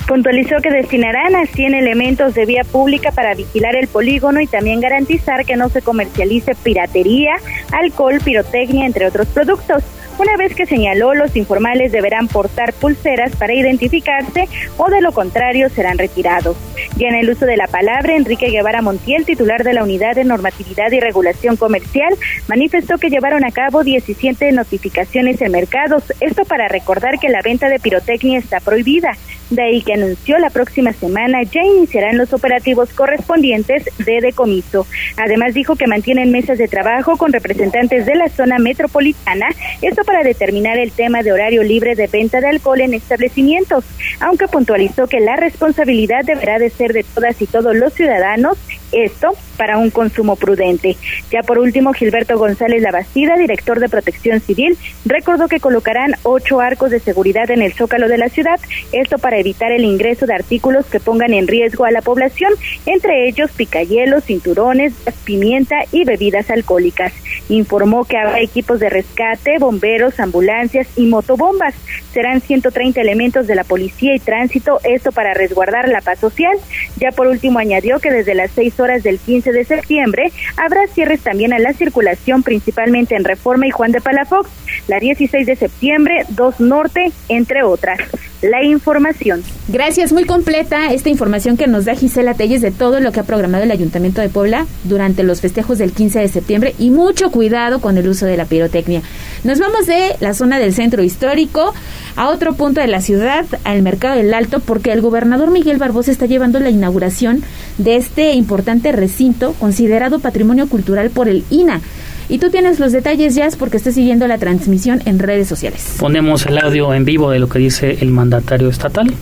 Puntualizó 0.07 0.57
que 0.61 0.69
destinarán 0.69 1.35
a 1.35 1.45
100 1.45 1.75
elementos 1.75 2.33
de 2.33 2.45
vía 2.45 2.63
pública 2.63 3.11
para 3.11 3.35
vigilar 3.35 3.75
el 3.75 3.87
polígono 3.87 4.41
y 4.41 4.47
también 4.47 4.81
garantizar 4.81 5.45
que 5.45 5.55
no 5.55 5.69
se 5.69 5.81
comercialice 5.81 6.55
piratería, 6.55 7.33
alcohol, 7.71 8.19
pirotecnia, 8.23 8.85
entre 8.85 9.07
otros 9.07 9.27
productos. 9.27 9.83
Una 10.19 10.37
vez 10.37 10.53
que 10.53 10.67
señaló, 10.67 11.15
los 11.15 11.35
informales 11.35 11.91
deberán 11.91 12.27
portar 12.27 12.71
pulseras 12.73 13.35
para 13.35 13.55
identificarse 13.55 14.47
o 14.77 14.89
de 14.89 15.01
lo 15.01 15.11
contrario 15.11 15.69
serán 15.69 15.97
retirados. 15.97 16.55
Ya 16.97 17.07
en 17.07 17.15
el 17.15 17.31
uso 17.31 17.47
de 17.47 17.57
la 17.57 17.65
palabra, 17.67 18.15
Enrique 18.15 18.51
Guevara 18.51 18.83
Montiel, 18.83 19.25
titular 19.25 19.63
de 19.63 19.73
la 19.73 19.83
Unidad 19.83 20.15
de 20.15 20.23
Normatividad 20.23 20.91
y 20.91 20.99
Regulación 20.99 21.57
Comercial, 21.57 22.13
manifestó 22.47 22.99
que 22.99 23.09
llevaron 23.09 23.43
a 23.43 23.51
cabo 23.51 23.83
17 23.83 24.51
notificaciones 24.51 25.41
en 25.41 25.51
mercados, 25.51 26.03
esto 26.19 26.45
para 26.45 26.67
recordar 26.67 27.17
que 27.17 27.29
la 27.29 27.41
venta 27.41 27.67
de 27.67 27.79
pirotecnia 27.79 28.37
está 28.37 28.59
prohibida. 28.59 29.17
De 29.49 29.61
ahí 29.61 29.81
que 29.81 29.93
anunció 29.93 30.37
la 30.39 30.49
próxima 30.49 30.93
semana 30.93 31.43
ya 31.43 31.61
iniciarán 31.63 32.17
los 32.17 32.33
operativos 32.33 32.89
correspondientes 32.93 33.89
de 33.97 34.21
decomiso. 34.21 34.87
Además 35.17 35.53
dijo 35.53 35.75
que 35.75 35.87
mantienen 35.87 36.31
mesas 36.31 36.57
de 36.57 36.67
trabajo 36.67 37.17
con 37.17 37.33
representantes 37.33 38.05
de 38.05 38.15
la 38.15 38.29
zona 38.29 38.57
metropolitana, 38.59 39.47
esto 39.81 40.03
para 40.03 40.23
determinar 40.23 40.77
el 40.77 40.91
tema 40.91 41.23
de 41.23 41.33
horario 41.33 41.63
libre 41.63 41.95
de 41.95 42.07
venta 42.07 42.39
de 42.41 42.47
alcohol 42.47 42.81
en 42.81 42.93
establecimientos, 42.93 43.85
aunque 44.19 44.47
puntualizó 44.47 45.07
que 45.07 45.19
la 45.19 45.35
responsabilidad 45.35 46.23
deberá 46.25 46.59
de 46.59 46.69
ser 46.69 46.93
de 46.93 47.03
todas 47.03 47.41
y 47.41 47.45
todos 47.45 47.75
los 47.75 47.93
ciudadanos, 47.93 48.57
esto 48.91 49.35
para 49.57 49.77
un 49.77 49.89
consumo 49.89 50.35
prudente. 50.35 50.97
Ya 51.31 51.41
por 51.41 51.59
último, 51.59 51.93
Gilberto 51.93 52.37
González 52.37 52.81
Labastida, 52.81 53.35
director 53.37 53.79
de 53.79 53.89
Protección 53.89 54.39
Civil, 54.39 54.77
recordó 55.05 55.47
que 55.47 55.59
colocarán 55.59 56.15
ocho 56.23 56.59
arcos 56.59 56.91
de 56.91 56.99
seguridad 56.99 57.49
en 57.51 57.61
el 57.61 57.73
zócalo 57.73 58.07
de 58.07 58.17
la 58.17 58.29
ciudad, 58.29 58.59
esto 58.91 59.17
para 59.17 59.37
evitar 59.37 59.71
el 59.71 59.83
ingreso 59.83 60.25
de 60.25 60.33
artículos 60.33 60.85
que 60.85 60.99
pongan 60.99 61.33
en 61.33 61.47
riesgo 61.47 61.85
a 61.85 61.91
la 61.91 62.01
población, 62.01 62.53
entre 62.85 63.27
ellos 63.27 63.51
picayelos, 63.51 64.25
cinturones, 64.25 64.93
pimienta 65.25 65.75
y 65.91 66.05
bebidas 66.05 66.49
alcohólicas. 66.49 67.13
Informó 67.49 68.05
que 68.05 68.17
habrá 68.17 68.39
equipos 68.39 68.79
de 68.79 68.89
rescate, 68.89 69.57
bomberos, 69.59 70.19
ambulancias 70.19 70.87
y 70.95 71.07
motobombas. 71.07 71.75
Serán 72.13 72.41
130 72.41 73.01
elementos 73.01 73.47
de 73.47 73.55
la 73.55 73.63
policía 73.63 74.15
y 74.15 74.19
tránsito, 74.19 74.79
esto 74.83 75.11
para 75.11 75.33
resguardar 75.33 75.89
la 75.89 76.01
paz 76.01 76.19
social. 76.19 76.57
Ya 76.97 77.11
por 77.11 77.27
último 77.27 77.59
añadió 77.59 77.99
que 77.99 78.11
desde 78.11 78.35
las 78.35 78.51
6 78.51 78.79
horas 78.79 79.03
del 79.03 79.19
15 79.19 79.42
de 79.51 79.65
septiembre 79.65 80.31
habrá 80.57 80.87
cierres 80.87 81.21
también 81.21 81.53
a 81.53 81.59
la 81.59 81.73
circulación, 81.73 82.43
principalmente 82.43 83.15
en 83.15 83.23
Reforma 83.23 83.67
y 83.67 83.71
Juan 83.71 83.91
de 83.91 84.01
Palafox, 84.01 84.49
la 84.87 84.99
16 84.99 85.45
de 85.45 85.55
septiembre, 85.55 86.25
2 86.29 86.59
Norte, 86.59 87.11
entre 87.29 87.63
otras 87.63 87.99
la 88.43 88.63
información. 88.63 89.41
Gracias, 89.69 90.11
muy 90.11 90.25
completa 90.25 90.91
esta 90.91 91.09
información 91.09 91.55
que 91.55 91.67
nos 91.67 91.85
da 91.85 91.95
Gisela 91.95 92.33
Telles 92.33 92.61
de 92.61 92.71
todo 92.71 92.99
lo 92.99 93.11
que 93.11 93.21
ha 93.21 93.23
programado 93.23 93.63
el 93.63 93.71
Ayuntamiento 93.71 94.21
de 94.21 94.29
Puebla 94.29 94.67
durante 94.83 95.23
los 95.23 95.39
festejos 95.39 95.77
del 95.77 95.93
15 95.93 96.19
de 96.19 96.27
septiembre 96.27 96.75
y 96.77 96.89
mucho 96.91 97.31
cuidado 97.31 97.79
con 97.79 97.97
el 97.97 98.07
uso 98.07 98.25
de 98.25 98.35
la 98.35 98.45
pirotecnia. 98.45 99.01
Nos 99.43 99.59
vamos 99.59 99.85
de 99.85 100.15
la 100.19 100.33
zona 100.33 100.59
del 100.59 100.73
centro 100.73 101.03
histórico 101.03 101.73
a 102.15 102.29
otro 102.29 102.53
punto 102.53 102.81
de 102.81 102.87
la 102.87 103.01
ciudad, 103.01 103.45
al 103.63 103.81
Mercado 103.81 104.17
del 104.17 104.33
Alto, 104.33 104.59
porque 104.59 104.91
el 104.91 105.01
gobernador 105.01 105.51
Miguel 105.51 105.77
Barbosa 105.77 106.11
está 106.11 106.25
llevando 106.25 106.59
la 106.59 106.69
inauguración 106.69 107.43
de 107.77 107.95
este 107.95 108.33
importante 108.33 108.91
recinto 108.91 109.53
considerado 109.59 110.19
patrimonio 110.19 110.67
cultural 110.67 111.09
por 111.09 111.27
el 111.27 111.43
INA. 111.49 111.81
Y 112.29 112.39
tú 112.39 112.49
tienes 112.49 112.79
los 112.79 112.91
detalles, 112.91 113.35
ya 113.35 113.47
porque 113.59 113.77
estás 113.77 113.95
siguiendo 113.95 114.27
la 114.27 114.37
transmisión 114.37 115.01
en 115.05 115.19
redes 115.19 115.47
sociales. 115.47 115.95
Ponemos 115.99 116.45
el 116.45 116.57
audio 116.57 116.93
en 116.93 117.03
vivo 117.03 117.29
de 117.29 117.39
lo 117.39 117.49
que 117.49 117.59
dice 117.59 117.97
el 117.99 118.11
mandatario 118.11 118.69
estatal. 118.69 119.13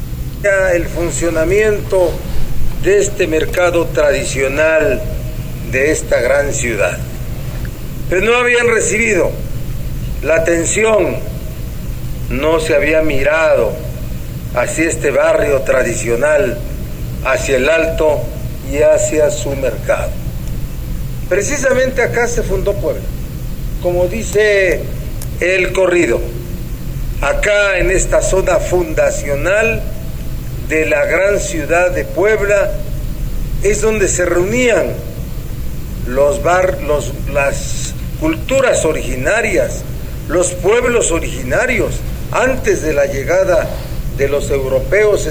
El 0.73 0.85
funcionamiento 0.85 2.11
de 2.83 2.99
este 2.99 3.27
mercado 3.27 3.85
tradicional 3.87 5.01
de 5.71 5.91
esta 5.91 6.19
gran 6.21 6.53
ciudad. 6.53 6.97
Pero 8.09 8.25
no 8.25 8.35
habían 8.35 8.67
recibido 8.67 9.31
la 10.23 10.35
atención, 10.35 11.15
no 12.31 12.59
se 12.59 12.75
había 12.75 13.01
mirado 13.01 13.73
hacia 14.55 14.89
este 14.89 15.11
barrio 15.11 15.61
tradicional, 15.61 16.57
hacia 17.25 17.57
el 17.57 17.69
alto 17.69 18.21
y 18.71 18.77
hacia 18.81 19.29
su 19.31 19.49
mercado. 19.55 20.09
Precisamente 21.29 22.01
acá 22.01 22.27
se 22.27 22.43
fundó 22.43 22.73
Puebla, 22.73 23.03
como 23.81 24.07
dice 24.07 24.81
el 25.39 25.71
corrido, 25.71 26.19
acá 27.21 27.77
en 27.77 27.91
esta 27.91 28.21
zona 28.21 28.57
fundacional 28.57 29.81
de 30.67 30.85
la 30.85 31.05
gran 31.05 31.39
ciudad 31.39 31.91
de 31.91 32.05
Puebla 32.05 32.71
es 33.63 33.81
donde 33.81 34.07
se 34.07 34.25
reunían 34.25 34.93
los 36.07 36.41
bar, 36.41 36.81
los, 36.83 37.13
las 37.31 37.93
culturas 38.19 38.85
originarias, 38.85 39.83
los 40.27 40.51
pueblos 40.51 41.11
originarios 41.11 41.99
antes 42.31 42.81
de 42.81 42.93
la 42.93 43.05
llegada 43.05 43.67
de 44.17 44.27
los 44.29 44.49
europeos 44.49 45.27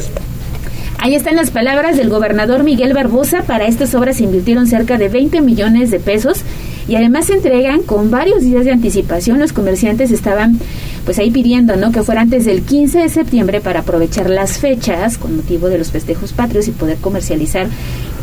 Ahí 1.02 1.14
están 1.14 1.36
las 1.36 1.50
palabras 1.50 1.96
del 1.96 2.10
gobernador 2.10 2.62
Miguel 2.62 2.92
Barbosa. 2.92 3.42
Para 3.42 3.66
estas 3.66 3.94
obras 3.94 4.18
se 4.18 4.24
invirtieron 4.24 4.66
cerca 4.66 4.98
de 4.98 5.08
20 5.08 5.40
millones 5.40 5.90
de 5.90 5.98
pesos 5.98 6.42
y 6.86 6.94
además 6.94 7.26
se 7.26 7.34
entregan 7.34 7.82
con 7.82 8.10
varios 8.10 8.42
días 8.42 8.66
de 8.66 8.72
anticipación. 8.72 9.38
Los 9.38 9.54
comerciantes 9.54 10.10
estaban 10.10 10.58
pues 11.06 11.18
ahí 11.18 11.30
pidiendo, 11.30 11.76
¿no? 11.76 11.90
Que 11.90 12.02
fuera 12.02 12.20
antes 12.20 12.44
del 12.44 12.60
15 12.60 12.98
de 12.98 13.08
septiembre 13.08 13.62
para 13.62 13.80
aprovechar 13.80 14.28
las 14.28 14.58
fechas 14.58 15.16
con 15.16 15.36
motivo 15.36 15.70
de 15.70 15.78
los 15.78 15.90
festejos 15.90 16.34
patrios 16.34 16.68
y 16.68 16.72
poder 16.72 16.98
comercializar 16.98 17.66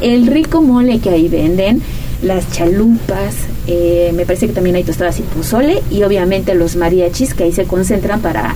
el 0.01 0.27
rico 0.27 0.61
mole 0.61 0.99
que 0.99 1.09
ahí 1.09 1.27
venden, 1.29 1.81
las 2.21 2.51
chalupas, 2.51 3.35
eh, 3.67 4.11
me 4.15 4.25
parece 4.25 4.47
que 4.47 4.53
también 4.53 4.75
hay 4.75 4.83
tostadas 4.83 5.19
y 5.19 5.23
pozole 5.23 5.81
y 5.91 6.03
obviamente 6.03 6.55
los 6.55 6.75
mariachis 6.75 7.33
que 7.33 7.43
ahí 7.43 7.51
se 7.51 7.65
concentran 7.65 8.21
para 8.21 8.55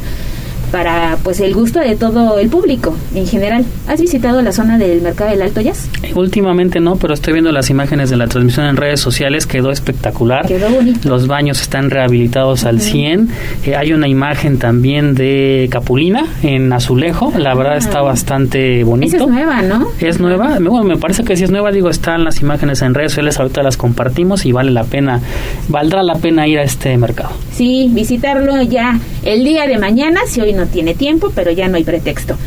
para 0.72 1.18
pues 1.24 1.40
el 1.40 1.54
gusto 1.54 1.80
de 1.80 1.96
todo 1.96 2.40
el 2.40 2.50
público 2.50 2.96
en 3.14 3.28
general. 3.28 3.66
¿Has 3.88 4.00
visitado 4.00 4.42
la 4.42 4.52
zona 4.52 4.78
del 4.78 5.02
Mercado 5.02 5.32
del 5.32 5.42
Alto 5.42 5.62
Jazz? 5.62 5.90
Últimamente 6.16 6.80
no, 6.80 6.96
pero 6.96 7.14
estoy 7.14 7.34
viendo 7.34 7.52
las 7.52 7.70
imágenes 7.70 8.10
de 8.10 8.18
la 8.18 8.28
transmisión 8.28 8.66
en 8.66 8.78
redes 8.78 9.00
sociales, 9.00 9.46
quedó 9.46 9.72
espectacular. 9.72 10.48
Quedó 10.48 10.70
bonito. 10.70 11.10
Los 11.10 11.28
baños 11.28 11.62
están 11.62 11.90
rehabilitados 11.90 12.64
al 12.66 12.82
100. 12.82 13.30
Eh, 13.66 13.76
hay 13.76 13.94
una 13.94 14.08
imagen 14.08 14.58
también 14.58 15.14
de 15.14 15.68
Capulina 15.72 16.26
en 16.44 16.72
azulejo, 16.72 17.34
la 17.38 17.54
verdad 17.54 17.78
está 17.78 18.00
ah. 18.00 18.04
bastante 18.04 18.84
bonito. 18.84 19.16
Esa 19.16 19.26
es 19.26 19.32
nueva, 19.32 19.62
¿no? 19.62 19.88
Es 20.00 20.20
nueva, 20.20 20.58
bueno, 20.60 20.84
me 20.84 20.98
parece 20.98 21.24
que 21.24 21.36
si 21.36 21.44
es 21.44 21.52
nueva, 21.52 21.72
digo, 21.72 21.90
están 21.90 22.24
las 22.24 22.42
imágenes 22.42 22.82
en 22.82 22.94
redes 22.94 23.12
sociales, 23.12 23.40
ahorita 23.40 23.64
las 23.64 23.78
compartimos 23.78 24.46
y 24.46 24.52
vale 24.52 24.72
la 24.72 24.84
pena, 24.84 25.20
valdrá 25.68 26.04
la 26.04 26.16
pena 26.16 26.48
ir 26.48 26.60
a 26.60 26.64
este 26.64 26.98
mercado. 26.98 27.32
Sí, 27.54 27.90
visitarlo 27.92 28.62
ya 28.62 29.00
el 29.24 29.44
día 29.44 29.68
de 29.68 29.78
mañana, 29.78 30.22
si 30.28 30.42
hoy 30.42 30.54
no 30.54 30.61
tiene 30.68 30.93
tiempo, 30.93 31.32
pero 31.34 31.51
ya 31.51 31.68
no 31.68 31.78
hay 31.78 31.84
pretexto. 31.84 32.38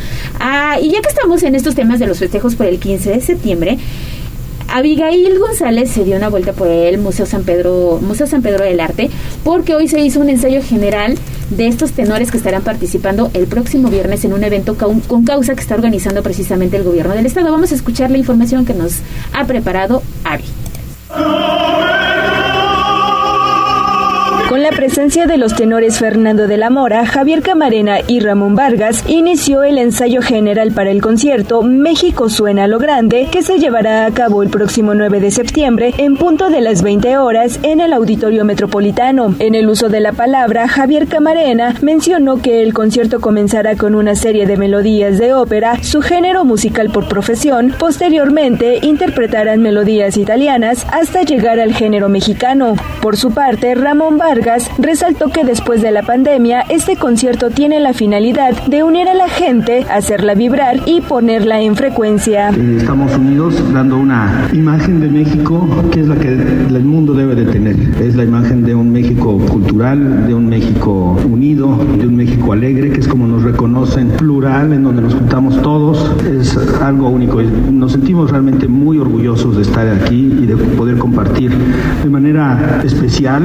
Ah, 0.40 0.78
y 0.80 0.90
ya 0.90 1.00
que 1.00 1.08
estamos 1.08 1.42
en 1.42 1.54
estos 1.54 1.74
temas 1.74 1.98
de 1.98 2.06
los 2.06 2.18
festejos 2.18 2.54
por 2.54 2.66
el 2.66 2.78
15 2.78 3.10
de 3.10 3.20
septiembre, 3.20 3.78
Abigail 4.68 5.38
González 5.38 5.90
se 5.90 6.04
dio 6.04 6.16
una 6.16 6.28
vuelta 6.28 6.52
por 6.52 6.68
el 6.68 6.98
Museo 6.98 7.26
San 7.26 7.44
Pedro, 7.44 8.00
Museo 8.02 8.26
San 8.26 8.42
Pedro 8.42 8.64
del 8.64 8.80
Arte, 8.80 9.10
porque 9.44 9.74
hoy 9.74 9.88
se 9.88 10.00
hizo 10.00 10.20
un 10.20 10.30
ensayo 10.30 10.62
general 10.62 11.16
de 11.50 11.68
estos 11.68 11.92
tenores 11.92 12.30
que 12.30 12.38
estarán 12.38 12.62
participando 12.62 13.30
el 13.34 13.46
próximo 13.46 13.88
viernes 13.88 14.24
en 14.24 14.32
un 14.32 14.42
evento 14.42 14.76
con 14.76 15.24
causa 15.24 15.54
que 15.54 15.60
está 15.60 15.74
organizando 15.74 16.22
precisamente 16.22 16.76
el 16.76 16.82
gobierno 16.82 17.14
del 17.14 17.26
estado. 17.26 17.52
Vamos 17.52 17.72
a 17.72 17.74
escuchar 17.74 18.10
la 18.10 18.18
información 18.18 18.64
que 18.64 18.74
nos 18.74 19.00
ha 19.32 19.46
preparado 19.46 20.02
Avi. 20.24 20.44
La 24.64 24.70
presencia 24.70 25.26
de 25.26 25.36
los 25.36 25.54
tenores 25.54 25.98
Fernando 25.98 26.48
de 26.48 26.56
la 26.56 26.70
Mora, 26.70 27.04
Javier 27.04 27.42
Camarena 27.42 27.98
y 28.06 28.20
Ramón 28.20 28.54
Vargas, 28.54 29.04
inició 29.06 29.62
el 29.62 29.76
ensayo 29.76 30.22
general 30.22 30.72
para 30.72 30.90
el 30.90 31.02
concierto 31.02 31.62
México 31.62 32.30
suena 32.30 32.66
lo 32.66 32.78
grande, 32.78 33.28
que 33.30 33.42
se 33.42 33.58
llevará 33.58 34.06
a 34.06 34.10
cabo 34.12 34.42
el 34.42 34.48
próximo 34.48 34.94
9 34.94 35.20
de 35.20 35.30
septiembre 35.32 35.92
en 35.98 36.16
punto 36.16 36.48
de 36.48 36.62
las 36.62 36.80
20 36.80 37.18
horas 37.18 37.60
en 37.62 37.82
el 37.82 37.92
Auditorio 37.92 38.46
Metropolitano. 38.46 39.34
En 39.38 39.54
el 39.54 39.68
uso 39.68 39.90
de 39.90 40.00
la 40.00 40.12
palabra, 40.12 40.66
Javier 40.66 41.08
Camarena 41.08 41.74
mencionó 41.82 42.40
que 42.40 42.62
el 42.62 42.72
concierto 42.72 43.20
comenzará 43.20 43.76
con 43.76 43.94
una 43.94 44.14
serie 44.14 44.46
de 44.46 44.56
melodías 44.56 45.18
de 45.18 45.34
ópera, 45.34 45.82
su 45.82 46.00
género 46.00 46.46
musical 46.46 46.88
por 46.88 47.06
profesión, 47.06 47.74
posteriormente 47.78 48.78
interpretarán 48.80 49.60
melodías 49.60 50.16
italianas 50.16 50.86
hasta 50.90 51.20
llegar 51.20 51.60
al 51.60 51.74
género 51.74 52.08
mexicano. 52.08 52.76
Por 53.02 53.18
su 53.18 53.34
parte, 53.34 53.74
Ramón 53.74 54.16
Vargas 54.16 54.53
resaltó 54.78 55.30
que 55.30 55.44
después 55.44 55.82
de 55.82 55.90
la 55.90 56.02
pandemia, 56.02 56.62
este 56.68 56.96
concierto 56.96 57.50
tiene 57.50 57.80
la 57.80 57.92
finalidad 57.92 58.52
de 58.66 58.82
unir 58.82 59.08
a 59.08 59.14
la 59.14 59.28
gente, 59.28 59.84
hacerla 59.90 60.34
vibrar 60.34 60.80
y 60.86 61.00
ponerla 61.00 61.60
en 61.60 61.76
frecuencia. 61.76 62.50
Estamos 62.50 63.16
unidos 63.16 63.62
dando 63.72 63.96
una 63.98 64.48
imagen 64.52 65.00
de 65.00 65.08
México 65.08 65.66
que 65.90 66.00
es 66.00 66.08
la 66.08 66.16
que 66.16 66.28
el 66.28 66.84
mundo 66.84 67.14
debe 67.14 67.34
de 67.34 67.44
tener. 67.46 67.76
Es 68.00 68.14
la 68.14 68.24
imagen 68.24 68.64
de 68.64 68.74
un 68.74 68.92
México 68.92 69.38
cultural, 69.50 70.26
de 70.26 70.34
un 70.34 70.48
México 70.48 71.16
unido, 71.28 71.78
de 71.98 72.06
un 72.06 72.16
México 72.16 72.52
alegre, 72.52 72.90
que 72.90 73.00
es 73.00 73.08
como 73.08 73.26
nos 73.26 73.42
reconocen, 73.42 74.08
plural, 74.08 74.72
en 74.72 74.84
donde 74.84 75.02
nos 75.02 75.14
juntamos 75.14 75.60
todos. 75.62 76.10
Es 76.24 76.56
algo 76.80 77.08
único. 77.08 77.42
Nos 77.42 77.92
sentimos 77.92 78.30
realmente 78.30 78.68
muy 78.68 78.98
orgullosos 78.98 79.56
de 79.56 79.62
estar 79.62 79.88
aquí 79.88 80.32
y 80.40 80.46
de 80.46 80.56
poder 80.56 80.98
compartir 80.98 81.52
de 82.02 82.10
manera 82.10 82.80
especial 82.84 83.42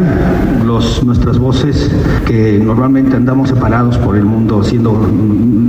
los 0.65 0.98
nuestras 1.03 1.39
voces 1.39 1.89
que 2.25 2.59
normalmente 2.59 3.15
andamos 3.15 3.49
separados 3.49 3.97
por 3.97 4.15
el 4.15 4.23
mundo, 4.25 4.63
siendo 4.63 5.07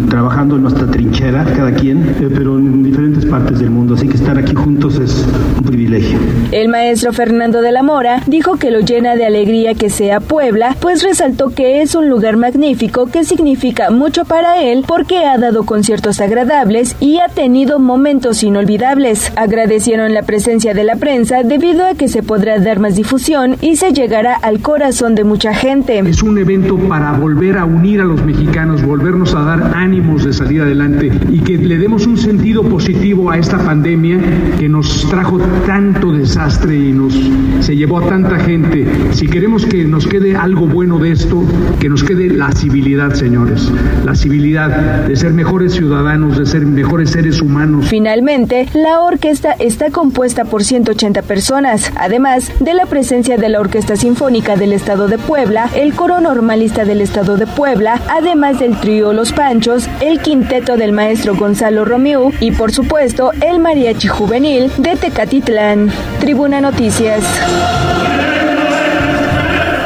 trabajando 0.08 0.56
en 0.56 0.62
nuestra 0.62 0.86
trinchera, 0.86 1.44
cada 1.44 1.72
quien, 1.72 2.16
eh, 2.20 2.28
pero 2.34 2.58
en 2.58 2.82
diferentes 2.82 3.24
partes 3.26 3.58
del 3.60 3.70
mundo. 3.70 3.94
Así 3.94 4.08
que 4.08 4.16
estar 4.16 4.36
aquí 4.38 4.54
juntos 4.54 4.98
es 4.98 5.24
un 5.58 5.64
privilegio. 5.64 6.18
El 6.52 6.68
maestro 6.68 7.12
Fernando 7.12 7.62
de 7.62 7.72
la 7.72 7.82
Mora 7.82 8.22
dijo 8.26 8.56
que 8.56 8.70
lo 8.70 8.80
llena 8.80 9.16
de 9.16 9.26
alegría 9.26 9.74
que 9.74 9.90
sea 9.90 10.20
Puebla, 10.20 10.76
pues 10.80 11.02
resaltó 11.02 11.50
que 11.50 11.82
es 11.82 11.94
un 11.94 12.08
lugar 12.08 12.36
magnífico 12.36 13.06
que 13.06 13.24
significa 13.24 13.90
mucho 13.90 14.24
para 14.24 14.62
él 14.62 14.84
porque 14.86 15.24
ha 15.24 15.38
dado 15.38 15.64
conciertos 15.64 16.20
agradables 16.20 16.96
y 17.00 17.18
ha 17.18 17.28
tenido 17.28 17.78
momentos 17.78 18.42
inolvidables. 18.42 19.32
Agradecieron 19.36 20.14
la 20.14 20.22
presencia 20.22 20.74
de 20.74 20.84
la 20.84 20.96
prensa 20.96 21.42
debido 21.42 21.86
a 21.86 21.94
que 21.94 22.08
se 22.08 22.22
podrá 22.22 22.58
dar 22.58 22.80
más 22.80 22.96
difusión 22.96 23.56
y 23.60 23.76
se 23.76 23.92
llegará 23.92 24.34
al 24.34 24.60
corazón 24.60 25.09
de 25.14 25.24
mucha 25.24 25.54
gente. 25.54 25.98
Es 26.00 26.22
un 26.22 26.38
evento 26.38 26.76
para 26.76 27.12
volver 27.12 27.58
a 27.58 27.64
unir 27.64 28.00
a 28.00 28.04
los 28.04 28.24
mexicanos, 28.24 28.84
volvernos 28.84 29.34
a 29.34 29.40
dar 29.40 29.72
ánimos 29.74 30.24
de 30.24 30.32
salir 30.32 30.62
adelante 30.62 31.10
y 31.30 31.40
que 31.40 31.56
le 31.56 31.78
demos 31.78 32.06
un 32.06 32.16
sentido 32.16 32.62
positivo 32.62 33.30
a 33.30 33.38
esta 33.38 33.58
pandemia 33.58 34.18
que 34.58 34.68
nos 34.68 35.08
trajo 35.08 35.38
tanto 35.66 36.12
desastre 36.12 36.76
y 36.76 36.92
nos 36.92 37.14
se 37.60 37.76
llevó 37.76 37.98
a 37.98 38.06
tanta 38.08 38.38
gente. 38.38 38.86
Si 39.12 39.26
queremos 39.26 39.66
que 39.66 39.84
nos 39.84 40.06
quede 40.06 40.36
algo 40.36 40.66
bueno 40.66 40.98
de 40.98 41.12
esto, 41.12 41.42
que 41.78 41.88
nos 41.88 42.02
quede 42.02 42.28
la 42.28 42.52
civilidad, 42.52 43.14
señores, 43.14 43.70
la 44.04 44.14
civilidad 44.14 45.06
de 45.06 45.16
ser 45.16 45.32
mejores 45.32 45.74
ciudadanos, 45.74 46.38
de 46.38 46.46
ser 46.46 46.64
mejores 46.66 47.10
seres 47.10 47.40
humanos. 47.40 47.86
Finalmente, 47.88 48.68
la 48.74 49.00
orquesta 49.00 49.52
está 49.58 49.90
compuesta 49.90 50.44
por 50.44 50.64
180 50.64 51.22
personas, 51.22 51.92
además 51.96 52.50
de 52.60 52.74
la 52.74 52.86
presencia 52.86 53.36
de 53.36 53.48
la 53.48 53.60
Orquesta 53.60 53.96
Sinfónica 53.96 54.56
del 54.56 54.72
Estado 54.72 54.99
de 55.08 55.18
Puebla, 55.18 55.70
el 55.74 55.94
coro 55.94 56.20
normalista 56.20 56.84
del 56.84 57.00
Estado 57.00 57.36
de 57.36 57.46
Puebla, 57.46 58.00
además 58.08 58.58
del 58.58 58.78
trío 58.78 59.12
Los 59.12 59.32
Panchos, 59.32 59.88
el 60.00 60.20
quinteto 60.20 60.76
del 60.76 60.92
maestro 60.92 61.34
Gonzalo 61.34 61.84
Romeu 61.84 62.32
y 62.40 62.52
por 62.52 62.72
supuesto 62.72 63.32
el 63.40 63.58
mariachi 63.60 64.08
juvenil 64.08 64.70
de 64.78 64.96
Tecatitlán. 64.96 65.90
Tribuna 66.20 66.60
Noticias. 66.60 67.22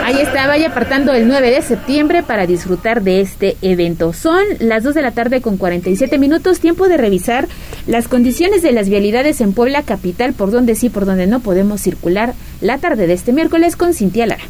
Ahí 0.05 0.21
está, 0.21 0.47
vaya 0.47 0.69
apartando 0.69 1.13
el 1.13 1.27
9 1.27 1.51
de 1.51 1.63
septiembre 1.63 2.23
para 2.23 2.47
disfrutar 2.47 3.03
de 3.03 3.21
este 3.21 3.57
evento. 3.63 4.13
Son 4.13 4.45
las 4.61 4.83
2 4.83 4.95
de 4.95 5.03
la 5.03 5.11
tarde 5.13 5.41
con 5.41 5.57
47 5.57 6.19
minutos, 6.19 6.61
tiempo 6.61 6.89
de 6.89 6.97
revisar 6.97 7.49
las 7.87 8.07
condiciones 8.07 8.63
de 8.63 8.73
las 8.73 8.89
vialidades 8.89 9.41
en 9.41 9.53
Puebla 9.53 9.83
Capital, 9.83 10.33
por 10.35 10.51
donde 10.51 10.75
sí, 10.75 10.89
por 10.89 11.05
donde 11.07 11.27
no 11.27 11.41
podemos 11.41 11.81
circular 11.81 12.35
la 12.61 12.79
tarde 12.79 13.07
de 13.07 13.15
este 13.15 13.33
miércoles 13.33 13.77
con 13.77 13.95
Cintia 13.95 14.27
Lara. 14.27 14.45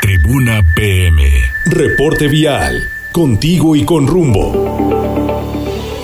Tribuna 0.00 0.64
PM. 0.76 1.22
Reporte 1.66 2.28
vial. 2.28 2.88
Contigo 3.10 3.74
y 3.74 3.84
con 3.84 4.06
rumbo. 4.06 4.52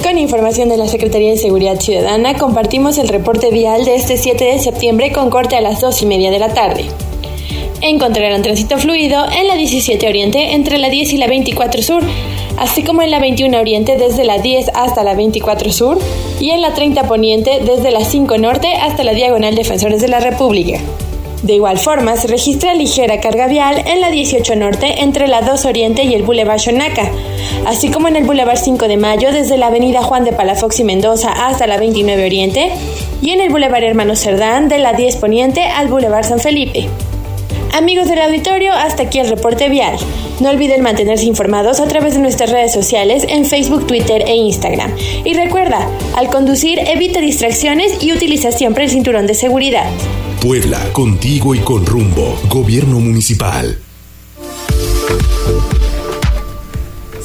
Con 0.03 0.19
información 0.19 0.69
de 0.69 0.77
la 0.77 0.89
Secretaría 0.89 1.31
de 1.31 1.37
Seguridad 1.37 1.79
Ciudadana, 1.79 2.35
compartimos 2.35 2.99
el 2.99 3.07
reporte 3.07 3.51
vial 3.53 3.85
de 3.85 3.95
este 3.95 4.17
7 4.17 4.45
de 4.45 4.59
septiembre 4.59 5.13
con 5.13 5.31
corte 5.31 5.57
a 5.57 5.61
las 5.61 5.81
2 5.81 6.03
y 6.03 6.07
media 6.07 6.33
de 6.33 6.41
la 6.41 6.53
tarde. 6.53 6.87
Encontrarán 7.83 8.43
tránsito 8.43 8.79
fluido 8.79 9.25
en 9.31 9.47
la 9.47 9.55
17 9.55 10.09
Oriente 10.09 10.55
entre 10.55 10.79
la 10.79 10.91
10 10.91 11.13
y 11.13 11.17
la 11.19 11.29
24 11.29 11.81
Sur, 11.81 12.03
así 12.59 12.83
como 12.83 13.03
en 13.03 13.13
la 13.13 13.21
21 13.21 13.61
Oriente 13.61 13.97
desde 13.97 14.25
la 14.25 14.39
10 14.39 14.71
hasta 14.75 15.05
la 15.05 15.15
24 15.15 15.71
Sur 15.73 15.99
y 16.41 16.51
en 16.51 16.63
la 16.63 16.75
30 16.75 17.05
Poniente 17.05 17.61
desde 17.65 17.93
la 17.93 18.05
5 18.05 18.39
Norte 18.39 18.75
hasta 18.75 19.05
la 19.05 19.15
Diagonal 19.15 19.55
Defensores 19.55 20.01
de 20.01 20.09
la 20.09 20.19
República. 20.19 20.81
De 21.45 21.53
igual 21.53 21.79
forma, 21.79 22.17
se 22.17 22.27
registra 22.27 22.73
ligera 22.73 23.21
carga 23.21 23.47
vial 23.49 23.85
en 23.87 24.01
la 24.01 24.11
18 24.11 24.57
Norte 24.57 25.03
entre 25.03 25.29
la 25.29 25.43
2 25.43 25.67
Oriente 25.67 26.03
y 26.05 26.15
el 26.15 26.23
Boulevard 26.23 26.59
Xonaca, 26.59 27.11
así 27.67 27.91
como 27.91 28.09
en 28.09 28.17
el 28.17 28.25
Boulevard 28.25 28.57
5 28.57 28.89
de 28.89 28.97
Mayo 28.97 29.31
desde 29.31 29.59
la 29.59 29.67
Avenida 29.67 30.03
Juan 30.03 30.25
de 30.25 30.33
Palafox 30.33 30.81
y 30.81 30.85
Mendoza 30.85 31.33
hasta 31.33 31.67
la 31.67 31.77
29 31.77 32.25
Oriente 32.25 32.71
y 33.21 33.33
en 33.33 33.43
el 33.43 33.51
Boulevard 33.51 33.85
Hermano 33.85 34.17
Cerdán 34.17 34.71
de 34.71 34.79
la 34.79 34.95
10 34.95 35.17
Poniente 35.17 35.65
al 35.65 35.89
Boulevard 35.89 36.25
San 36.25 36.41
Felipe. 36.41 36.89
Amigos 37.75 38.09
del 38.09 38.23
auditorio, 38.23 38.73
hasta 38.73 39.03
aquí 39.03 39.19
el 39.19 39.29
reporte 39.29 39.69
vial. 39.69 39.99
No 40.41 40.49
olviden 40.49 40.81
mantenerse 40.81 41.27
informados 41.27 41.79
a 41.79 41.89
través 41.89 42.15
de 42.15 42.21
nuestras 42.21 42.53
redes 42.53 42.73
sociales 42.73 43.27
en 43.29 43.45
Facebook, 43.45 43.87
Twitter 43.87 44.25
e 44.27 44.35
Instagram. 44.35 44.97
Y 45.27 45.35
recuerda, 45.35 45.87
al 46.17 46.29
conducir 46.29 46.79
evita 46.79 47.21
distracciones 47.21 48.03
y 48.03 48.15
utiliza 48.15 48.51
siempre 48.51 48.85
el 48.85 48.91
cinturón 48.91 49.27
de 49.27 49.35
seguridad. 49.35 49.91
Puebla, 50.45 50.79
contigo 50.93 51.55
y 51.55 51.61
con 51.61 51.87
rumbo. 51.87 52.39
Gobierno 52.51 53.01
Municipal. 53.01 53.79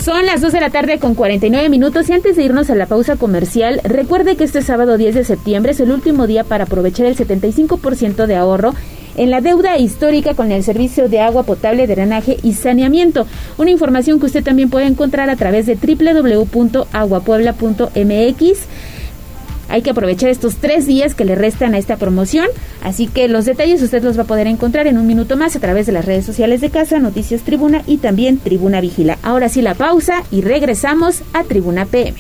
Son 0.02 0.26
las 0.26 0.40
2 0.40 0.54
de 0.54 0.62
la 0.62 0.70
tarde 0.70 1.00
con 1.00 1.16
49 1.16 1.68
minutos 1.68 2.08
y 2.08 2.14
antes 2.14 2.38
de 2.38 2.46
irnos 2.46 2.70
a 2.70 2.76
la 2.76 2.86
pausa 2.86 3.18
comercial, 3.18 3.82
recuerde 3.84 4.38
que 4.38 4.46
este 4.46 4.62
sábado 4.62 4.98
10 4.98 5.16
de 5.16 5.26
septiembre 5.26 5.74
es 5.74 5.82
el 5.82 5.92
último 5.92 6.28
día 6.28 6.46
para 6.46 6.64
aprovechar 6.64 7.08
el 7.08 7.18
75% 7.18 8.26
de 8.26 8.38
ahorro 8.38 8.74
en 9.18 9.32
la 9.32 9.42
deuda 9.42 9.78
histórica 9.78 10.34
con 10.34 10.54
el 10.54 10.64
servicio 10.64 11.10
de 11.10 11.20
agua 11.20 11.44
potable, 11.44 11.88
drenaje 11.88 12.38
y 12.42 12.54
saneamiento. 12.54 13.28
Una 13.58 13.72
información 13.72 14.22
que 14.22 14.28
usted 14.28 14.46
también 14.46 14.70
puede 14.70 14.86
encontrar 14.86 15.30
a 15.30 15.36
través 15.36 15.66
de 15.66 15.76
www.aguapuebla.mx. 15.76 18.60
Hay 19.70 19.82
que 19.82 19.92
aprovechar 19.92 20.30
estos 20.30 20.56
tres 20.56 20.86
días 20.88 21.16
que 21.16 21.26
le 21.26 21.36
restan 21.36 21.74
a 21.74 21.78
esta 21.78 21.98
promoción, 21.98 22.48
así 22.84 23.08
que 23.08 23.28
los 23.28 23.46
detalles 23.46 23.82
usted 23.82 24.04
los 24.04 24.18
va 24.18 24.24
a 24.24 24.28
poder 24.28 24.48
encontrar 24.48 24.88
en 24.88 24.98
un 24.98 25.08
minuto 25.08 25.38
más 25.38 25.56
a 25.56 25.60
través 25.60 25.86
de 25.86 25.92
las 25.92 26.06
redes 26.06 26.26
sociales 26.26 26.62
de 26.62 26.70
Casa, 26.70 27.00
Noticias 27.00 27.42
Tribuna 27.42 27.84
y 27.86 27.98
también 27.98 28.40
Tribuna 28.40 28.82
Vigila. 28.82 29.18
Ahora 29.24 29.50
sí 29.50 29.62
la 29.62 29.76
pausa 29.76 30.24
y 30.32 30.42
regresamos 30.42 31.22
a 31.34 31.44
Tribuna 31.44 31.86
PM. 31.86 32.20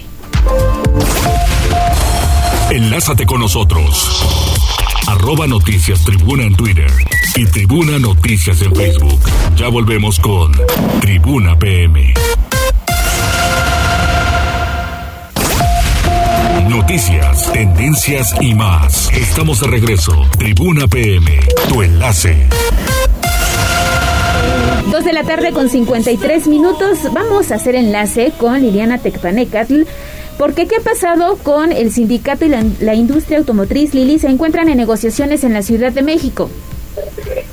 Enlázate 2.72 3.26
con 3.26 3.40
nosotros. 3.42 4.24
Arroba 5.08 5.48
Noticias 5.48 6.04
Tribuna 6.06 6.44
en 6.44 6.56
Twitter 6.56 6.92
y 7.36 7.46
Tribuna 7.46 7.98
Noticias 7.98 8.62
en 8.62 8.76
Facebook. 8.76 9.20
Ya 9.56 9.70
volvemos 9.70 10.20
con 10.20 10.52
Tribuna 11.02 11.58
PM. 11.58 12.14
Noticias, 16.90 17.54
tendencias 17.54 18.34
y 18.42 18.56
más. 18.56 19.14
Estamos 19.14 19.62
de 19.62 19.68
regreso. 19.68 20.28
Tribuna 20.40 20.88
PM, 20.88 21.40
tu 21.68 21.84
enlace. 21.84 22.48
Dos 24.90 25.06
de 25.06 25.14
la 25.14 25.24
tarde 25.24 25.52
con 25.52 25.70
53 25.70 26.48
minutos. 26.48 27.14
Vamos 27.14 27.52
a 27.52 27.56
hacer 27.58 27.76
enlace 27.76 28.34
con 28.36 28.60
Liliana 28.60 28.98
Tecpanecatl. 28.98 29.84
Porque 30.40 30.68
¿qué 30.68 30.78
ha 30.78 30.80
pasado 30.80 31.38
con 31.38 31.72
el 31.72 31.92
sindicato 31.92 32.46
y 32.46 32.50
la, 32.50 32.94
industria 32.96 33.38
automotriz? 33.38 33.94
Lili, 33.94 34.18
se 34.18 34.30
encuentran 34.30 34.68
en 34.68 34.78
negociaciones 34.78 35.44
en 35.44 35.54
la 35.54 35.62
Ciudad 35.62 35.92
de 35.92 36.02
México. 36.02 36.50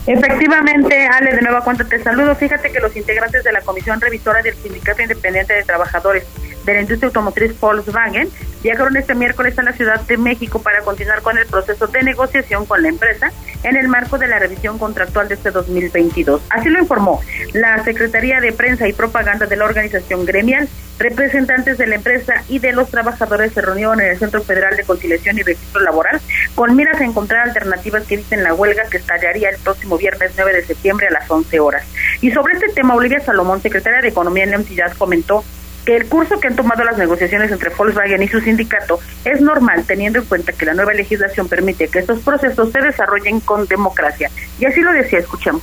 Efectivamente, 0.07 1.09
Ale, 1.12 1.34
de 1.34 1.43
nuevo 1.43 1.62
cuenta 1.62 1.84
te 1.84 2.03
saludo. 2.03 2.34
Fíjate 2.37 2.72
que 2.72 2.80
los 2.80 2.97
integrantes 2.97 3.45
de 3.45 3.53
la 3.53 3.61
Comisión 3.61 4.01
Revisora 4.01 4.41
del 4.41 4.57
Sindicato 4.57 5.03
Independiente 5.03 5.53
de 5.53 5.62
Trabajadores 5.62 6.24
de 6.67 6.75
la 6.75 6.81
industria 6.81 7.07
automotriz 7.07 7.59
Volkswagen 7.59 8.29
viajaron 8.62 8.97
este 8.97 9.14
miércoles 9.14 9.59
a 9.59 9.62
la 9.62 9.73
Ciudad 9.73 10.01
de 10.03 10.19
México 10.19 10.61
para 10.61 10.83
continuar 10.83 11.23
con 11.23 11.39
el 11.39 11.47
proceso 11.47 11.87
de 11.87 12.03
negociación 12.03 12.67
con 12.67 12.83
la 12.83 12.89
empresa 12.89 13.33
en 13.62 13.77
el 13.77 13.89
marco 13.89 14.19
de 14.19 14.27
la 14.27 14.39
revisión 14.39 14.79
contractual 14.79 15.29
de 15.29 15.35
este 15.35 15.51
2022. 15.51 16.43
Así 16.51 16.69
lo 16.69 16.81
informó 16.81 17.21
la 17.53 17.83
Secretaría 17.85 18.41
de 18.41 18.53
Prensa 18.53 18.89
y 18.89 18.93
Propaganda 18.93 19.47
de 19.47 19.57
la 19.57 19.64
organización 19.64 20.25
gremial. 20.25 20.69
Representantes 20.99 21.77
de 21.77 21.87
la 21.87 21.97
empresa 21.97 22.43
y 22.49 22.59
de 22.59 22.73
los 22.73 22.91
trabajadores 22.91 23.53
se 23.53 23.61
reunieron 23.61 24.01
en 24.01 24.12
el 24.12 24.19
Centro 24.19 24.43
Federal 24.43 24.77
de 24.77 24.85
Conciliación 24.85 25.39
y 25.39 25.43
Registro 25.43 25.83
Laboral 25.83 26.21
con 26.55 26.75
miras 26.75 27.01
a 27.01 27.05
encontrar 27.05 27.47
alternativas 27.47 28.05
que 28.05 28.14
eviten 28.14 28.43
la 28.43 28.55
huelga 28.55 28.89
que 28.91 28.97
estallaría 28.97 29.51
el 29.51 29.59
próximo 29.59 29.99
viernes 29.99 30.33
9 30.37 30.53
de 30.55 30.64
septiembre 30.64 31.07
a 31.09 31.12
las 31.12 31.31
11 31.31 31.61
horas. 31.61 31.85
Y 32.21 32.31
sobre 32.31 32.55
este 32.55 32.71
tema, 32.71 32.95
Olivia 32.95 33.21
Salomón, 33.21 33.61
secretaria 33.61 34.01
de 34.01 34.09
Economía 34.09 34.45
en 34.45 34.51
la 34.53 34.57
comentó 34.99 35.45
que 35.87 35.97
el 35.97 36.07
curso 36.09 36.39
que 36.39 36.49
han 36.49 36.57
tomado 36.57 36.84
las 36.84 36.99
negociaciones 36.99 37.51
entre 37.51 37.70
Volkswagen 37.70 38.22
y 38.22 38.28
su 38.28 38.41
sindicato 38.41 39.01
es 39.24 39.41
normal, 39.41 39.84
teniendo 39.87 40.18
en 40.18 40.26
cuenta 40.26 40.53
que 40.53 40.66
la 40.66 40.74
nueva 40.74 40.93
legislación 40.93 41.49
permite 41.49 41.89
que 41.89 42.01
estos 42.01 42.18
procesos 42.20 42.70
se 42.72 42.80
desarrollen 42.80 43.41
con 43.41 43.66
democracia. 43.66 44.30
Y 44.59 44.66
así 44.66 44.80
lo 44.82 44.93
decía, 44.93 45.20
escuchamos. 45.20 45.62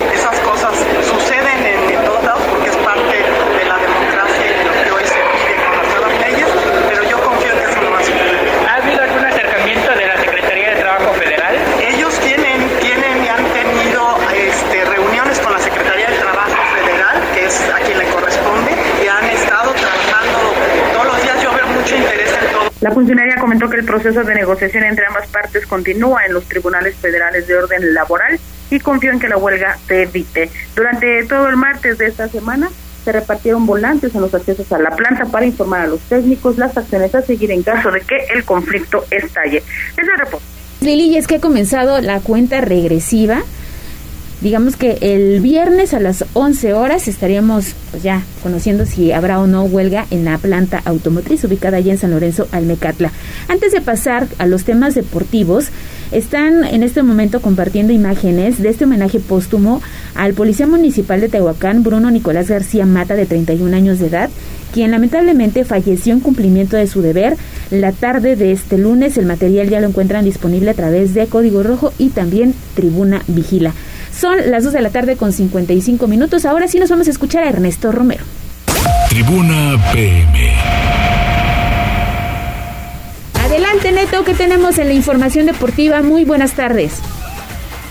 Esas 0.00 0.38
cosas 0.40 0.74
suceden 1.08 1.66
en, 1.66 2.04
todos 2.04 2.22
lados 2.22 2.42
porque 2.50 2.68
es 2.68 2.76
parte 2.76 3.16
de 3.16 3.64
la 3.64 3.78
democracia 3.78 4.44
y 4.44 4.58
de 4.58 4.64
lo 4.64 4.72
que 4.84 4.90
hoy 4.92 5.04
se 5.04 5.14
pide 5.14 5.56
con 5.64 5.76
las 5.76 5.88
nuevas 5.88 6.20
leyes, 6.20 6.48
pero 6.88 7.02
yo 7.10 7.24
confío 7.24 7.52
en 7.52 7.58
que 7.58 7.64
eso 7.64 7.80
no 7.80 7.90
va 7.90 7.98
a 7.98 8.02
suceder. 8.02 8.48
¿Ha 8.68 8.74
habido 8.76 9.02
algún 9.02 9.24
acercamiento 9.24 9.90
de 9.92 10.06
la 10.06 10.16
Secretaría 10.20 10.70
de 10.70 10.76
Trabajo 10.76 11.14
Federal? 11.14 11.56
Ellos 11.80 12.20
tienen, 12.20 12.68
tienen 12.80 13.24
y 13.24 13.28
han 13.28 13.44
tenido 13.52 14.18
este, 14.34 14.84
reuniones 14.84 15.40
con 15.40 15.52
la 15.52 15.60
Secretaría 15.60 16.10
de 16.10 16.18
Trabajo 16.18 16.62
Federal, 16.76 17.22
que 17.34 17.44
es 17.46 17.60
a 17.70 17.80
quien 17.80 17.98
le 17.98 18.06
corresponde, 18.10 18.76
y 19.02 19.08
han 19.08 19.24
estado 19.24 19.72
trabajando 19.72 20.38
todos 20.92 21.06
los 21.06 21.22
días. 21.22 21.42
Yo 21.42 21.52
veo 21.52 21.66
mucho 21.68 21.96
interés 21.96 22.32
en 22.32 22.52
todo. 22.52 22.65
La 22.80 22.90
funcionaria 22.90 23.36
comentó 23.36 23.70
que 23.70 23.78
el 23.78 23.84
proceso 23.84 24.22
de 24.22 24.34
negociación 24.34 24.84
entre 24.84 25.06
ambas 25.06 25.26
partes 25.28 25.66
continúa 25.66 26.26
en 26.26 26.34
los 26.34 26.44
tribunales 26.44 26.94
federales 26.96 27.46
de 27.46 27.56
orden 27.56 27.94
laboral 27.94 28.38
y 28.70 28.80
confió 28.80 29.12
en 29.12 29.18
que 29.18 29.28
la 29.28 29.38
huelga 29.38 29.78
se 29.86 30.02
evite. 30.02 30.50
Durante 30.74 31.24
todo 31.24 31.48
el 31.48 31.56
martes 31.56 31.96
de 31.96 32.06
esta 32.06 32.28
semana 32.28 32.68
se 33.04 33.12
repartieron 33.12 33.64
volantes 33.66 34.14
en 34.14 34.20
los 34.20 34.34
accesos 34.34 34.70
a 34.72 34.78
la 34.78 34.90
planta 34.90 35.24
para 35.26 35.46
informar 35.46 35.82
a 35.82 35.86
los 35.86 36.00
técnicos 36.00 36.58
las 36.58 36.76
acciones 36.76 37.14
a 37.14 37.22
seguir 37.22 37.50
en 37.50 37.62
caso 37.62 37.90
de 37.90 38.00
que 38.00 38.16
el 38.34 38.44
conflicto 38.44 39.04
estalle. 39.10 39.58
Es 39.58 40.08
el 40.08 40.18
reporte. 40.18 40.44
Lili, 40.80 41.16
es 41.16 41.26
que 41.26 41.36
ha 41.36 41.40
comenzado 41.40 42.00
la 42.00 42.20
cuenta 42.20 42.60
regresiva 42.60 43.42
digamos 44.40 44.76
que 44.76 44.98
el 45.00 45.40
viernes 45.40 45.94
a 45.94 46.00
las 46.00 46.24
11 46.34 46.74
horas 46.74 47.08
estaríamos 47.08 47.74
pues 47.90 48.02
ya 48.02 48.22
conociendo 48.42 48.84
si 48.84 49.12
habrá 49.12 49.40
o 49.40 49.46
no 49.46 49.64
huelga 49.64 50.06
en 50.10 50.24
la 50.24 50.38
planta 50.38 50.82
automotriz 50.84 51.44
ubicada 51.44 51.78
allá 51.78 51.92
en 51.92 51.98
San 51.98 52.10
Lorenzo, 52.10 52.46
Almecatla. 52.52 53.12
Antes 53.48 53.72
de 53.72 53.80
pasar 53.80 54.28
a 54.38 54.46
los 54.46 54.64
temas 54.64 54.94
deportivos, 54.94 55.68
están 56.12 56.64
en 56.64 56.82
este 56.82 57.02
momento 57.02 57.40
compartiendo 57.40 57.92
imágenes 57.92 58.62
de 58.62 58.68
este 58.68 58.84
homenaje 58.84 59.20
póstumo 59.20 59.82
al 60.14 60.34
policía 60.34 60.66
municipal 60.66 61.20
de 61.20 61.28
Tehuacán, 61.28 61.82
Bruno 61.82 62.10
Nicolás 62.10 62.48
García 62.48 62.86
Mata, 62.86 63.14
de 63.14 63.26
31 63.26 63.74
años 63.74 63.98
de 63.98 64.06
edad, 64.06 64.30
quien 64.72 64.90
lamentablemente 64.90 65.64
falleció 65.64 66.12
en 66.12 66.20
cumplimiento 66.20 66.76
de 66.76 66.86
su 66.86 67.02
deber 67.02 67.36
la 67.70 67.92
tarde 67.92 68.36
de 68.36 68.52
este 68.52 68.78
lunes. 68.78 69.16
El 69.16 69.26
material 69.26 69.68
ya 69.68 69.80
lo 69.80 69.88
encuentran 69.88 70.24
disponible 70.24 70.70
a 70.70 70.74
través 70.74 71.14
de 71.14 71.26
Código 71.26 71.62
Rojo 71.62 71.92
y 71.98 72.10
también 72.10 72.54
Tribuna 72.74 73.22
Vigila. 73.26 73.72
Son 74.18 74.50
las 74.50 74.64
2 74.64 74.72
de 74.72 74.80
la 74.80 74.90
tarde 74.90 75.16
con 75.16 75.32
55 75.32 76.06
minutos. 76.06 76.44
Ahora 76.44 76.68
sí 76.68 76.78
nos 76.78 76.90
vamos 76.90 77.06
a 77.08 77.10
escuchar 77.10 77.44
a 77.44 77.48
Ernesto 77.48 77.92
Romero. 77.92 78.24
Tribuna 79.10 79.76
PM. 79.92 80.52
Adelante, 83.34 83.92
Neto, 83.92 84.24
¿qué 84.24 84.34
tenemos 84.34 84.78
en 84.78 84.88
la 84.88 84.94
información 84.94 85.46
deportiva? 85.46 86.02
Muy 86.02 86.24
buenas 86.24 86.52
tardes. 86.52 86.94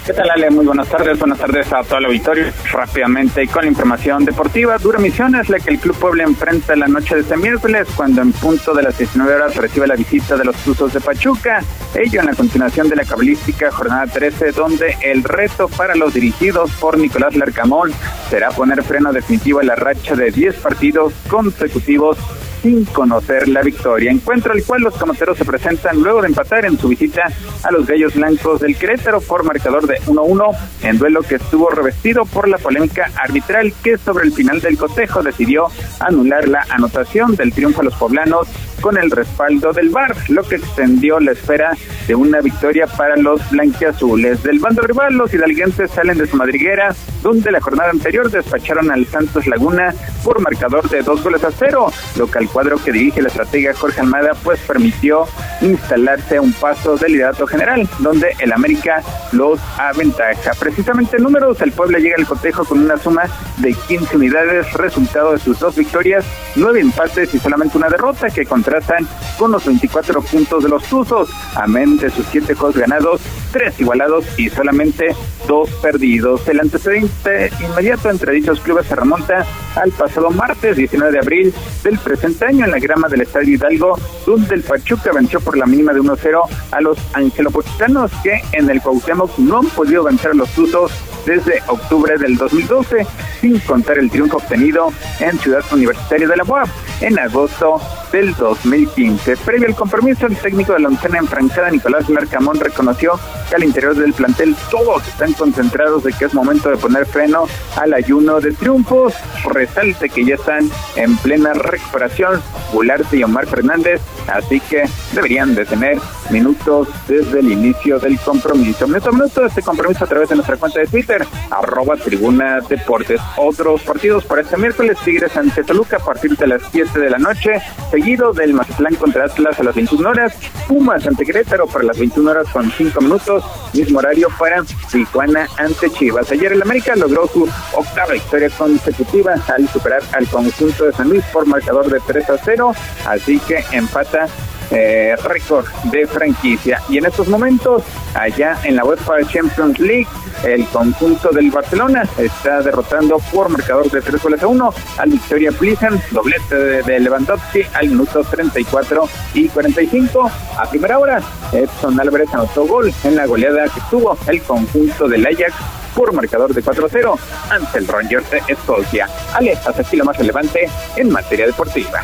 ¿Qué 0.06 0.14
tal, 0.14 0.30
Ale? 0.30 0.51
Muy 0.51 0.68
buenas 0.68 0.88
tardes. 0.88 1.18
Buenas 1.18 1.39
tardes 1.39 1.74
a 1.74 1.82
todo 1.82 1.97
el 1.97 2.06
auditorio. 2.06 2.45
Rápidamente 2.72 3.47
con 3.47 3.64
la 3.64 3.70
información 3.70 4.24
deportiva. 4.24 4.78
Dura 4.78 4.99
misión 4.99 5.34
es 5.34 5.49
la 5.49 5.60
que 5.60 5.72
el 5.72 5.80
Club 5.80 5.97
Puebla 5.97 6.22
enfrenta 6.22 6.76
la 6.76 6.88
noche 6.88 7.16
de 7.16 7.22
este 7.22 7.36
miércoles, 7.38 7.88
cuando 7.95 8.22
en 8.22 8.32
punto 8.32 8.76
de 8.76 8.84
las 8.84 8.95
19 8.99 9.34
horas 9.34 9.56
recibe 9.56 9.88
la 9.88 9.95
visita 9.95 10.38
de 10.38 10.45
los 10.45 10.56
Tuzos 10.58 10.93
de 10.93 11.01
Pachuca. 11.01 11.64
Ello 11.95 12.20
en 12.20 12.28
la 12.28 12.36
continuación 12.36 12.88
de 12.88 12.97
la 12.97 13.03
cabalística 13.03 13.72
jornada 13.72 14.06
13, 14.06 14.51
donde 14.51 14.95
el 15.01 15.24
reto 15.24 15.68
para 15.70 15.95
los 15.95 16.14
dirigidos 16.14 16.70
por 16.74 16.99
Nicolás 16.99 17.36
Larcamón 17.36 17.91
será 18.30 18.51
poner 18.51 18.84
freno 18.84 19.12
definitivo 19.12 19.60
a 19.60 19.64
la 19.64 19.76
racha 19.76 20.16
de 20.16 20.30
10 20.30 20.58
partidos 20.58 21.14
consecutivos 21.28 22.20
sin 22.66 22.84
conocer 22.86 23.47
la 23.47 23.61
victoria. 23.61 24.09
Encuentro 24.09 24.51
al 24.51 24.63
cual 24.63 24.82
los 24.82 24.95
conoteros 24.95 25.38
se 25.38 25.45
presentan 25.45 26.01
luego 26.01 26.24
de 26.24 26.30
empatar 26.30 26.66
en 26.66 26.80
su 26.80 26.88
visita 26.88 27.32
a 27.61 27.72
los 27.72 27.86
Gallos 27.86 28.16
Blancos 28.16 28.59
del 28.59 28.76
Querétaro 28.76 29.22
por 29.22 29.43
marcador 29.43 29.86
de 29.86 30.01
1-1 30.07 30.57
en 30.82 30.97
duelo 30.97 31.22
que 31.22 31.36
estuvo 31.36 31.70
revestido 31.70 32.26
por 32.26 32.47
la 32.47 32.57
polémica 32.57 33.11
arbitral 33.18 33.72
que 33.84 33.99
sobre 33.99 34.26
el 34.26 34.34
final 34.34 34.61
del 34.61 34.80
cotejo 34.80 35.22
decidió 35.22 35.68
anular 35.99 36.47
la 36.47 36.66
anotación 36.70 37.36
del 37.36 37.53
triunfo 37.53 37.82
a 37.82 37.84
los 37.84 37.93
poblanos 37.93 38.47
con 38.82 38.97
el 38.97 39.11
respaldo 39.11 39.74
del 39.74 39.89
VAR, 39.89 40.16
lo 40.30 40.43
que 40.43 40.55
extendió 40.55 41.20
la 41.20 41.32
espera 41.32 41.76
de 42.07 42.16
una 42.16 42.41
victoria 42.41 42.88
para 42.88 43.16
los 43.16 43.41
blanquiazules. 43.49 44.43
Del 44.43 44.59
bando 44.59 44.82
rival, 44.82 45.13
los 45.13 45.34
hidalguenses 45.34 45.91
salen 45.91 46.18
de 46.18 46.28
su 46.28 46.38
madriguera, 46.38 46.93
donde 47.24 47.51
la 47.51 47.61
jornada 47.61 47.89
anterior 47.89 48.30
despacharon 48.30 48.91
al 48.91 49.05
Santos 49.07 49.47
Laguna 49.47 49.93
por 50.24 50.39
marcador 50.41 50.88
de 50.89 51.01
dos 51.01 51.24
goles 51.24 51.43
a 51.43 51.51
cero, 51.51 51.91
lo 52.18 52.28
cuadro 52.56 52.82
que 52.82 52.93
dirige 52.93 53.22
la 53.22 53.28
estratega 53.28 53.74
Jorge 53.74 53.99
Almada 53.99 54.32
pues 54.41 54.62
permitió 54.62 55.26
instalarse 55.60 56.39
un 56.39 56.53
paso 56.53 56.95
del 56.95 57.12
liderato 57.12 57.45
general, 57.45 57.86
donde 57.99 58.34
el 58.39 58.53
América 58.53 59.03
los 59.34 59.60
aventaja. 59.78 60.53
Precisamente 60.58 61.18
en 61.18 61.24
números, 61.24 61.60
el 61.60 61.74
pueblo 61.74 61.97
llega 61.97 62.16
al 62.18 62.26
cotejo 62.26 62.64
con 62.64 62.80
una 62.80 62.95
suma 62.95 63.24
de 63.58 63.74
15 63.74 64.16
unidades, 64.16 64.72
resultado 64.72 65.34
de 65.34 65.39
sus 65.39 65.60
dos 65.60 65.76
victorias, 65.76 66.24
nueve 66.56 66.80
empates 66.80 67.34
y 67.34 67.39
solamente 67.39 67.78
una 67.78 67.89
derrota 67.89 68.30
que 68.30 68.45
contrastan 68.45 69.06
con 69.38 69.51
los 69.51 69.66
24 69.66 70.22
puntos 70.22 70.64
de 70.64 70.70
los 70.70 70.86
Tuzos, 70.86 71.30
amén 71.56 71.97
de 71.97 72.10
sus 72.10 72.26
siete 72.28 72.53
juegos 72.53 72.78
ganados, 72.78 73.20
tres 73.51 73.78
igualados 73.82 74.24
y 74.38 74.49
solamente 74.49 75.14
dos 75.45 75.70
perdidos. 75.82 76.47
El 76.47 76.62
antecedente 76.62 77.51
inmediato 77.60 78.10
entre 78.10 78.32
dichos 78.32 78.62
clubes 78.62 78.86
se 78.86 78.95
remonta 78.95 79.45
al 79.76 79.91
pasado 79.91 80.30
martes 80.32 80.76
19 80.76 81.11
de 81.11 81.19
abril 81.19 81.53
del 81.84 81.97
presente 81.99 82.45
año 82.45 82.65
en 82.65 82.71
la 82.71 82.80
grama 82.80 83.07
del 83.07 83.21
Estadio 83.21 83.55
Hidalgo, 83.55 83.97
donde 84.26 84.55
el 84.55 84.63
Pachuca 84.63 85.11
venció 85.13 85.39
por 85.39 85.57
la 85.57 85.65
mínima 85.65 85.93
de 85.93 86.01
1-0 86.01 86.41
a 86.71 86.82
los 86.82 86.97
angelopochitanos 87.13 88.11
que 88.23 88.41
en 88.51 88.69
el 88.69 88.82
Cuauhtémoc 88.82 89.38
no 89.38 89.59
han 89.59 89.67
podido 89.67 90.03
vencer 90.03 90.32
a 90.32 90.34
los 90.36 90.49
Tuzos 90.49 90.91
desde 91.26 91.61
octubre 91.67 92.17
del 92.17 92.38
2012, 92.38 93.05
sin 93.41 93.59
contar 93.59 93.97
el 93.97 94.09
triunfo 94.11 94.38
obtenido 94.38 94.91
en 95.19 95.38
Ciudad 95.39 95.63
Universitaria 95.71 96.28
de 96.28 96.38
la 96.38 96.43
UAP 96.43 96.69
en 97.02 97.20
agosto 97.20 97.80
del 98.12 98.34
2015. 98.36 99.38
Previo 99.38 99.68
al 99.68 99.76
compromiso, 99.76 100.28
el 100.28 100.38
técnico 100.38 100.74
de 100.74 100.80
la 100.80 100.89
oncena 100.89 101.20
enfrancada, 101.20 101.70
Nicolás 101.70 102.10
Larcamón, 102.10 102.60
reconoció 102.60 103.20
que 103.50 103.56
al 103.56 103.64
interior 103.64 103.96
del 103.96 104.14
plantel 104.14 104.56
todos 104.72 105.08
están 105.08 105.34
concentrados 105.34 106.04
de 106.04 106.14
que 106.14 106.26
es 106.26 106.34
momento 106.34 106.70
de 106.70 106.78
poner 106.78 107.06
freno 107.06 107.46
al 107.76 107.93
ayuno 107.93 108.39
de 108.39 108.52
triunfos. 108.52 109.14
Resalte 109.46 110.10
que 110.10 110.26
ya 110.26 110.36
están 110.36 110.70
en 110.96 111.18
plena 111.18 111.54
recuperación 111.54 112.41
Gularte 112.72 113.18
y 113.18 113.24
Omar 113.24 113.48
Fernández, 113.48 114.02
así 114.28 114.60
que 114.60 114.84
deberían 115.14 115.56
de 115.56 115.66
tener 115.66 115.98
minutos 116.30 116.88
desde 117.08 117.39
el 117.39 117.52
inicio 117.52 118.00
del 118.00 118.20
compromiso. 118.20 118.88
Minuto 118.88 119.10
a 119.10 119.12
minuto 119.12 119.46
este 119.46 119.62
compromiso 119.62 120.04
a 120.04 120.08
través 120.08 120.30
de 120.30 120.36
nuestra 120.36 120.58
cuenta 120.58 120.80
de 120.80 120.88
Twitter, 120.88 121.26
arroba 121.52 121.96
Tribuna 121.96 122.60
Deportes. 122.62 123.22
Otros 123.38 123.82
partidos 123.82 124.26
para 124.26 124.41
este 124.41 124.58
miércoles, 124.58 124.98
Tigres 125.04 125.36
ante 125.38 125.64
Toluca 125.64 125.98
a 125.98 126.00
partir 126.00 126.36
de 126.36 126.48
las 126.48 126.62
7 126.86 126.99
de 126.99 127.09
la 127.09 127.17
noche, 127.17 127.61
seguido 127.91 128.33
del 128.33 128.53
Mazatlán 128.53 128.95
contra 128.95 129.25
Atlas 129.25 129.59
a 129.59 129.63
las 129.63 129.75
21 129.75 130.09
horas, 130.09 130.36
Pumas 130.67 131.05
ante 131.05 131.25
Querétaro 131.25 131.67
para 131.67 131.86
las 131.86 131.97
21 131.97 132.31
horas 132.31 132.47
con 132.49 132.71
5 132.71 133.01
minutos, 133.01 133.43
mismo 133.73 133.99
horario 133.99 134.27
para 134.38 134.63
Tijuana 134.91 135.47
ante 135.57 135.89
Chivas. 135.91 136.31
Ayer 136.31 136.53
el 136.53 136.61
América 136.61 136.95
logró 136.95 137.27
su 137.27 137.47
octava 137.73 138.13
victoria 138.13 138.49
consecutiva 138.49 139.36
al 139.47 139.67
superar 139.69 140.01
al 140.13 140.27
conjunto 140.27 140.86
de 140.86 140.93
San 140.93 141.09
Luis 141.09 141.23
por 141.31 141.45
marcador 141.45 141.89
de 141.89 141.99
3 142.05 142.29
a 142.29 142.38
0, 142.38 142.75
así 143.07 143.39
que 143.39 143.63
empata 143.71 144.27
eh, 144.72 145.16
récord 145.24 145.66
de 145.86 146.07
franquicia. 146.07 146.82
Y 146.89 146.97
en 146.97 147.05
estos 147.05 147.28
momentos, 147.28 147.84
allá 148.13 148.57
en 148.63 148.76
la 148.76 148.86
UEFA 148.86 149.24
Champions 149.28 149.80
League, 149.80 150.07
el 150.43 150.66
conjunto 150.68 151.30
del 151.30 151.49
Barcelona 151.49 152.03
está 152.18 152.61
derrotando 152.61 153.18
por 153.32 153.49
marcador 153.49 153.89
de 153.89 154.01
3 154.01 154.22
goles 154.22 154.43
a 154.43 154.47
1 154.47 154.74
al 154.97 155.09
Victoria 155.09 155.51
Plizen, 155.51 155.99
doblete 156.11 156.55
de, 156.84 156.99
Lewandowski 156.99 157.61
al 157.74 157.89
minuto 157.89 158.24
34 158.24 159.09
y 159.34 159.47
45. 159.47 160.32
A 160.57 160.70
primera 160.70 160.99
hora, 160.99 161.22
Edson 161.51 161.99
Álvarez 161.99 162.34
anotó 162.34 162.66
gol 162.66 162.93
en 163.03 163.16
la 163.16 163.26
goleada 163.26 163.66
que 163.66 163.82
tuvo 163.89 164.18
el 164.28 164.41
conjunto 164.43 165.07
del 165.07 165.26
Ajax 165.26 165.53
por 165.95 166.13
marcador 166.13 166.53
de 166.53 166.63
4-0 166.63 167.18
ante 167.49 167.78
el 167.80 167.88
Rangers 167.88 168.30
de 168.30 168.41
Escocia. 168.47 169.07
Ale, 169.34 169.53
hasta 169.53 169.82
aquí 169.82 169.95
lo 169.95 170.05
más 170.05 170.18
relevante 170.18 170.70
en 170.97 171.09
materia 171.09 171.47
deportiva. 171.47 172.01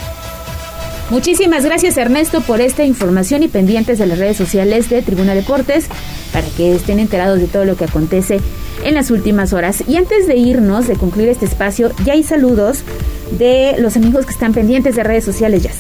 Muchísimas 1.11 1.65
gracias 1.65 1.97
Ernesto 1.97 2.39
por 2.39 2.61
esta 2.61 2.85
información 2.85 3.43
y 3.43 3.49
pendientes 3.49 3.99
de 3.99 4.05
las 4.05 4.17
redes 4.17 4.37
sociales 4.37 4.89
de 4.89 5.01
Tribuna 5.01 5.35
Deportes 5.35 5.89
para 6.31 6.47
que 6.55 6.73
estén 6.73 6.99
enterados 6.99 7.41
de 7.41 7.47
todo 7.47 7.65
lo 7.65 7.75
que 7.75 7.83
acontece 7.83 8.39
en 8.85 8.93
las 8.93 9.11
últimas 9.11 9.51
horas. 9.51 9.83
Y 9.89 9.97
antes 9.97 10.25
de 10.25 10.37
irnos, 10.37 10.87
de 10.87 10.95
concluir 10.95 11.27
este 11.27 11.43
espacio, 11.43 11.91
ya 12.05 12.13
hay 12.13 12.23
saludos 12.23 12.83
de 13.37 13.75
los 13.79 13.97
amigos 13.97 14.25
que 14.25 14.31
están 14.31 14.53
pendientes 14.53 14.95
de 14.95 15.03
redes 15.03 15.25
sociales, 15.25 15.63
ya. 15.63 15.71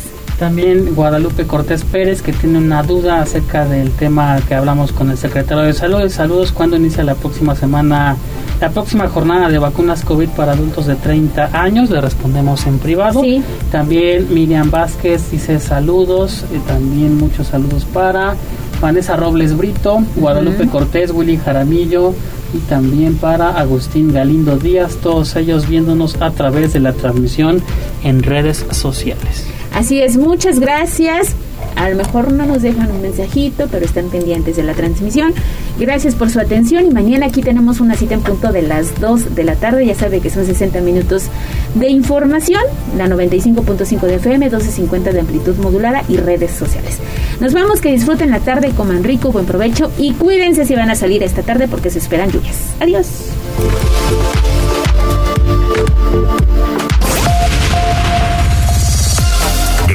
También 0.41 0.95
Guadalupe 0.95 1.45
Cortés 1.45 1.83
Pérez, 1.83 2.23
que 2.23 2.33
tiene 2.33 2.57
una 2.57 2.81
duda 2.81 3.21
acerca 3.21 3.63
del 3.63 3.91
tema 3.91 4.39
que 4.47 4.55
hablamos 4.55 4.91
con 4.91 5.11
el 5.11 5.17
secretario 5.19 5.65
de 5.65 5.73
Salud. 5.73 6.09
Saludos, 6.09 6.51
¿cuándo 6.51 6.77
inicia 6.77 7.03
la 7.03 7.13
próxima 7.13 7.55
semana, 7.55 8.17
la 8.59 8.71
próxima 8.71 9.07
jornada 9.07 9.49
de 9.49 9.59
vacunas 9.59 10.03
COVID 10.03 10.29
para 10.29 10.53
adultos 10.53 10.87
de 10.87 10.95
30 10.95 11.51
años? 11.53 11.91
Le 11.91 12.01
respondemos 12.01 12.65
en 12.65 12.79
privado. 12.79 13.21
Sí. 13.21 13.43
También 13.71 14.33
Miriam 14.33 14.71
Vázquez 14.71 15.29
dice 15.29 15.59
saludos, 15.59 16.43
y 16.51 16.57
también 16.67 17.19
muchos 17.19 17.49
saludos 17.49 17.85
para 17.85 18.33
Vanessa 18.81 19.15
Robles 19.15 19.55
Brito, 19.55 19.99
Guadalupe 20.15 20.67
Cortés, 20.69 21.11
Willy 21.11 21.37
Jaramillo 21.37 22.15
y 22.55 22.57
también 22.67 23.15
para 23.17 23.49
Agustín 23.49 24.11
Galindo 24.11 24.57
Díaz, 24.57 24.97
todos 25.03 25.35
ellos 25.35 25.69
viéndonos 25.69 26.19
a 26.19 26.31
través 26.31 26.73
de 26.73 26.79
la 26.79 26.93
transmisión 26.93 27.61
en 28.03 28.23
redes 28.23 28.65
sociales. 28.71 29.45
Así 29.73 30.01
es, 30.01 30.17
muchas 30.17 30.59
gracias. 30.59 31.35
A 31.75 31.89
lo 31.89 31.95
mejor 31.95 32.31
no 32.31 32.45
nos 32.45 32.61
dejan 32.61 32.91
un 32.91 33.01
mensajito, 33.01 33.67
pero 33.71 33.85
están 33.85 34.09
pendientes 34.09 34.55
de 34.57 34.63
la 34.63 34.73
transmisión. 34.73 35.33
Gracias 35.79 36.15
por 36.15 36.29
su 36.29 36.39
atención 36.39 36.85
y 36.85 36.91
mañana 36.91 37.27
aquí 37.27 37.41
tenemos 37.41 37.79
una 37.79 37.95
cita 37.95 38.13
en 38.13 38.21
punto 38.21 38.51
de 38.51 38.61
las 38.61 38.99
2 38.99 39.35
de 39.35 39.43
la 39.43 39.55
tarde. 39.55 39.85
Ya 39.85 39.95
sabe 39.95 40.19
que 40.19 40.29
son 40.29 40.45
60 40.45 40.81
minutos 40.81 41.23
de 41.75 41.89
información, 41.89 42.61
la 42.97 43.07
95.5 43.07 44.01
de 44.01 44.15
FM, 44.15 44.45
1250 44.45 45.11
de 45.11 45.19
amplitud 45.21 45.55
modulada 45.57 46.03
y 46.09 46.17
redes 46.17 46.51
sociales. 46.51 46.99
Nos 47.39 47.53
vamos, 47.53 47.81
que 47.81 47.91
disfruten 47.91 48.31
la 48.31 48.39
tarde, 48.39 48.71
coman 48.75 49.03
rico, 49.03 49.31
buen 49.31 49.45
provecho 49.45 49.91
y 49.97 50.13
cuídense 50.13 50.65
si 50.65 50.75
van 50.75 50.91
a 50.91 50.95
salir 50.95 51.23
esta 51.23 51.41
tarde 51.41 51.67
porque 51.67 51.89
se 51.89 51.99
esperan 51.99 52.31
lluvias. 52.31 52.75
Adiós. 52.79 53.07